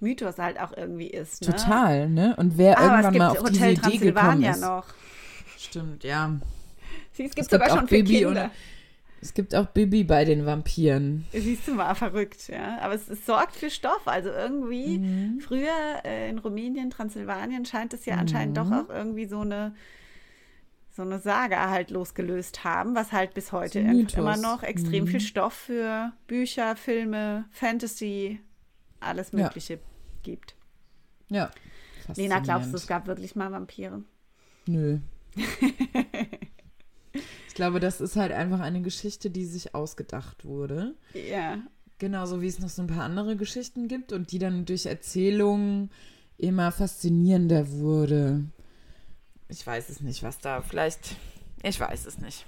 Mythos 0.00 0.38
halt 0.38 0.60
auch 0.60 0.76
irgendwie 0.76 1.08
ist. 1.08 1.42
Ne? 1.42 1.56
Total, 1.56 2.08
ne? 2.08 2.36
Und 2.36 2.56
wer 2.56 2.78
Aber 2.78 2.86
irgendwann 2.86 3.18
mal 3.18 3.28
auf 3.30 3.40
Hotel 3.40 3.74
diese 3.74 3.88
Idee 3.88 3.98
gekommen 4.12 4.44
ist. 4.44 4.60
noch. 4.60 4.86
Stimmt, 5.56 6.04
ja. 6.04 6.38
Sie, 7.12 7.24
es 7.24 7.34
gibt 7.34 7.46
es 7.46 7.50
sogar 7.50 7.68
gibt 7.68 7.78
schon 7.78 7.88
für 7.88 7.96
Bibi 7.96 8.18
Kinder. 8.18 8.44
Und, 8.44 8.50
es 9.20 9.34
gibt 9.34 9.54
auch 9.56 9.66
Bibi 9.66 10.04
bei 10.04 10.24
den 10.24 10.46
Vampiren. 10.46 11.26
Siehst 11.32 11.66
du 11.66 11.74
mal, 11.74 11.94
verrückt, 11.94 12.48
ja. 12.48 12.78
Aber 12.80 12.94
es, 12.94 13.08
es 13.08 13.26
sorgt 13.26 13.56
für 13.56 13.70
Stoff. 13.70 14.06
Also 14.06 14.28
irgendwie, 14.28 14.98
mhm. 14.98 15.40
früher 15.40 16.04
äh, 16.04 16.30
in 16.30 16.38
Rumänien, 16.38 16.90
Transsilvanien 16.90 17.64
scheint 17.64 17.92
es 17.92 18.06
ja 18.06 18.14
mhm. 18.14 18.20
anscheinend 18.20 18.56
doch 18.56 18.70
auch 18.70 18.88
irgendwie 18.88 19.26
so 19.26 19.40
eine 19.40 19.74
so 20.98 21.02
eine 21.04 21.20
Saga 21.20 21.70
halt 21.70 21.92
losgelöst 21.92 22.64
haben, 22.64 22.96
was 22.96 23.12
halt 23.12 23.32
bis 23.32 23.52
heute 23.52 23.78
immer 23.78 24.36
noch 24.36 24.64
extrem 24.64 25.04
mhm. 25.04 25.08
viel 25.08 25.20
Stoff 25.20 25.52
für 25.52 26.10
Bücher, 26.26 26.74
Filme, 26.74 27.44
Fantasy, 27.52 28.40
alles 28.98 29.32
Mögliche 29.32 29.74
ja. 29.74 29.80
gibt. 30.24 30.56
Ja. 31.28 31.52
Lena, 32.16 32.40
glaubst 32.40 32.72
du, 32.72 32.76
es 32.76 32.88
gab 32.88 33.06
wirklich 33.06 33.36
mal 33.36 33.52
Vampire? 33.52 34.02
Nö. 34.66 34.98
ich 37.12 37.54
glaube, 37.54 37.78
das 37.78 38.00
ist 38.00 38.16
halt 38.16 38.32
einfach 38.32 38.58
eine 38.58 38.82
Geschichte, 38.82 39.30
die 39.30 39.44
sich 39.44 39.76
ausgedacht 39.76 40.44
wurde. 40.44 40.96
Ja. 41.14 41.58
Genauso 41.98 42.42
wie 42.42 42.48
es 42.48 42.58
noch 42.58 42.70
so 42.70 42.82
ein 42.82 42.88
paar 42.88 43.04
andere 43.04 43.36
Geschichten 43.36 43.86
gibt 43.86 44.12
und 44.12 44.32
die 44.32 44.40
dann 44.40 44.64
durch 44.64 44.86
Erzählungen 44.86 45.90
immer 46.38 46.72
faszinierender 46.72 47.70
wurde 47.70 48.46
ich 49.48 49.66
weiß 49.66 49.88
es 49.88 50.00
nicht, 50.00 50.22
was 50.22 50.38
da 50.38 50.62
vielleicht. 50.62 51.16
Ich 51.62 51.78
weiß 51.80 52.06
es 52.06 52.18
nicht. 52.18 52.44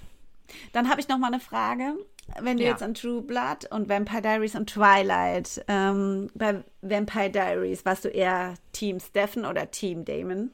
Dann 0.73 0.89
habe 0.89 1.01
ich 1.01 1.09
noch 1.09 1.19
mal 1.19 1.29
eine 1.29 1.41
Frage. 1.41 1.95
Wenn 2.41 2.57
du 2.57 2.65
ja. 2.65 2.71
jetzt 2.71 2.83
an 2.83 2.95
True 2.95 3.23
Blood 3.23 3.71
und 3.71 3.89
Vampire 3.89 4.23
Diaries 4.23 4.55
und 4.55 4.71
Twilight, 4.71 5.65
ähm, 5.69 6.31
bei 6.35 6.63
Vampire 6.83 7.31
Diaries 7.31 7.85
warst 7.85 8.05
du 8.05 8.09
eher 8.09 8.55
Team 8.73 9.01
Stephen 9.01 9.45
oder 9.45 9.71
Team 9.71 10.05
Damon? 10.05 10.51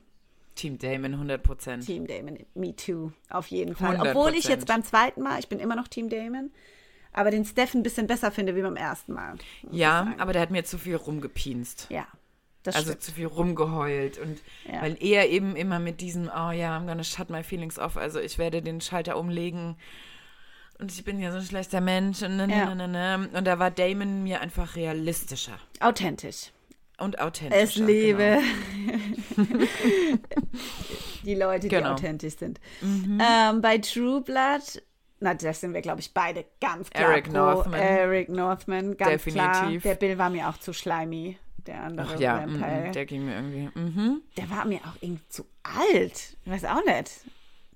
Team 0.54 0.78
Damon, 0.78 1.12
100 1.12 1.42
Prozent. 1.42 1.84
Team 1.84 2.06
Damon, 2.06 2.38
me 2.54 2.74
too, 2.74 3.12
auf 3.28 3.48
jeden 3.48 3.74
Fall. 3.74 3.96
100%. 3.96 4.10
Obwohl 4.10 4.34
ich 4.34 4.44
jetzt 4.44 4.66
beim 4.66 4.82
zweiten 4.84 5.22
Mal, 5.22 5.38
ich 5.38 5.48
bin 5.48 5.58
immer 5.58 5.76
noch 5.76 5.88
Team 5.88 6.08
Damon, 6.08 6.50
aber 7.12 7.30
den 7.30 7.44
Stephen 7.44 7.80
ein 7.80 7.82
bisschen 7.82 8.06
besser 8.06 8.30
finde 8.30 8.56
wie 8.56 8.62
beim 8.62 8.76
ersten 8.76 9.12
Mal. 9.12 9.34
Ja, 9.70 10.14
aber 10.16 10.32
der 10.32 10.42
hat 10.42 10.50
mir 10.50 10.64
zu 10.64 10.78
viel 10.78 10.96
rumgepienst. 10.96 11.88
Ja, 11.90 12.06
das 12.66 12.74
also 12.74 12.88
stimmt. 12.90 13.02
zu 13.02 13.12
viel 13.12 13.26
rumgeheult 13.26 14.18
und 14.18 14.40
ja. 14.70 14.82
weil 14.82 14.96
er 15.00 15.28
eben 15.28 15.56
immer 15.56 15.78
mit 15.78 16.00
diesem, 16.00 16.24
oh 16.28 16.50
ja, 16.50 16.76
I'm 16.76 16.86
gonna 16.86 17.04
shut 17.04 17.30
my 17.30 17.42
feelings 17.42 17.78
off, 17.78 17.96
also 17.96 18.18
ich 18.18 18.38
werde 18.38 18.62
den 18.62 18.80
Schalter 18.80 19.18
umlegen 19.18 19.76
und 20.78 20.92
ich 20.92 21.04
bin 21.04 21.20
ja 21.20 21.30
so 21.30 21.38
ein 21.38 21.44
schlechter 21.44 21.80
Mensch 21.80 22.22
und, 22.22 22.36
ne, 22.36 22.46
ne 22.46 22.56
ja. 22.56 22.74
ne, 22.74 22.88
ne, 22.88 23.28
und 23.32 23.46
da 23.46 23.58
war 23.58 23.70
Damon 23.70 24.22
mir 24.22 24.40
einfach 24.40 24.76
realistischer. 24.76 25.58
Authentisch. 25.80 26.52
Und 26.98 27.20
authentisch. 27.20 27.58
Es 27.58 27.76
lebe 27.76 28.38
genau. 29.36 29.64
die 31.24 31.34
Leute, 31.34 31.68
genau. 31.68 31.88
die 31.88 31.92
authentisch 31.94 32.36
sind. 32.36 32.58
Mhm. 32.80 33.20
Ähm, 33.22 33.60
bei 33.60 33.78
True 33.78 34.22
Blood 34.22 34.82
na, 35.18 35.32
das 35.32 35.62
sind 35.62 35.72
wir, 35.72 35.80
glaube 35.80 36.00
ich, 36.00 36.12
beide 36.12 36.44
ganz 36.60 36.90
klar. 36.90 37.10
Eric 37.10 37.32
Northman. 37.32 37.80
Eric 37.80 38.28
Northman, 38.28 38.98
ganz 38.98 39.24
Definitiv. 39.24 39.40
klar. 39.40 39.70
Der 39.82 39.94
Bill 39.94 40.18
war 40.18 40.28
mir 40.28 40.46
auch 40.50 40.58
zu 40.58 40.74
schleimig 40.74 41.38
der 41.66 41.82
andere 41.82 42.14
Ach, 42.14 42.20
ja, 42.20 42.40
Vampire. 42.40 42.88
Mm, 42.88 42.92
der 42.92 43.06
ging 43.06 43.24
mir 43.24 43.34
irgendwie. 43.34 43.78
Mm 43.78 44.22
Der 44.36 44.50
war 44.50 44.64
mir 44.64 44.78
auch 44.78 44.96
irgendwie 45.00 45.28
zu 45.28 45.46
alt. 45.62 46.36
Ich 46.44 46.50
weiß 46.50 46.64
auch 46.66 46.84
nicht. 46.84 47.20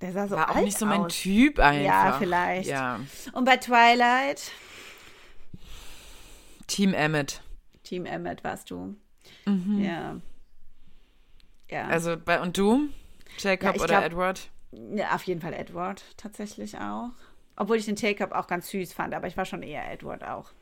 Der 0.00 0.12
sah 0.12 0.28
so 0.28 0.36
war 0.36 0.48
alt 0.48 0.56
auch 0.56 0.62
nicht 0.62 0.78
so 0.78 0.86
mein 0.86 1.02
aus. 1.02 1.16
Typ 1.16 1.58
einfach. 1.58 1.84
Ja, 1.84 2.16
vielleicht. 2.18 2.68
Ja. 2.68 3.00
Und 3.32 3.44
bei 3.44 3.56
Twilight? 3.56 4.52
Team 6.66 6.94
Emmet. 6.94 7.42
Team 7.82 8.06
Emmet 8.06 8.42
warst 8.44 8.70
du. 8.70 8.96
Mhm. 9.44 9.80
Ja. 9.82 10.16
Ja. 11.70 11.86
Also 11.86 12.16
bei 12.16 12.40
und 12.40 12.56
du? 12.56 12.88
Jacob 13.38 13.76
ja, 13.76 13.82
oder 13.82 13.86
glaub, 13.86 14.04
Edward? 14.04 14.50
Ja, 14.94 15.14
auf 15.14 15.22
jeden 15.24 15.40
Fall 15.40 15.52
Edward 15.52 16.02
tatsächlich 16.16 16.78
auch. 16.78 17.10
Obwohl 17.56 17.76
ich 17.76 17.84
den 17.84 17.96
Jacob 17.96 18.32
auch 18.32 18.46
ganz 18.46 18.70
süß 18.70 18.92
fand, 18.92 19.14
aber 19.14 19.26
ich 19.26 19.36
war 19.36 19.44
schon 19.44 19.62
eher 19.62 19.90
Edward 19.92 20.24
auch. 20.24 20.52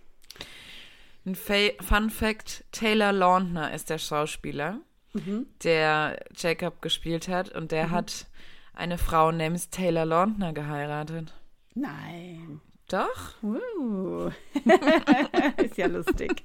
Ein 1.26 1.34
Fun 1.34 2.10
Fact: 2.10 2.64
Taylor 2.72 3.12
Lautner 3.12 3.72
ist 3.72 3.90
der 3.90 3.98
Schauspieler, 3.98 4.80
mhm. 5.12 5.46
der 5.62 6.24
Jacob 6.36 6.80
gespielt 6.82 7.28
hat 7.28 7.50
und 7.50 7.72
der 7.72 7.88
mhm. 7.88 7.90
hat 7.90 8.26
eine 8.74 8.98
Frau 8.98 9.32
namens 9.32 9.70
Taylor 9.70 10.04
Lautner 10.04 10.52
geheiratet. 10.52 11.34
Nein. 11.74 12.60
Doch. 12.88 13.42
Uh. 13.42 14.30
ist 15.62 15.76
ja 15.76 15.86
lustig. 15.86 16.42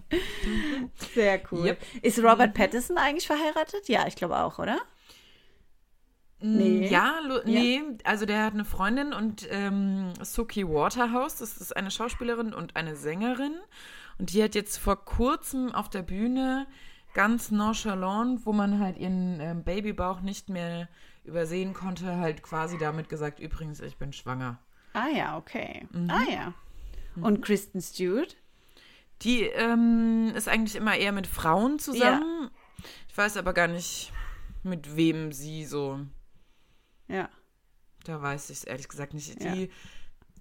Sehr 1.13 1.41
cool. 1.51 1.67
Yep. 1.67 1.81
Ist 2.01 2.19
Robert 2.19 2.53
Pattinson 2.53 2.97
eigentlich 2.97 3.27
verheiratet? 3.27 3.87
Ja, 3.87 4.05
ich 4.07 4.15
glaube 4.15 4.37
auch, 4.37 4.59
oder? 4.59 4.77
Mm, 6.41 6.57
nee. 6.57 6.87
Ja, 6.89 7.21
nee, 7.45 7.77
ja. 7.77 7.81
also 8.03 8.25
der 8.25 8.43
hat 8.43 8.53
eine 8.53 8.65
Freundin 8.65 9.13
und 9.13 9.47
ähm, 9.49 10.11
Suki 10.21 10.67
Waterhouse, 10.67 11.37
das 11.37 11.57
ist 11.57 11.75
eine 11.75 11.89
Schauspielerin 11.89 12.53
und 12.53 12.75
eine 12.75 12.97
Sängerin. 12.97 13.55
Und 14.17 14.33
die 14.33 14.43
hat 14.43 14.55
jetzt 14.55 14.77
vor 14.77 15.03
kurzem 15.03 15.71
auf 15.73 15.89
der 15.89 16.03
Bühne 16.03 16.67
ganz 17.13 17.51
nonchalant, 17.51 18.45
wo 18.45 18.53
man 18.53 18.79
halt 18.79 18.97
ihren 18.97 19.39
äh, 19.39 19.55
Babybauch 19.55 20.21
nicht 20.21 20.49
mehr 20.49 20.89
übersehen 21.23 21.73
konnte, 21.73 22.17
halt 22.17 22.43
quasi 22.43 22.77
damit 22.77 23.09
gesagt, 23.09 23.39
übrigens, 23.39 23.79
ich 23.79 23.97
bin 23.97 24.13
schwanger. 24.13 24.59
Ah 24.93 25.07
ja, 25.07 25.37
okay. 25.37 25.87
Mhm. 25.91 26.09
Ah 26.09 26.23
ja. 26.29 26.53
Mhm. 27.15 27.23
Und 27.23 27.41
Kristen 27.41 27.81
Stewart? 27.81 28.35
Die 29.21 29.43
ähm, 29.43 30.33
ist 30.35 30.49
eigentlich 30.49 30.75
immer 30.75 30.95
eher 30.95 31.11
mit 31.11 31.27
Frauen 31.27 31.79
zusammen. 31.79 32.49
Ja. 32.77 32.85
Ich 33.07 33.17
weiß 33.17 33.37
aber 33.37 33.53
gar 33.53 33.67
nicht, 33.67 34.11
mit 34.63 34.95
wem 34.97 35.31
sie 35.31 35.65
so. 35.65 35.99
Ja. 37.07 37.29
Da 38.03 38.21
weiß 38.21 38.49
ich 38.49 38.57
es 38.57 38.63
ehrlich 38.65 38.89
gesagt 38.89 39.13
nicht. 39.13 39.41
Die 39.41 39.65
ja 39.65 39.67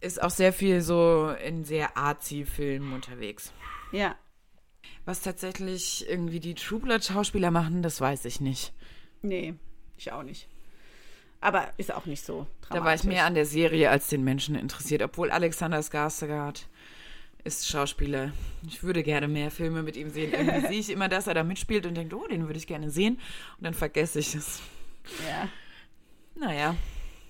ist 0.02 0.22
auch 0.22 0.30
sehr 0.30 0.52
viel 0.52 0.80
so 0.80 1.34
in 1.44 1.64
sehr 1.64 1.96
artsy-Filmen 1.96 2.92
unterwegs. 2.92 3.52
Ja. 3.92 4.16
Was 5.04 5.20
tatsächlich 5.20 6.08
irgendwie 6.08 6.40
die 6.40 6.54
True 6.54 6.80
Blood-Schauspieler 6.80 7.50
machen, 7.50 7.82
das 7.82 8.00
weiß 8.00 8.24
ich 8.24 8.40
nicht. 8.40 8.72
Nee, 9.22 9.54
ich 9.96 10.12
auch 10.12 10.22
nicht. 10.22 10.48
Aber 11.40 11.70
ist 11.76 11.92
auch 11.92 12.06
nicht 12.06 12.24
so 12.24 12.46
dramatisch. 12.60 12.68
Da 12.70 12.84
war 12.84 12.94
ich 12.94 13.04
mehr 13.04 13.26
an 13.26 13.34
der 13.34 13.46
Serie 13.46 13.90
als 13.90 14.08
den 14.08 14.22
Menschen 14.22 14.54
interessiert, 14.54 15.02
obwohl 15.02 15.30
Alexander 15.30 15.80
Skarsgård 15.80 16.66
ist 17.44 17.68
Schauspieler. 17.68 18.32
Ich 18.66 18.84
würde 18.84 19.02
gerne 19.02 19.26
mehr 19.26 19.50
Filme 19.50 19.82
mit 19.82 19.96
ihm 19.96 20.10
sehen. 20.10 20.32
Irgendwie 20.32 20.60
sehe 20.68 20.78
ich 20.78 20.90
immer, 20.90 21.08
dass 21.08 21.26
er 21.26 21.34
da 21.34 21.42
mitspielt 21.42 21.86
und 21.86 21.94
denke, 21.96 22.16
oh, 22.16 22.26
den 22.28 22.46
würde 22.46 22.58
ich 22.58 22.68
gerne 22.68 22.90
sehen. 22.90 23.18
Und 23.58 23.64
dann 23.64 23.74
vergesse 23.74 24.20
ich 24.20 24.34
es. 24.34 24.60
Ja. 25.28 25.48
Naja. 26.36 26.76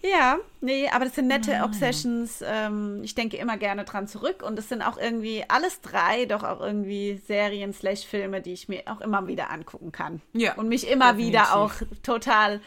Ja, 0.05 0.38
nee, 0.61 0.88
aber 0.88 1.05
das 1.05 1.14
sind 1.14 1.28
nette 1.28 1.61
ah. 1.61 1.64
Obsessions. 1.64 2.42
Ähm, 2.44 3.03
ich 3.05 3.14
denke 3.14 3.36
immer 3.36 3.57
gerne 3.57 3.84
dran 3.84 4.09
zurück. 4.09 4.42
Und 4.42 4.59
es 4.59 4.68
sind 4.68 4.82
auch 4.82 4.98
irgendwie 4.98 5.44
alles 5.48 5.80
drei 5.80 6.26
doch 6.26 6.42
auch 6.42 6.61
irgendwie 6.61 7.20
Serien 7.26 7.72
slash 7.72 8.05
Filme, 8.05 8.40
die 8.40 8.53
ich 8.53 8.68
mir 8.68 8.82
auch 8.86 9.00
immer 9.00 9.28
wieder 9.28 9.50
angucken 9.50 9.92
kann. 9.92 10.20
Ja. 10.32 10.55
Und 10.55 10.68
mich 10.68 10.88
immer 10.88 11.12
definitiv. 11.12 11.28
wieder 11.28 11.57
auch 11.57 11.72
total 12.03 12.61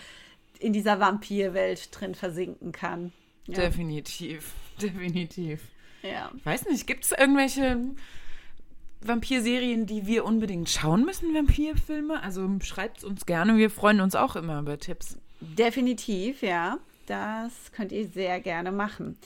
in 0.59 0.71
dieser 0.71 0.99
Vampirwelt 0.99 1.89
drin 1.91 2.15
versinken 2.15 2.71
kann. 2.71 3.11
Ja. 3.47 3.55
Definitiv, 3.55 4.53
definitiv. 4.81 5.61
Ja. 6.01 6.31
Ich 6.35 6.45
weiß 6.45 6.65
nicht, 6.67 6.87
gibt 6.87 7.03
es 7.03 7.11
irgendwelche 7.11 7.79
Vampirserien, 9.01 9.85
die 9.85 10.07
wir 10.07 10.23
unbedingt 10.23 10.69
schauen 10.69 11.03
müssen, 11.03 11.33
Vampirfilme? 11.33 12.23
Also 12.23 12.49
schreibt 12.61 12.99
es 12.99 13.03
uns 13.03 13.25
gerne, 13.25 13.57
wir 13.57 13.69
freuen 13.69 13.99
uns 14.01 14.15
auch 14.15 14.35
immer 14.35 14.59
über 14.59 14.79
Tipps. 14.79 15.17
Definitiv, 15.41 16.41
ja. 16.41 16.77
Das 17.05 17.71
könnt 17.71 17.91
ihr 17.91 18.07
sehr 18.07 18.39
gerne 18.39 18.71
machen. 18.71 19.17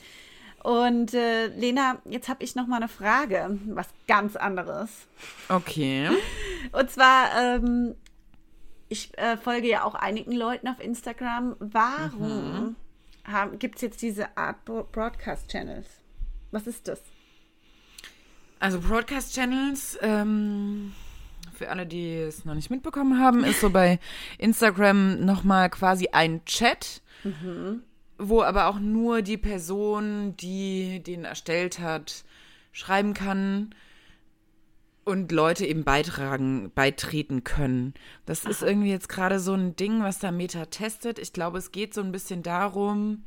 Und 0.62 1.14
äh, 1.14 1.46
Lena, 1.46 2.02
jetzt 2.04 2.28
habe 2.28 2.44
ich 2.44 2.54
noch 2.54 2.66
mal 2.66 2.76
eine 2.76 2.88
Frage, 2.88 3.58
was 3.66 3.88
ganz 4.06 4.36
anderes. 4.36 4.90
Okay. 5.48 6.10
Und 6.72 6.90
zwar, 6.90 7.30
ähm, 7.40 7.94
ich 8.88 9.16
äh, 9.16 9.38
folge 9.38 9.68
ja 9.68 9.84
auch 9.84 9.94
einigen 9.94 10.32
Leuten 10.32 10.68
auf 10.68 10.78
Instagram. 10.78 11.56
Warum 11.60 12.76
mhm. 13.24 13.58
gibt 13.58 13.76
es 13.76 13.82
jetzt 13.82 14.02
diese 14.02 14.36
Art 14.36 14.64
Broadcast 14.64 15.48
Channels. 15.48 15.86
Was 16.50 16.66
ist 16.66 16.88
das? 16.88 17.00
Also 18.58 18.78
Broadcast 18.78 19.34
Channels, 19.34 19.98
ähm, 20.02 20.92
für 21.54 21.70
alle, 21.70 21.86
die 21.86 22.16
es 22.16 22.44
noch 22.44 22.54
nicht 22.54 22.70
mitbekommen 22.70 23.18
haben, 23.18 23.44
ist 23.44 23.60
so 23.60 23.70
bei 23.70 23.98
Instagram 24.36 25.24
nochmal 25.24 25.70
quasi 25.70 26.08
ein 26.12 26.44
Chat, 26.44 27.00
mhm. 27.24 27.82
wo 28.18 28.42
aber 28.42 28.66
auch 28.66 28.78
nur 28.78 29.22
die 29.22 29.36
Person, 29.36 30.36
die 30.36 31.02
den 31.02 31.24
erstellt 31.24 31.78
hat, 31.78 32.24
schreiben 32.72 33.14
kann 33.14 33.74
und 35.04 35.32
Leute 35.32 35.66
eben 35.66 35.84
beitragen, 35.84 36.70
beitreten 36.74 37.42
können. 37.42 37.94
Das 38.26 38.44
Aha. 38.44 38.50
ist 38.50 38.62
irgendwie 38.62 38.90
jetzt 38.90 39.08
gerade 39.08 39.40
so 39.40 39.54
ein 39.54 39.74
Ding, 39.76 40.02
was 40.02 40.18
da 40.18 40.30
Meta 40.30 40.66
testet. 40.66 41.18
Ich 41.18 41.32
glaube, 41.32 41.58
es 41.58 41.72
geht 41.72 41.94
so 41.94 42.00
ein 42.00 42.12
bisschen 42.12 42.42
darum, 42.42 43.24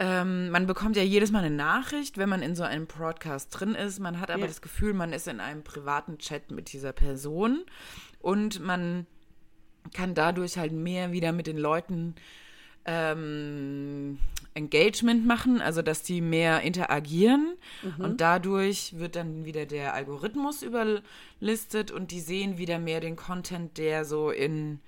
ähm, 0.00 0.50
man 0.50 0.68
bekommt 0.68 0.96
ja 0.96 1.02
jedes 1.02 1.32
Mal 1.32 1.44
eine 1.44 1.54
Nachricht, 1.54 2.18
wenn 2.18 2.28
man 2.28 2.40
in 2.40 2.54
so 2.54 2.62
einem 2.62 2.86
Broadcast 2.86 3.48
drin 3.50 3.74
ist. 3.74 3.98
Man 3.98 4.20
hat 4.20 4.30
aber 4.30 4.42
ja. 4.42 4.46
das 4.46 4.62
Gefühl, 4.62 4.94
man 4.94 5.12
ist 5.12 5.26
in 5.26 5.40
einem 5.40 5.64
privaten 5.64 6.18
Chat 6.18 6.52
mit 6.52 6.72
dieser 6.72 6.92
Person 6.92 7.64
und 8.20 8.60
man 8.60 9.06
kann 9.92 10.14
dadurch 10.14 10.56
halt 10.56 10.72
mehr 10.72 11.10
wieder 11.10 11.32
mit 11.32 11.48
den 11.48 11.58
Leuten 11.58 12.14
ähm, 12.84 14.18
Engagement 14.54 15.26
machen, 15.26 15.60
also 15.60 15.82
dass 15.82 16.02
die 16.02 16.20
mehr 16.20 16.62
interagieren 16.62 17.56
mhm. 17.82 18.04
und 18.04 18.20
dadurch 18.20 18.98
wird 18.98 19.16
dann 19.16 19.44
wieder 19.44 19.66
der 19.66 19.94
Algorithmus 19.94 20.62
überlistet 20.62 21.90
und 21.90 22.10
die 22.10 22.20
sehen 22.20 22.58
wieder 22.58 22.78
mehr 22.78 23.00
den 23.00 23.16
Content, 23.16 23.78
der 23.78 24.04
so 24.04 24.30
in 24.30 24.80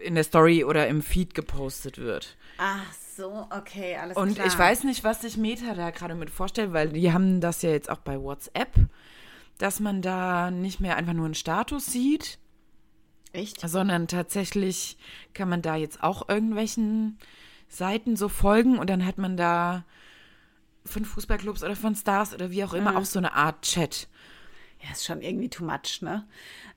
in 0.00 0.14
der 0.14 0.24
Story 0.24 0.64
oder 0.64 0.88
im 0.88 1.02
Feed 1.02 1.34
gepostet 1.34 1.98
wird. 1.98 2.36
Ach 2.56 2.92
so, 3.16 3.46
okay, 3.50 3.96
alles 3.96 4.16
und 4.16 4.34
klar. 4.34 4.46
Und 4.46 4.52
ich 4.52 4.58
weiß 4.58 4.84
nicht, 4.84 5.04
was 5.04 5.20
sich 5.20 5.36
Meta 5.36 5.74
da 5.74 5.90
gerade 5.90 6.14
mit 6.14 6.30
vorstellt, 6.30 6.72
weil 6.72 6.88
die 6.88 7.12
haben 7.12 7.40
das 7.40 7.62
ja 7.62 7.70
jetzt 7.70 7.90
auch 7.90 7.98
bei 7.98 8.20
WhatsApp, 8.20 8.74
dass 9.58 9.78
man 9.78 10.02
da 10.02 10.50
nicht 10.50 10.80
mehr 10.80 10.96
einfach 10.96 11.12
nur 11.12 11.26
einen 11.26 11.34
Status 11.34 11.86
sieht, 11.86 12.38
Echt? 13.32 13.60
Sondern 13.68 14.08
tatsächlich 14.08 14.96
kann 15.34 15.48
man 15.48 15.62
da 15.62 15.76
jetzt 15.76 16.02
auch 16.02 16.28
irgendwelchen 16.28 17.18
Seiten 17.68 18.16
so 18.16 18.28
folgen 18.28 18.78
und 18.78 18.90
dann 18.90 19.06
hat 19.06 19.18
man 19.18 19.36
da 19.36 19.84
von 20.84 21.04
Fußballclubs 21.04 21.62
oder 21.62 21.76
von 21.76 21.94
Stars 21.94 22.34
oder 22.34 22.50
wie 22.50 22.64
auch 22.64 22.74
immer 22.74 22.92
ja. 22.92 22.98
auch 22.98 23.04
so 23.04 23.18
eine 23.18 23.34
Art 23.34 23.62
Chat. 23.62 24.08
Ja, 24.82 24.92
ist 24.92 25.04
schon 25.04 25.20
irgendwie 25.20 25.50
too 25.50 25.64
much, 25.64 26.00
ne? 26.00 26.26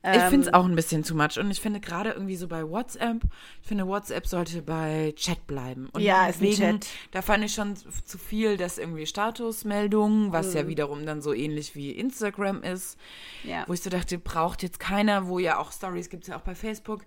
ich 0.05 0.21
finde 0.23 0.41
es 0.41 0.47
ähm, 0.47 0.53
auch 0.53 0.65
ein 0.65 0.75
bisschen 0.75 1.03
too 1.03 1.15
much. 1.15 1.37
Und 1.39 1.49
ich 1.49 1.61
finde 1.61 1.79
gerade 1.79 2.11
irgendwie 2.11 2.35
so 2.35 2.49
bei 2.49 2.67
WhatsApp, 2.69 3.23
ich 3.61 3.67
finde 3.67 3.87
WhatsApp 3.87 4.27
sollte 4.27 4.61
bei 4.61 5.13
Chat 5.15 5.47
bleiben. 5.47 5.87
Und 5.93 6.01
ja, 6.01 6.27
ist 6.27 6.41
wegen, 6.41 6.61
ein 6.63 6.79
Chat. 6.81 6.89
Da 7.11 7.21
fand 7.21 7.45
ich 7.45 7.53
schon 7.53 7.77
zu 7.77 8.17
viel, 8.17 8.57
dass 8.57 8.77
irgendwie 8.77 9.05
Statusmeldungen, 9.05 10.33
was 10.33 10.49
mhm. 10.49 10.57
ja 10.57 10.67
wiederum 10.67 11.05
dann 11.05 11.21
so 11.21 11.33
ähnlich 11.33 11.75
wie 11.75 11.91
Instagram 11.91 12.63
ist, 12.63 12.97
ja. 13.45 13.63
wo 13.67 13.73
ich 13.73 13.81
so 13.81 13.89
dachte, 13.89 14.17
braucht 14.17 14.61
jetzt 14.61 14.79
keiner, 14.79 15.27
wo 15.27 15.39
ja 15.39 15.57
auch 15.57 15.71
Stories 15.71 16.09
gibt 16.09 16.23
es 16.23 16.27
ja 16.27 16.37
auch 16.37 16.41
bei 16.41 16.55
Facebook. 16.55 17.05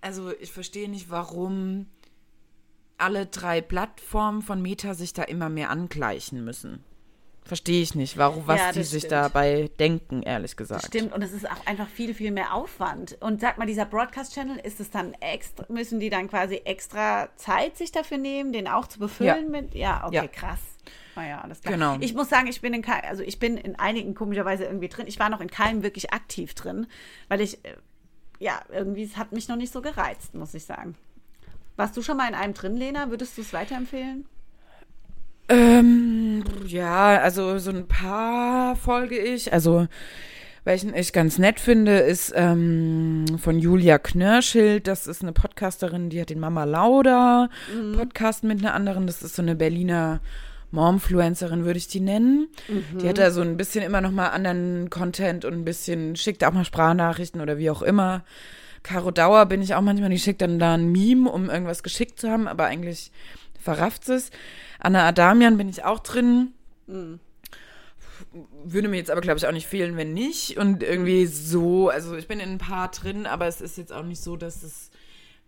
Also 0.00 0.32
ich 0.40 0.52
verstehe 0.52 0.88
nicht, 0.88 1.10
warum 1.10 1.86
alle 2.96 3.26
drei 3.26 3.60
Plattformen 3.60 4.40
von 4.40 4.62
Meta 4.62 4.94
sich 4.94 5.12
da 5.12 5.24
immer 5.24 5.50
mehr 5.50 5.68
angleichen 5.68 6.42
müssen. 6.44 6.82
Verstehe 7.44 7.82
ich 7.82 7.96
nicht, 7.96 8.16
warum, 8.18 8.46
was 8.46 8.60
ja, 8.60 8.72
die 8.72 8.84
sich 8.84 9.00
stimmt. 9.00 9.12
dabei 9.12 9.70
denken, 9.80 10.22
ehrlich 10.22 10.56
gesagt. 10.56 10.84
Das 10.84 10.88
stimmt, 10.88 11.12
und 11.12 11.22
es 11.22 11.32
ist 11.32 11.50
auch 11.50 11.66
einfach 11.66 11.88
viel, 11.88 12.14
viel 12.14 12.30
mehr 12.30 12.54
Aufwand. 12.54 13.16
Und 13.20 13.40
sag 13.40 13.58
mal, 13.58 13.66
dieser 13.66 13.84
Broadcast-Channel, 13.84 14.58
ist 14.58 14.78
es 14.78 14.90
dann 14.90 15.14
extra, 15.14 15.66
müssen 15.68 15.98
die 15.98 16.08
dann 16.08 16.28
quasi 16.28 16.62
extra 16.64 17.28
Zeit 17.36 17.76
sich 17.76 17.90
dafür 17.90 18.18
nehmen, 18.18 18.52
den 18.52 18.68
auch 18.68 18.86
zu 18.86 19.00
befüllen 19.00 19.52
ja. 19.52 19.60
mit? 19.60 19.74
Ja, 19.74 20.04
okay, 20.06 20.14
ja. 20.14 20.26
krass. 20.28 20.60
Naja, 21.16 21.40
alles 21.40 21.60
klar. 21.60 21.74
Genau. 21.74 21.96
Ich 22.00 22.14
muss 22.14 22.28
sagen, 22.28 22.46
ich 22.46 22.60
bin 22.60 22.74
in 22.74 22.84
also 22.84 23.22
ich 23.22 23.38
bin 23.38 23.56
in 23.56 23.78
einigen 23.78 24.14
komischerweise 24.14 24.64
irgendwie 24.64 24.88
drin. 24.88 25.06
Ich 25.06 25.18
war 25.18 25.28
noch 25.28 25.40
in 25.40 25.50
keinem 25.50 25.82
wirklich 25.82 26.12
aktiv 26.12 26.54
drin, 26.54 26.86
weil 27.28 27.40
ich, 27.40 27.64
äh, 27.64 27.74
ja, 28.38 28.62
irgendwie, 28.70 29.02
es 29.02 29.16
hat 29.16 29.32
mich 29.32 29.48
noch 29.48 29.56
nicht 29.56 29.72
so 29.72 29.82
gereizt, 29.82 30.34
muss 30.34 30.54
ich 30.54 30.64
sagen. 30.64 30.94
Warst 31.76 31.96
du 31.96 32.02
schon 32.02 32.16
mal 32.16 32.28
in 32.28 32.34
einem 32.34 32.54
drin, 32.54 32.76
Lena? 32.76 33.10
Würdest 33.10 33.36
du 33.36 33.42
es 33.42 33.52
weiterempfehlen? 33.52 34.26
Ähm, 35.48 36.44
ja, 36.66 37.18
also 37.20 37.58
so 37.58 37.70
ein 37.70 37.86
paar 37.86 38.76
folge 38.76 39.18
ich. 39.18 39.52
Also 39.52 39.86
welchen 40.64 40.94
ich 40.94 41.12
ganz 41.12 41.38
nett 41.38 41.58
finde, 41.58 41.98
ist 41.98 42.32
ähm, 42.36 43.26
von 43.38 43.58
Julia 43.58 43.98
Knörschild. 43.98 44.86
Das 44.86 45.06
ist 45.06 45.22
eine 45.22 45.32
Podcasterin, 45.32 46.08
die 46.08 46.20
hat 46.20 46.30
den 46.30 46.38
Mama 46.38 46.64
Lauda 46.64 47.48
mhm. 47.74 47.96
Podcast 47.96 48.44
mit 48.44 48.60
einer 48.60 48.74
anderen. 48.74 49.06
Das 49.06 49.22
ist 49.22 49.34
so 49.34 49.42
eine 49.42 49.56
Berliner 49.56 50.20
Momfluencerin, 50.70 51.64
würde 51.64 51.78
ich 51.78 51.88
die 51.88 52.00
nennen. 52.00 52.48
Mhm. 52.68 52.98
Die 52.98 53.08
hat 53.08 53.18
da 53.18 53.30
so 53.30 53.42
ein 53.42 53.56
bisschen 53.56 53.84
immer 53.84 54.00
noch 54.00 54.12
mal 54.12 54.28
anderen 54.28 54.88
Content 54.88 55.44
und 55.44 55.52
ein 55.52 55.64
bisschen 55.64 56.16
schickt 56.16 56.44
auch 56.44 56.52
mal 56.52 56.64
Sprachnachrichten 56.64 57.40
oder 57.40 57.58
wie 57.58 57.70
auch 57.70 57.82
immer. 57.82 58.24
Caro 58.82 59.10
Dauer 59.10 59.46
bin 59.46 59.62
ich 59.62 59.74
auch 59.74 59.80
manchmal, 59.80 60.10
die 60.10 60.18
schickt 60.18 60.42
dann 60.42 60.58
da 60.58 60.74
ein 60.74 60.90
Meme, 60.90 61.30
um 61.30 61.50
irgendwas 61.50 61.82
geschickt 61.82 62.20
zu 62.20 62.30
haben, 62.30 62.48
aber 62.48 62.64
eigentlich 62.64 63.12
verrafft 63.62 64.08
es. 64.08 64.30
Anna 64.78 65.06
Adamian 65.06 65.56
bin 65.56 65.68
ich 65.68 65.84
auch 65.84 66.00
drin. 66.00 66.52
Mhm. 66.86 67.20
Würde 68.64 68.88
mir 68.88 68.96
jetzt 68.96 69.10
aber, 69.10 69.20
glaube 69.20 69.38
ich, 69.38 69.46
auch 69.46 69.52
nicht 69.52 69.66
fehlen, 69.66 69.96
wenn 69.96 70.12
nicht. 70.12 70.56
Und 70.56 70.82
irgendwie 70.82 71.26
so, 71.26 71.88
also 71.88 72.16
ich 72.16 72.28
bin 72.28 72.40
in 72.40 72.50
ein 72.50 72.58
paar 72.58 72.90
drin, 72.90 73.26
aber 73.26 73.46
es 73.46 73.60
ist 73.60 73.76
jetzt 73.78 73.92
auch 73.92 74.04
nicht 74.04 74.22
so, 74.22 74.36
dass 74.36 74.62
es 74.62 74.90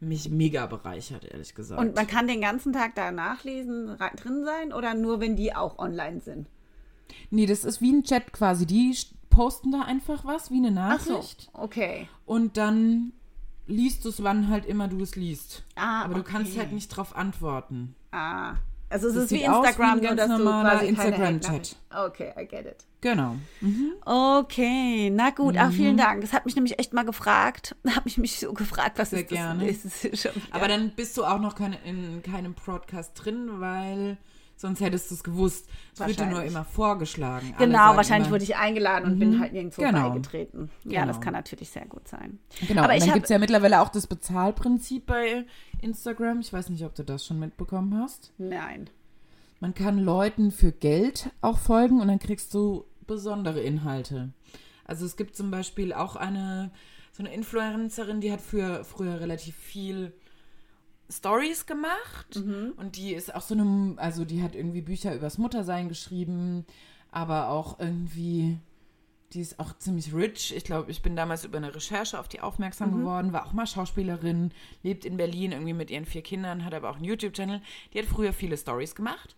mich 0.01 0.29
mega 0.29 0.67
bereichert, 0.67 1.25
ehrlich 1.25 1.55
gesagt. 1.55 1.81
Und 1.81 1.95
man 1.95 2.07
kann 2.07 2.27
den 2.27 2.41
ganzen 2.41 2.73
Tag 2.73 2.95
da 2.95 3.11
nachlesen, 3.11 3.97
drin 4.17 4.45
sein 4.45 4.73
oder 4.73 4.95
nur, 4.95 5.21
wenn 5.21 5.37
die 5.37 5.55
auch 5.55 5.79
online 5.79 6.21
sind? 6.21 6.49
Nee, 7.31 7.47
das 7.47 7.65
ist 7.65 7.81
wie 7.81 7.93
ein 7.93 8.03
Chat 8.03 8.33
quasi. 8.33 8.67
Die 8.67 8.97
posten 9.31 9.73
da 9.73 9.83
einfach 9.83 10.25
was, 10.25 10.51
wie 10.51 10.59
eine 10.59 10.71
Nachricht. 10.71 11.49
Ach 11.53 11.59
so, 11.59 11.65
okay. 11.65 12.09
Und 12.27 12.57
dann 12.57 13.13
liest 13.67 14.05
du 14.05 14.11
es, 14.11 14.23
wann 14.23 14.49
halt 14.49 14.67
immer 14.67 14.89
du 14.89 15.01
es 15.03 15.17
liest. 15.17 15.65
Ah, 15.75 16.05
Aber 16.05 16.15
du 16.15 16.23
kannst 16.23 16.57
halt 16.59 16.73
nicht 16.73 16.89
drauf 16.89 17.17
antworten. 17.17 17.95
Ah, 18.15 18.55
also 18.91 19.09
es 19.09 19.15
das 19.15 19.25
ist 19.25 19.31
wie 19.33 19.43
Instagram, 19.43 20.01
wie 20.01 20.07
nur 20.07 20.15
dass 20.15 20.29
du 20.29 20.45
quasi 20.45 20.87
Instagram-Chat. 20.87 21.77
Okay, 22.07 22.33
I 22.39 22.47
get 22.47 22.65
it. 22.67 22.85
Genau. 23.01 23.35
Mhm. 23.61 23.93
Okay, 24.05 25.11
na 25.11 25.31
gut. 25.31 25.55
Mhm. 25.55 25.61
Ach, 25.61 25.73
vielen 25.73 25.97
Dank. 25.97 26.21
Das 26.21 26.33
hat 26.33 26.45
mich 26.47 26.55
nämlich 26.55 26.79
echt 26.79 26.93
mal 26.93 27.05
gefragt. 27.05 27.75
Habe 27.97 28.09
ich 28.09 28.19
mich 28.19 28.39
so 28.39 28.53
gefragt, 28.53 28.99
was 28.99 29.11
Sehr 29.11 29.21
ist 29.21 29.29
gerne. 29.29 29.67
das? 29.67 30.05
Ist 30.05 30.29
Aber 30.53 30.69
dann 30.69 30.91
bist 30.91 31.17
du 31.17 31.25
auch 31.25 31.41
noch 31.41 31.57
keine, 31.57 31.77
in 31.85 32.23
keinem 32.23 32.55
Podcast 32.55 33.13
drin, 33.17 33.49
weil 33.59 34.17
sonst 34.57 34.81
hättest 34.81 35.11
du 35.11 35.17
es 35.17 35.25
gewusst. 35.25 35.69
Es 35.93 36.07
wird 36.07 36.21
dir 36.21 36.27
nur 36.27 36.45
immer 36.45 36.65
vorgeschlagen. 36.65 37.55
Genau, 37.59 37.97
wahrscheinlich 37.97 38.29
immer, 38.29 38.37
wurde 38.37 38.45
ich 38.45 38.57
eingeladen 38.57 39.07
und 39.07 39.15
mhm. 39.17 39.19
bin 39.19 39.41
halt 39.41 39.53
nirgendwo 39.53 39.83
genau. 39.83 40.11
beigetreten. 40.11 40.71
Ja, 40.85 41.01
genau. 41.01 41.13
das 41.13 41.21
kann 41.21 41.33
natürlich 41.33 41.71
sehr 41.71 41.87
gut 41.87 42.07
sein. 42.09 42.39
Genau, 42.69 42.85
Aber 42.85 42.95
und 42.95 43.03
dann 43.03 43.13
gibt 43.13 43.25
es 43.25 43.31
ja 43.31 43.39
mittlerweile 43.39 43.81
auch 43.81 43.89
das 43.89 44.07
Bezahlprinzip 44.07 45.07
bei 45.07 45.45
Instagram. 45.85 46.41
Ich 46.41 46.53
weiß 46.53 46.71
nicht, 46.71 46.85
ob 46.85 46.95
du 46.95 47.05
das 47.05 47.25
schon 47.25 47.39
mitbekommen 47.39 47.97
hast. 47.99 48.33
Nein. 48.39 48.91
Man 49.61 49.75
kann 49.75 49.99
Leuten 49.99 50.51
für 50.51 50.73
Geld 50.73 51.31
auch 51.41 51.59
folgen 51.59 52.01
und 52.01 52.09
dann 52.09 52.19
kriegst 52.19 52.53
du 52.55 52.85
besondere 53.07 53.61
Inhalte. 53.61 54.33
Also 54.85 55.07
es 55.07 55.17
gibt 55.17 55.37
zum 55.37 55.51
Beispiel 55.51 55.93
auch 55.93 56.17
eine 56.17 56.71
so 57.15 57.23
eine 57.23 57.33
Influencerin, 57.33 58.21
die 58.21 58.33
hat 58.33 58.41
für 58.41 58.83
früher 58.83 59.21
relativ 59.21 59.55
viel 59.55 60.13
Stories 61.09 61.65
gemacht 61.67 62.35
mhm. 62.35 62.73
und 62.77 62.97
die 62.97 63.15
ist 63.15 63.33
auch 63.33 63.43
so 63.43 63.55
eine, 63.55 63.95
also 63.99 64.25
die 64.25 64.43
hat 64.43 64.57
irgendwie 64.57 64.81
Bücher 64.81 65.15
übers 65.15 65.39
Muttersein 65.39 65.89
geschrieben, 65.89 66.67
aber 67.13 67.51
auch 67.51 67.79
irgendwie, 67.79 68.59
die 69.35 69.41
ist 69.41 69.59
auch 69.59 69.77
ziemlich 69.79 70.15
rich. 70.15 70.55
Ich 70.57 70.65
glaube, 70.65 70.91
ich 70.91 71.03
bin 71.03 71.17
damals 71.17 71.45
über 71.45 71.59
eine 71.59 71.75
Recherche 71.75 72.19
auf 72.19 72.29
die 72.29 72.41
aufmerksam 72.41 72.93
mhm. 72.93 72.99
geworden, 73.01 73.33
war 73.33 73.47
auch 73.47 73.53
mal 73.53 73.67
Schauspielerin, 73.67 74.53
lebt 74.83 75.05
in 75.05 75.17
Berlin 75.17 75.53
irgendwie 75.53 75.73
mit 75.73 75.91
ihren 75.91 76.07
vier 76.07 76.23
Kindern, 76.23 76.65
hat 76.65 76.73
aber 76.73 76.91
auch 76.91 76.97
einen 76.97 77.05
YouTube-Channel. 77.05 77.61
Die 77.93 77.99
hat 77.99 78.07
früher 78.07 78.33
viele 78.33 78.57
Stories 78.57 78.95
gemacht. 78.95 79.37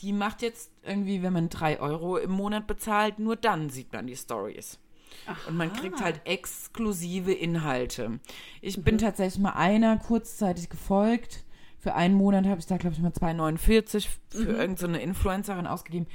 Die 0.00 0.12
macht 0.12 0.42
jetzt 0.42 0.70
irgendwie, 0.82 1.22
wenn 1.22 1.32
man 1.32 1.48
drei 1.48 1.80
Euro 1.80 2.18
im 2.18 2.30
Monat 2.30 2.66
bezahlt, 2.66 3.18
nur 3.18 3.34
dann 3.34 3.70
sieht 3.70 3.92
man 3.92 4.06
die 4.06 4.16
Stories. 4.16 4.78
Aha. 5.26 5.36
Und 5.48 5.56
man 5.56 5.72
kriegt 5.72 6.00
halt 6.00 6.20
exklusive 6.24 7.32
Inhalte. 7.32 8.20
Ich 8.60 8.76
mhm. 8.76 8.82
bin 8.82 8.98
tatsächlich 8.98 9.42
mal 9.42 9.52
einer 9.52 9.98
kurzzeitig 9.98 10.68
gefolgt. 10.68 11.44
Für 11.78 11.94
einen 11.94 12.14
Monat 12.14 12.46
habe 12.46 12.60
ich 12.60 12.66
da, 12.66 12.76
glaube 12.76 12.94
ich, 12.96 13.02
mal 13.02 13.12
2,49 13.12 14.08
für 14.28 14.38
mhm. 14.38 14.48
irgendeine 14.48 14.98
so 14.98 15.04
Influencerin 15.04 15.66
ausgegeben. 15.66 16.06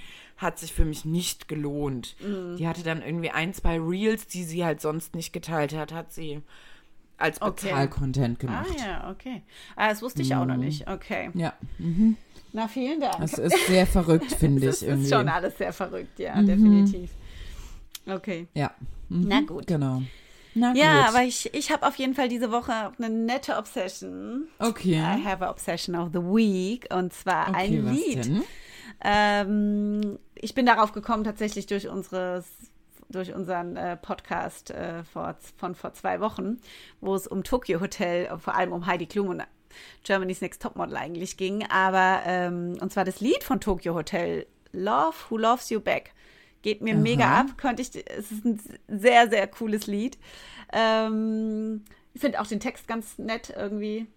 Hat 0.42 0.58
sich 0.58 0.74
für 0.74 0.86
mich 0.86 1.06
nicht 1.06 1.48
gelohnt. 1.48 2.16
Mhm. 2.20 2.58
Die 2.58 2.68
hatte 2.68 2.82
dann 2.82 3.04
irgendwie 3.04 3.30
ein, 3.30 3.54
zwei 3.54 3.80
Reels, 3.80 4.26
die 4.26 4.44
sie 4.44 4.66
halt 4.66 4.82
sonst 4.82 5.14
nicht 5.14 5.34
geteilt 5.34 5.76
hat, 5.76 5.94
hat 5.94 6.12
sie 6.12 6.42
als 7.18 7.40
Bezahl-Content 7.40 8.38
okay. 8.38 8.48
gemacht. 8.48 8.68
Ah 8.72 8.84
ja, 8.84 9.12
okay. 9.12 9.44
Ah, 9.76 9.90
das 9.90 10.02
wusste 10.02 10.24
ich 10.24 10.34
auch 10.34 10.46
noch 10.46 10.56
mhm. 10.56 10.62
nicht. 10.62 10.90
Okay. 10.90 11.30
Ja. 11.36 11.54
Mhm. 11.78 12.18
Na, 12.54 12.68
vielen 12.68 13.00
Dank. 13.00 13.18
Das 13.20 13.34
ist 13.34 13.68
sehr 13.68 13.86
verrückt, 13.86 14.32
finde 14.32 14.62
ich. 14.70 14.80
Das 14.80 14.82
ist 14.82 15.14
schon 15.14 15.30
alles 15.30 15.58
sehr 15.58 15.72
verrückt, 15.72 16.18
ja, 16.20 16.36
mhm. 16.36 16.48
definitiv. 16.48 17.12
Okay. 18.08 18.48
Ja. 18.56 18.72
Mhm. 19.10 19.28
Na 19.28 19.42
gut. 19.42 19.68
Genau. 19.68 20.02
Na 20.54 20.74
Ja, 20.76 20.98
gut. 20.98 21.10
aber 21.10 21.24
ich, 21.24 21.54
ich 21.54 21.72
habe 21.72 21.88
auf 21.88 21.96
jeden 21.96 22.14
Fall 22.14 22.28
diese 22.28 22.52
Woche 22.52 22.92
eine 22.98 23.10
nette 23.10 23.58
Obsession. 23.58 24.48
Okay. 24.60 24.96
I 24.96 25.24
have 25.24 25.46
a 25.46 25.50
Obsession 25.50 25.96
of 25.96 26.10
the 26.12 26.20
Week. 26.20 26.88
Und 26.94 27.14
zwar 27.14 27.50
okay, 27.50 27.60
ein 27.60 27.94
Lied. 27.94 28.32
Ähm, 29.04 30.20
ich 30.42 30.54
bin 30.56 30.66
darauf 30.66 30.92
gekommen, 30.92 31.24
tatsächlich 31.24 31.68
durch 31.68 31.88
unseres 31.88 32.46
durch 33.10 33.34
unseren 33.34 33.76
äh, 33.76 33.98
Podcast 33.98 34.72
äh, 34.72 35.04
vor, 35.04 35.36
von 35.58 35.76
vor 35.76 35.94
zwei 35.94 36.22
Wochen, 36.22 36.62
wo 37.02 37.14
es 37.14 37.28
um 37.28 37.44
Tokyo 37.44 37.82
Hotel, 37.82 38.26
äh, 38.28 38.38
vor 38.38 38.56
allem 38.56 38.72
um 38.72 38.86
Heidi 38.86 39.06
Klum 39.06 39.28
und 39.28 39.44
Germany's 40.04 40.40
Next 40.40 40.62
Topmodel 40.62 40.96
eigentlich 40.96 41.36
ging. 41.36 41.66
Aber, 41.70 42.22
ähm, 42.26 42.78
und 42.80 42.94
zwar 42.94 43.04
das 43.04 43.20
Lied 43.20 43.44
von 43.44 43.60
Tokyo 43.60 43.96
Hotel, 43.96 44.46
Love 44.72 45.16
Who 45.30 45.38
Loves 45.38 45.70
You 45.70 45.82
Back. 45.82 46.14
Geht 46.62 46.82
mir 46.82 46.94
Aha. 46.94 47.02
mega 47.02 47.26
ab, 47.40 47.58
könnte 47.58 47.82
ich, 47.82 47.90
es 48.08 48.32
ist 48.32 48.46
ein 48.46 48.62
sehr, 48.88 49.30
sehr 49.30 49.48
cooles 49.48 49.88
Lied. 49.88 50.18
Ähm, 50.72 51.84
ich 52.14 52.22
finde 52.22 52.40
auch 52.40 52.48
den 52.48 52.60
Text 52.62 52.88
ganz 52.88 53.18
nett 53.18 53.54
irgendwie. 53.56 54.08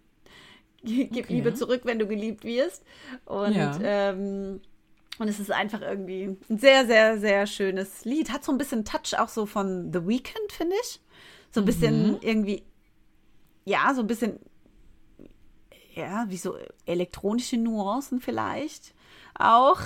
Gib 0.85 1.17
Okay. 1.17 1.25
Liebe 1.29 1.55
zurück, 1.55 1.81
wenn 1.85 1.99
du 1.99 2.07
geliebt 2.07 2.45
wirst. 2.45 2.85
Und 3.25 3.55
Ja. 3.55 3.77
ähm, 3.83 4.61
und 5.19 5.29
es 5.29 5.39
ist 5.39 5.51
einfach 5.51 5.81
irgendwie 5.81 6.37
ein 6.49 6.59
sehr, 6.59 6.87
sehr, 6.87 7.19
sehr 7.19 7.47
schönes 7.47 8.05
Lied. 8.05 8.33
Hat 8.33 8.45
so 8.45 8.53
ein 8.53 8.59
bisschen 8.59 8.85
Touch 8.85 9.19
auch 9.19 9.29
so 9.29 9.47
von 9.47 9.93
The 9.93 10.07
Weeknd, 10.07 10.53
finde 10.53 10.75
ich. 10.83 11.01
So 11.51 11.61
ein 11.61 11.67
bisschen 11.67 12.19
irgendwie, 12.21 12.65
ja, 13.65 13.95
so 13.95 14.01
ein 14.01 14.07
bisschen, 14.09 14.41
ja, 15.95 16.25
wie 16.29 16.37
so 16.37 16.57
elektronische 16.85 17.57
Nuancen 17.57 18.21
vielleicht 18.21 18.95
auch. 19.39 19.81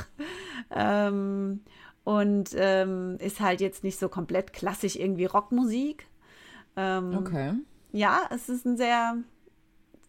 Ähm, 0.70 1.60
und 2.04 2.50
ähm, 2.54 3.18
ist 3.20 3.40
halt 3.40 3.60
jetzt 3.60 3.84
nicht 3.84 3.98
so 3.98 4.08
komplett 4.08 4.54
klassisch 4.54 4.96
irgendwie 4.96 5.26
Rockmusik. 5.26 6.06
Ähm, 6.76 7.14
Okay. 7.14 7.52
ja, 7.92 8.22
es 8.30 8.48
ist 8.48 8.64
ein 8.64 8.78
sehr 8.78 9.18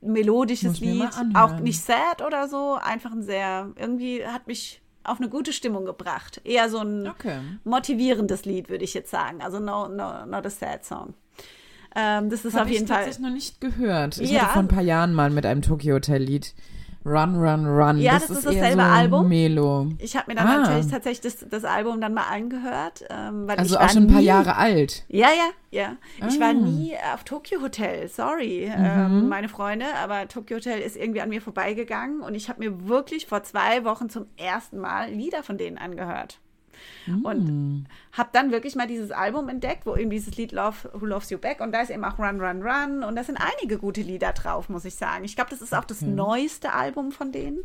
melodisches 0.01 0.79
Lied, 0.79 1.09
auch 1.35 1.59
nicht 1.59 1.81
sad 1.83 2.21
oder 2.25 2.47
so, 2.47 2.75
einfach 2.75 3.11
ein 3.11 3.23
sehr, 3.23 3.73
irgendwie 3.75 4.25
hat 4.25 4.47
mich 4.47 4.78
auf 5.03 5.19
eine 5.19 5.29
gute 5.29 5.53
Stimmung 5.53 5.85
gebracht. 5.85 6.41
Eher 6.43 6.69
so 6.69 6.79
ein 6.79 7.07
Okay. 7.07 7.39
motivierendes 7.63 8.45
Lied, 8.45 8.69
würde 8.69 8.83
ich 8.83 8.93
jetzt 8.93 9.11
sagen. 9.11 9.41
Also 9.41 9.59
no, 9.59 9.87
no, 9.87 10.25
not 10.25 10.45
a 10.45 10.49
sad 10.49 10.85
song. 10.85 11.13
Ähm, 11.95 12.29
das 12.29 12.45
ist 12.45 12.53
Hab 12.53 12.63
auf 12.63 12.69
jeden 12.69 12.83
ich 12.83 12.87
Fall. 12.89 12.97
tatsächlich 12.97 13.25
noch 13.25 13.33
nicht 13.33 13.61
gehört. 13.61 14.19
Ich 14.19 14.29
Ja. 14.29 14.41
hatte 14.41 14.53
vor 14.53 14.61
ein 14.61 14.67
paar 14.67 14.83
Jahren 14.83 15.13
mal 15.13 15.29
mit 15.31 15.45
einem 15.45 15.61
Tokyo 15.61 15.95
Hotel 15.95 16.21
Lied 16.21 16.53
Run, 17.05 17.35
Run, 17.37 17.65
Run. 17.65 17.97
Ja, 17.97 18.13
das 18.13 18.29
ist 18.29 18.45
eher 18.45 18.51
dasselbe 18.61 18.81
so 18.83 18.87
Album. 18.89 19.29
Melo. 19.29 19.87
Ich 19.99 20.15
habe 20.17 20.25
mir 20.31 20.35
dann 20.35 20.47
Ah. 20.47 20.57
natürlich 20.61 20.87
tatsächlich 20.87 21.33
das, 21.33 21.49
das 21.49 21.63
Album 21.63 22.01
dann 22.01 22.13
mal 22.13 22.23
angehört. 22.29 23.05
Ähm, 23.09 23.47
weil 23.47 23.57
Also 23.57 23.75
ich 23.75 23.81
auch 23.81 23.89
schon 23.89 24.03
ein 24.03 24.07
paar 24.07 24.19
nie- 24.19 24.25
Jahre 24.25 24.55
alt. 24.57 25.05
Ja, 25.07 25.27
ja, 25.29 25.49
ja. 25.71 25.95
Ich 26.27 26.39
war 26.39 26.49
Ah. 26.49 26.53
nie 26.53 26.93
auf 27.13 27.23
Tokyo 27.23 27.61
Hotel, 27.61 28.07
sorry, 28.09 28.69
Mhm. 28.75 28.85
ähm, 28.85 29.29
meine 29.29 29.47
Freunde, 29.49 29.85
aber 30.03 30.27
Tokyo 30.27 30.57
Hotel 30.57 30.79
ist 30.81 30.97
irgendwie 30.97 31.21
an 31.21 31.29
mir 31.29 31.41
vorbeigegangen 31.41 32.21
und 32.21 32.35
ich 32.35 32.49
habe 32.49 32.59
mir 32.59 32.87
wirklich 32.87 33.27
vor 33.27 33.43
zwei 33.43 33.85
Wochen 33.85 34.09
zum 34.09 34.25
ersten 34.37 34.77
Mal 34.77 35.09
Lieder 35.09 35.41
von 35.43 35.57
denen 35.57 35.77
angehört. 35.77 36.39
Mm. 37.05 37.25
Und 37.25 37.87
habe 38.13 38.29
dann 38.33 38.51
wirklich 38.51 38.75
mal 38.75 38.87
dieses 38.87 39.11
Album 39.11 39.49
entdeckt, 39.49 39.85
wo 39.85 39.95
eben 39.95 40.09
dieses 40.09 40.35
Lied 40.37 40.51
Love, 40.51 40.89
Who 40.93 41.05
Loves 41.05 41.29
You 41.29 41.37
Back 41.37 41.61
und 41.61 41.71
da 41.71 41.81
ist 41.81 41.89
eben 41.89 42.03
auch 42.03 42.17
Run, 42.19 42.41
Run, 42.41 42.61
Run 42.61 43.03
und 43.03 43.15
da 43.15 43.23
sind 43.23 43.37
einige 43.37 43.77
gute 43.77 44.01
Lieder 44.01 44.33
drauf, 44.33 44.69
muss 44.69 44.85
ich 44.85 44.95
sagen. 44.95 45.23
Ich 45.23 45.35
glaube, 45.35 45.49
das 45.49 45.61
ist 45.61 45.75
auch 45.75 45.85
das 45.85 46.01
neueste 46.01 46.73
Album 46.73 47.11
von 47.11 47.31
denen. 47.31 47.59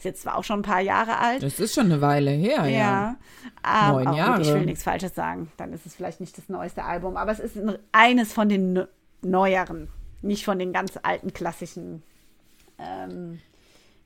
Ist 0.00 0.04
jetzt 0.04 0.22
zwar 0.22 0.36
auch 0.36 0.44
schon 0.44 0.60
ein 0.60 0.62
paar 0.62 0.80
Jahre 0.80 1.18
alt. 1.18 1.42
Das 1.42 1.60
ist 1.60 1.74
schon 1.74 1.84
eine 1.84 2.00
Weile 2.00 2.30
her, 2.30 2.64
ja. 2.64 2.70
Ja, 2.70 3.16
aber 3.62 3.98
Neun 3.98 4.06
auch 4.06 4.10
gut, 4.12 4.18
Jahre. 4.18 4.42
ich 4.42 4.48
will 4.54 4.64
nichts 4.64 4.82
Falsches 4.82 5.14
sagen. 5.14 5.52
Dann 5.58 5.74
ist 5.74 5.84
es 5.84 5.94
vielleicht 5.94 6.20
nicht 6.20 6.38
das 6.38 6.48
neueste 6.48 6.84
Album, 6.84 7.18
aber 7.18 7.32
es 7.32 7.38
ist 7.38 7.56
ein, 7.56 7.76
eines 7.92 8.32
von 8.32 8.48
den 8.48 8.72
ne- 8.72 8.88
neueren, 9.20 9.88
nicht 10.22 10.46
von 10.46 10.58
den 10.58 10.72
ganz 10.72 10.98
alten 11.02 11.34
klassischen 11.34 12.02
ähm, 12.78 13.40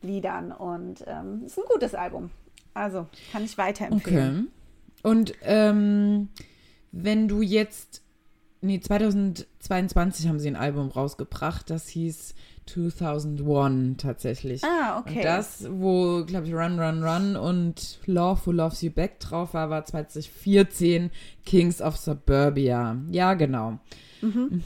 Liedern. 0.02 0.50
Und 0.50 1.04
ähm, 1.06 1.42
ist 1.46 1.58
ein 1.58 1.64
gutes 1.72 1.94
Album. 1.94 2.30
Also 2.74 3.06
kann 3.32 3.44
ich 3.44 3.56
weiterempfehlen. 3.56 4.48
Okay. 4.48 5.08
Und 5.08 5.34
ähm, 5.42 6.28
wenn 6.92 7.28
du 7.28 7.42
jetzt, 7.42 8.02
nee, 8.60 8.80
2022 8.80 10.28
haben 10.28 10.40
sie 10.40 10.48
ein 10.48 10.56
Album 10.56 10.88
rausgebracht, 10.88 11.70
das 11.70 11.88
hieß 11.88 12.34
2001 12.66 14.02
tatsächlich. 14.02 14.64
Ah, 14.64 14.98
okay. 14.98 15.16
Und 15.16 15.24
das, 15.24 15.66
wo, 15.70 16.24
glaube 16.24 16.46
ich, 16.46 16.54
Run, 16.54 16.80
Run, 16.80 17.04
Run 17.04 17.36
und 17.36 17.98
Love 18.06 18.46
Who 18.46 18.52
Loves 18.52 18.80
You 18.82 18.90
Back 18.90 19.20
drauf 19.20 19.54
war, 19.54 19.70
war 19.70 19.84
2014 19.84 21.10
Kings 21.44 21.82
of 21.82 21.96
Suburbia. 21.96 22.96
Ja, 23.10 23.34
genau. 23.34 23.78
Mhm. 24.22 24.62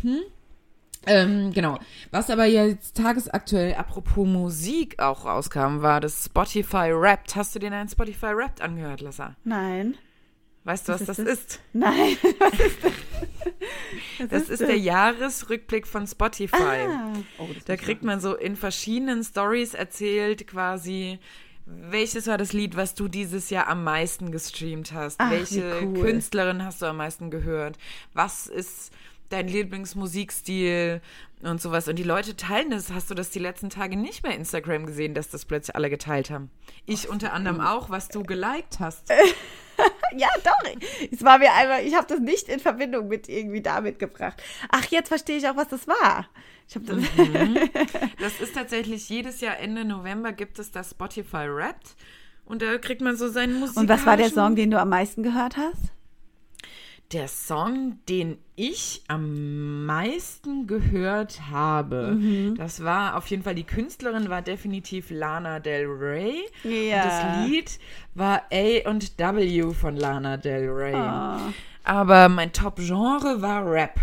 Ähm, 1.09 1.53
genau. 1.53 1.79
Was 2.11 2.31
aber 2.31 2.45
jetzt 2.47 2.97
tagesaktuell, 2.97 3.75
apropos 3.75 4.27
Musik 4.27 4.99
auch 5.01 5.25
rauskam, 5.25 5.83
war 5.83 6.01
das 6.01 6.27
Spotify 6.27 6.91
Wrapped. 6.93 7.35
Hast 7.37 7.55
du 7.55 7.59
dir 7.59 7.73
einen 7.73 7.89
Spotify 7.89 8.35
Wrapped 8.37 8.61
angehört, 8.61 9.01
Lassa? 9.01 9.37
Nein. 9.45 9.97
Weißt 10.65 10.89
du, 10.89 10.93
was, 10.93 11.01
Was 11.09 11.17
das 11.17 11.19
ist 11.19 11.29
das? 11.29 11.39
ist? 11.39 11.61
Nein. 11.73 12.17
Was 12.41 12.61
ist 12.61 12.85
das? 12.85 12.93
Was 14.19 14.29
Das 14.29 14.49
ist 14.51 14.61
der 14.61 14.77
Jahresrückblick 14.79 15.87
von 15.87 16.07
Spotify. 16.07 16.57
Ah. 16.89 17.13
Oh, 17.39 17.47
das 17.55 17.65
Da 17.65 17.77
kriegt 17.77 18.03
man 18.03 18.21
so 18.21 18.35
in 18.35 18.55
verschiedenen 18.57 19.25
Stories 19.25 19.73
erzählt 19.75 20.47
quasi, 20.47 21.19
welches 21.65 22.27
war 22.27 22.37
das 22.39 22.53
Lied, 22.53 22.77
was 22.77 22.95
du 22.95 23.09
dieses 23.09 23.51
Jahr 23.51 23.69
am 23.69 23.85
meisten 23.85 24.31
gestreamt 24.33 24.93
hast? 24.93 25.17
Ach, 25.21 25.31
Welche 25.31 25.81
cool. 25.83 26.01
Künstlerin 26.03 26.65
hast 26.65 26.83
du 26.83 26.87
am 26.87 26.97
meisten 26.99 27.31
gehört? 27.31 27.79
Was 28.13 28.47
ist 28.47 28.93
dein 29.29 29.49
Lieblingsmusikstil 29.49 31.01
und 31.43 31.61
sowas? 31.61 31.89
Und 31.89 31.97
die 31.97 32.05
Leute 32.05 32.37
teilen 32.37 32.71
das. 32.71 32.93
Hast 32.93 33.11
du 33.11 33.15
das 33.15 33.31
die 33.31 33.39
letzten 33.39 33.71
Tage 33.71 33.97
nicht 33.97 34.23
mehr 34.23 34.35
Instagram 34.35 34.87
gesehen, 34.87 35.15
dass 35.15 35.29
das 35.29 35.45
plötzlich 35.45 35.77
alle 35.77 35.91
geteilt 35.91 36.31
haben? 36.31 36.51
Ich 36.87 37.09
unter 37.09 37.33
anderem 37.33 37.61
auch, 37.61 37.91
was 37.91 38.09
du 38.09 38.23
geliked 38.23 38.81
hast. 38.81 39.13
Ja, 40.17 40.29
doch. 40.43 40.73
Es 41.13 41.23
war 41.23 41.39
mir 41.39 41.53
einmal, 41.53 41.85
ich 41.85 41.95
habe 41.95 42.07
das 42.07 42.19
nicht 42.19 42.49
in 42.49 42.61
Verbindung 42.61 43.09
mit 43.09 43.29
irgendwie 43.29 43.61
damit 43.61 43.99
gebracht. 43.99 44.43
Ach, 44.71 44.85
jetzt 44.87 45.09
verstehe 45.09 45.37
ich 45.37 45.49
auch, 45.49 45.57
was 45.57 45.69
das 45.69 45.87
war. 45.87 46.27
Ich 46.69 46.75
habe 46.75 46.87
das. 46.87 46.97
Das 48.21 48.41
ist 48.41 48.55
tatsächlich 48.55 49.09
jedes 49.09 49.41
Jahr 49.41 49.59
Ende 49.59 49.85
November 49.85 50.33
gibt 50.33 50.59
es 50.59 50.71
das 50.71 50.91
Spotify 50.91 51.49
Wrapped. 51.49 51.95
Und 52.45 52.63
da 52.63 52.79
kriegt 52.79 53.03
man 53.03 53.17
so 53.17 53.29
seinen 53.29 53.61
Musik. 53.61 53.77
Und 53.77 53.89
was 53.89 54.07
war 54.07 54.17
der 54.17 54.31
Song, 54.31 54.57
den 54.57 54.71
du 54.71 54.81
am 54.81 54.89
meisten 54.89 55.23
gehört 55.23 55.57
hast? 55.57 55.93
Der 57.13 57.27
Song, 57.27 57.99
den 58.07 58.37
ich 58.55 59.03
am 59.09 59.87
meisten 59.87 60.67
gehört 60.67 61.41
habe, 61.51 62.13
Mhm. 62.15 62.55
das 62.57 62.85
war 62.85 63.17
auf 63.17 63.27
jeden 63.29 63.43
Fall, 63.43 63.55
die 63.55 63.65
Künstlerin 63.65 64.29
war 64.29 64.43
definitiv 64.43 65.09
Lana 65.11 65.59
Del 65.59 65.87
Rey. 65.87 66.35
Ja. 66.65 67.03
Und 67.03 67.07
das 67.07 67.49
Lied 67.49 67.79
war 68.15 68.43
A 68.53 68.91
und 68.91 69.19
W 69.19 69.73
von 69.73 69.97
Lana 69.97 70.37
Del 70.37 70.69
Rey. 70.69 70.95
Ah. 70.95 71.41
Aber 71.83 72.29
mein 72.29 72.53
Top-Genre 72.53 73.41
war 73.41 73.65
Rap. 73.65 73.99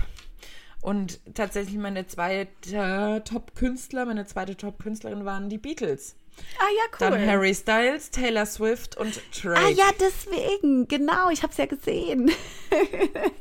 Und 0.82 1.20
tatsächlich 1.36 1.78
meine 1.78 2.08
zweite 2.08 3.22
Top-Künstler, 3.24 4.06
meine 4.06 4.26
zweite 4.26 4.58
Top-Künstlerin 4.58 5.26
waren 5.26 5.49
die 5.49 5.60
Beatles. 5.60 6.16
Ah 6.58 6.64
ja, 6.78 6.84
cool. 7.10 7.18
Dann 7.18 7.28
Harry 7.28 7.54
Styles, 7.54 8.12
Taylor 8.12 8.46
Swift 8.46 8.96
und 8.98 9.20
Drake. 9.42 9.60
Ah 9.60 9.70
ja, 9.70 9.86
deswegen. 10.00 10.88
Genau, 10.88 11.30
ich 11.30 11.44
habe 11.44 11.52
es 11.52 11.58
ja 11.58 11.66
gesehen. 11.66 12.32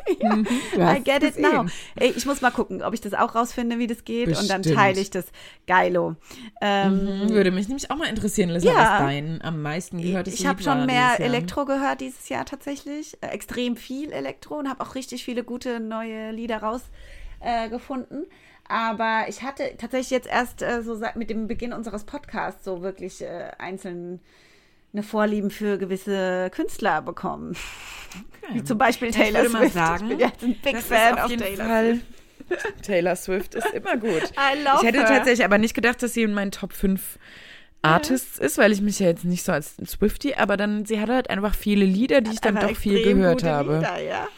Du 0.07 0.81
I 0.81 0.83
hast 0.83 1.05
get 1.05 1.23
it 1.23 1.37
gesehen. 1.37 1.43
now. 1.43 1.67
Ey, 1.97 2.13
ich 2.15 2.27
muss 2.27 2.41
mal 2.41 2.51
gucken, 2.51 2.83
ob 2.83 2.95
ich 2.95 3.01
das 3.01 3.15
auch 3.15 3.35
rausfinde, 3.35 3.79
wie 3.79 3.87
das 3.87 4.05
geht. 4.05 4.29
Und 4.29 4.49
dann 4.51 4.61
Bestimmt. 4.63 4.77
teile 4.79 5.01
ich 5.01 5.11
das. 5.11 5.25
Geilo. 5.67 6.17
Ähm, 6.61 7.29
Würde 7.31 7.51
mich 7.51 7.69
nämlich 7.69 7.91
auch 7.91 7.97
mal 7.97 8.09
interessieren, 8.09 8.51
Lisa, 8.51 8.69
Ja. 8.71 8.77
was 8.79 8.89
dein 9.01 9.41
am 9.43 9.63
meisten 9.63 10.01
gehörtes 10.01 10.35
Ich 10.35 10.47
habe 10.47 10.63
schon 10.63 10.87
mehr. 10.87 11.19
Elektro 11.21 11.65
gehört 11.65 12.01
dieses 12.01 12.29
Jahr 12.29 12.45
tatsächlich. 12.45 13.17
Äh, 13.23 13.29
extrem 13.29 13.77
viel 13.77 14.13
Elektro 14.13 14.57
und 14.59 14.69
habe 14.69 14.83
auch 14.85 14.95
richtig 14.95 15.25
viele 15.25 15.43
gute 15.43 15.81
neue 15.81 16.31
Lieder 16.31 16.59
rausgefunden. 16.59 16.95
Äh, 17.41 17.69
gefunden. 17.69 18.27
Aber 18.69 19.27
ich 19.29 19.43
hatte 19.43 19.75
tatsächlich 19.79 20.11
jetzt 20.11 20.27
erst 20.29 20.63
äh, 20.63 20.83
so 20.83 20.95
seit 20.97 21.17
mit 21.17 21.29
dem 21.31 21.47
Beginn 21.47 21.73
unseres 21.73 22.05
Podcasts 22.05 22.65
so 22.65 22.83
wirklich 22.83 23.21
äh, 23.23 23.51
einzeln 23.59 24.21
eine 24.93 25.03
Vorlieben 25.03 25.51
für 25.51 25.77
gewisse 25.77 26.51
Künstler 26.51 27.03
bekommen. 27.03 27.57
Okay. 28.43 28.55
Wie 28.55 28.65
zum 28.65 28.79
Beispiel 28.79 29.09
Ich 29.09 29.17
Taylor 29.17 29.41
würde 29.41 29.51
mal 29.53 29.61
Swift. 29.63 29.75
sagen, 29.75 30.05
ich 30.05 30.09
bin 30.17 30.19
jetzt 30.21 30.43
ein 30.43 30.55
Big 30.63 30.79
Fan 30.79 31.15
ist 31.17 31.23
auf 31.25 31.31
jeden 31.31 31.43
Taylor 31.43 31.67
Fall. 31.67 31.95
Swift. 31.95 32.03
Taylor 32.83 33.17
Swift 33.17 33.55
ist 33.55 33.67
immer 33.75 33.97
gut. 33.97 34.23
I 34.39 34.63
love 34.65 34.79
Ich 34.81 34.83
hätte 34.87 34.99
her. 35.01 35.07
tatsächlich 35.09 35.45
aber 35.45 35.59
nicht 35.59 35.75
gedacht, 35.75 36.03
dass 36.03 36.15
sie 36.15 36.23
in 36.23 36.33
meinen 36.35 36.51
Top 36.53 36.73
5 36.73 37.19
Artists 37.83 38.39
ist, 38.39 38.57
weil 38.57 38.73
ich 38.73 38.81
mich 38.81 38.99
ja 38.99 39.09
jetzt 39.09 39.25
nicht 39.25 39.45
so 39.45 39.53
als 39.53 39.77
Swifty, 39.87 40.35
aber 40.35 40.57
dann, 40.57 40.87
sie 40.87 41.01
hat 41.01 41.11
halt 41.11 41.29
einfach 41.29 41.55
viele 41.55 41.85
Lieder, 41.85 42.21
die 42.23 42.33
ich 42.33 42.41
dann 42.41 42.55
doch 42.57 42.75
viel 42.77 43.03
gehört 43.03 43.43
habe. 43.45 43.77
Lieder, 43.79 44.01
ja. 44.03 44.29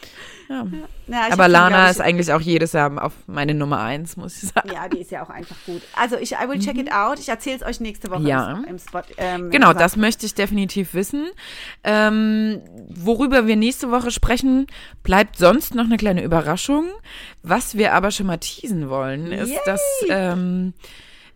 Ja. 0.49 0.65
Ja, 1.07 1.27
Aber 1.31 1.47
Lana 1.47 1.89
ist 1.89 2.01
eigentlich 2.01 2.31
auch 2.31 2.41
jedes 2.41 2.73
Jahr 2.73 3.03
auf 3.03 3.13
meine 3.27 3.53
Nummer 3.53 3.79
eins, 3.79 4.17
muss 4.17 4.41
ich 4.41 4.49
sagen. 4.49 4.71
Ja, 4.73 4.87
die 4.87 4.99
ist 4.99 5.11
ja 5.11 5.23
auch 5.23 5.29
einfach 5.29 5.55
gut. 5.65 5.81
Also 5.95 6.17
ich 6.17 6.33
I 6.33 6.49
will 6.49 6.59
check 6.59 6.75
mhm. 6.75 6.81
it 6.81 6.91
out. 6.91 7.19
Ich 7.19 7.29
erzähle 7.29 7.57
es 7.57 7.63
euch 7.63 7.79
nächste 7.79 8.09
Woche 8.09 8.23
ja. 8.23 8.53
im, 8.53 8.63
im 8.65 8.79
Spot. 8.79 9.01
Ähm, 9.17 9.49
genau, 9.49 9.71
im 9.71 9.77
das 9.77 9.95
möchte 9.95 10.25
ich 10.25 10.35
definitiv 10.35 10.93
wissen. 10.93 11.27
Ähm, 11.83 12.61
worüber 12.89 13.47
wir 13.47 13.55
nächste 13.55 13.91
Woche 13.91 14.11
sprechen, 14.11 14.67
bleibt 15.03 15.37
sonst 15.37 15.75
noch 15.75 15.85
eine 15.85 15.97
kleine 15.97 16.23
Überraschung. 16.23 16.89
Was 17.43 17.77
wir 17.77 17.93
aber 17.93 18.11
schon 18.11 18.27
mal 18.27 18.37
teasen 18.37 18.89
wollen, 18.89 19.31
ist, 19.31 19.49
Yay. 19.49 19.59
dass 19.65 19.81
ähm, 20.09 20.73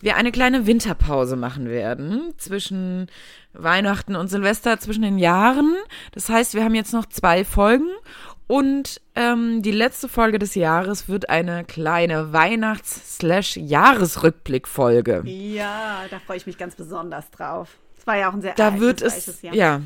wir 0.01 0.15
eine 0.15 0.31
kleine 0.31 0.65
Winterpause 0.65 1.35
machen 1.35 1.69
werden 1.69 2.33
zwischen 2.37 3.07
Weihnachten 3.53 4.15
und 4.15 4.29
Silvester, 4.29 4.79
zwischen 4.79 5.03
den 5.03 5.17
Jahren. 5.17 5.75
Das 6.11 6.29
heißt, 6.29 6.53
wir 6.53 6.63
haben 6.63 6.75
jetzt 6.75 6.93
noch 6.93 7.05
zwei 7.05 7.45
Folgen 7.45 7.89
und 8.51 8.99
ähm, 9.15 9.61
die 9.61 9.71
letzte 9.71 10.09
Folge 10.09 10.37
des 10.37 10.55
Jahres 10.55 11.07
wird 11.07 11.29
eine 11.29 11.63
kleine 11.63 12.33
Weihnachts-Jahresrückblick-Folge. 12.33 15.23
Ja, 15.25 16.01
da 16.09 16.19
freue 16.19 16.35
ich 16.35 16.45
mich 16.45 16.57
ganz 16.57 16.75
besonders 16.75 17.31
drauf. 17.31 17.77
Es 17.97 18.05
war 18.05 18.17
ja 18.17 18.29
auch 18.29 18.33
ein 18.33 18.41
sehr 18.41 18.53
da 18.55 18.81
wird 18.81 19.01
es, 19.01 19.41
Jahr. 19.41 19.55
Ja, 19.55 19.81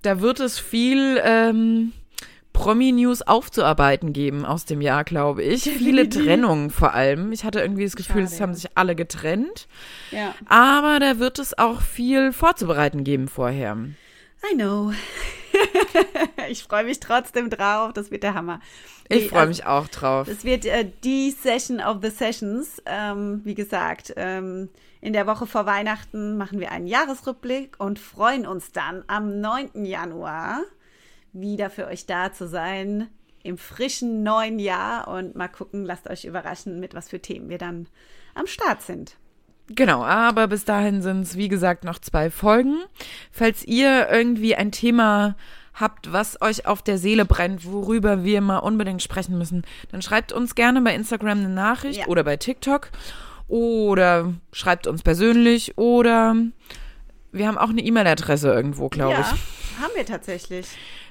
da 0.00 0.22
wird 0.22 0.40
es 0.40 0.58
viel 0.58 1.20
ähm, 1.22 1.92
Promi-News 2.54 3.20
aufzuarbeiten 3.20 4.14
geben 4.14 4.46
aus 4.46 4.64
dem 4.64 4.80
Jahr, 4.80 5.04
glaube 5.04 5.42
ich. 5.42 5.64
Viele 5.76 6.08
Trennungen 6.08 6.70
vor 6.70 6.94
allem. 6.94 7.32
Ich 7.32 7.44
hatte 7.44 7.60
irgendwie 7.60 7.84
das 7.84 7.96
Gefühl, 7.96 8.22
Schade, 8.22 8.34
es 8.34 8.40
haben 8.40 8.54
sich 8.54 8.70
alle 8.76 8.96
getrennt. 8.96 9.68
Ja. 10.10 10.34
Aber 10.46 11.00
da 11.00 11.18
wird 11.18 11.38
es 11.38 11.58
auch 11.58 11.82
viel 11.82 12.32
vorzubereiten 12.32 13.04
geben 13.04 13.28
vorher. 13.28 13.76
I 14.50 14.54
know. 14.54 14.94
ich 16.48 16.62
freue 16.62 16.84
mich 16.84 17.00
trotzdem 17.00 17.50
drauf. 17.50 17.92
Das 17.92 18.10
wird 18.10 18.22
der 18.22 18.34
Hammer. 18.34 18.60
Ich 19.08 19.28
freue 19.28 19.40
also, 19.40 19.48
mich 19.48 19.66
auch 19.66 19.88
drauf. 19.88 20.28
Es 20.28 20.44
wird 20.44 20.64
äh, 20.64 20.90
die 21.04 21.30
Session 21.30 21.80
of 21.80 21.98
the 22.02 22.10
Sessions. 22.10 22.82
Ähm, 22.86 23.40
wie 23.44 23.54
gesagt, 23.54 24.12
ähm, 24.16 24.68
in 25.00 25.12
der 25.12 25.26
Woche 25.26 25.46
vor 25.46 25.66
Weihnachten 25.66 26.36
machen 26.36 26.60
wir 26.60 26.72
einen 26.72 26.86
Jahresrückblick 26.86 27.76
und 27.78 27.98
freuen 27.98 28.46
uns 28.46 28.72
dann 28.72 29.04
am 29.06 29.40
9. 29.40 29.84
Januar 29.84 30.62
wieder 31.32 31.70
für 31.70 31.86
euch 31.86 32.06
da 32.06 32.32
zu 32.32 32.48
sein 32.48 33.08
im 33.42 33.58
frischen 33.58 34.24
neuen 34.24 34.58
Jahr 34.58 35.06
und 35.06 35.36
mal 35.36 35.48
gucken, 35.48 35.84
lasst 35.84 36.08
euch 36.08 36.24
überraschen, 36.24 36.80
mit 36.80 36.94
was 36.94 37.10
für 37.10 37.20
Themen 37.20 37.48
wir 37.48 37.58
dann 37.58 37.86
am 38.34 38.46
Start 38.46 38.82
sind. 38.82 39.16
Genau, 39.68 40.04
aber 40.04 40.46
bis 40.46 40.64
dahin 40.64 41.02
sind 41.02 41.22
es, 41.22 41.36
wie 41.36 41.48
gesagt, 41.48 41.84
noch 41.84 41.98
zwei 41.98 42.30
Folgen. 42.30 42.76
Falls 43.32 43.64
ihr 43.64 44.08
irgendwie 44.10 44.54
ein 44.54 44.70
Thema 44.70 45.34
habt, 45.74 46.12
was 46.12 46.40
euch 46.40 46.66
auf 46.66 46.82
der 46.82 46.98
Seele 46.98 47.24
brennt, 47.24 47.70
worüber 47.70 48.24
wir 48.24 48.40
mal 48.40 48.58
unbedingt 48.58 49.02
sprechen 49.02 49.36
müssen, 49.36 49.62
dann 49.90 50.02
schreibt 50.02 50.32
uns 50.32 50.54
gerne 50.54 50.80
bei 50.82 50.94
Instagram 50.94 51.38
eine 51.38 51.48
Nachricht 51.48 52.00
ja. 52.00 52.06
oder 52.06 52.22
bei 52.24 52.36
TikTok 52.36 52.90
oder 53.48 54.32
schreibt 54.52 54.86
uns 54.86 55.02
persönlich 55.02 55.76
oder 55.76 56.36
wir 57.32 57.46
haben 57.46 57.58
auch 57.58 57.68
eine 57.70 57.82
E-Mail-Adresse 57.82 58.52
irgendwo, 58.52 58.88
glaube 58.88 59.12
ja, 59.12 59.20
ich. 59.20 59.80
Haben 59.82 59.92
wir 59.94 60.06
tatsächlich. 60.06 60.66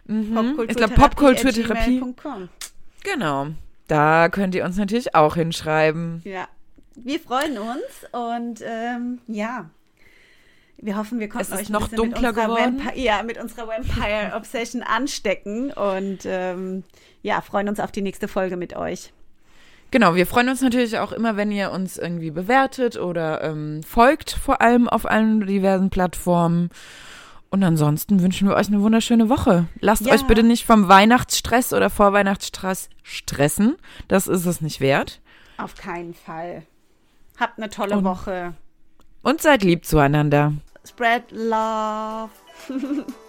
Mhm. 0.05 0.59
Ich 0.67 0.75
glaube 0.75 0.95
Popkulturtherapie. 0.95 2.01
Genau. 3.03 3.47
Da 3.87 4.29
könnt 4.29 4.55
ihr 4.55 4.65
uns 4.65 4.77
natürlich 4.77 5.13
auch 5.13 5.35
hinschreiben. 5.35 6.21
Ja, 6.23 6.47
wir 6.95 7.19
freuen 7.19 7.57
uns 7.57 8.11
und 8.11 8.61
ähm, 8.65 9.19
ja, 9.27 9.69
wir 10.77 10.97
hoffen, 10.97 11.19
wir 11.19 11.29
konnten 11.29 11.53
euch 11.53 11.69
noch 11.69 11.87
dunkler 11.87 12.33
mit 12.33 12.35
geworden. 12.35 12.77
Vampire, 12.79 12.99
ja, 12.99 13.23
mit 13.23 13.41
unserer 13.41 13.67
Vampire 13.67 14.33
Obsession 14.35 14.83
anstecken 14.83 15.71
und 15.71 16.19
ähm, 16.25 16.83
ja, 17.21 17.41
freuen 17.41 17.69
uns 17.69 17.79
auf 17.79 17.91
die 17.91 18.01
nächste 18.01 18.27
Folge 18.27 18.57
mit 18.57 18.75
euch. 18.75 19.11
Genau, 19.91 20.15
wir 20.15 20.27
freuen 20.27 20.49
uns 20.49 20.61
natürlich 20.61 20.97
auch 20.99 21.11
immer, 21.11 21.37
wenn 21.37 21.51
ihr 21.51 21.71
uns 21.71 21.97
irgendwie 21.97 22.31
bewertet 22.31 22.97
oder 22.97 23.43
ähm, 23.43 23.81
folgt, 23.83 24.31
vor 24.31 24.61
allem 24.61 24.89
auf 24.89 25.09
allen 25.09 25.45
diversen 25.45 25.89
Plattformen. 25.89 26.69
Und 27.49 27.63
ansonsten 27.63 28.21
wünschen 28.21 28.49
wir 28.49 28.55
euch 28.55 28.67
eine 28.67 28.81
wunderschöne 28.81 29.29
Woche. 29.29 29.67
Lasst 29.79 30.05
ja. 30.05 30.13
euch 30.13 30.23
bitte 30.23 30.43
nicht 30.43 30.65
vom 30.65 30.89
Weihnachtsstress 30.89 31.71
oder 31.71 31.89
Vorweihnachtsstress 31.89 32.89
stressen. 33.03 33.77
Das 34.09 34.27
ist 34.27 34.45
es 34.45 34.59
nicht 34.59 34.81
wert. 34.81 35.21
Auf 35.57 35.75
keinen 35.75 36.13
Fall. 36.13 36.63
Habt 37.39 37.57
eine 37.57 37.69
tolle 37.69 37.97
und, 37.97 38.03
Woche. 38.03 38.53
Und 39.21 39.41
seid 39.41 39.63
lieb 39.63 39.85
zueinander. 39.85 40.53
Spread 40.85 41.31
love. 41.31 42.29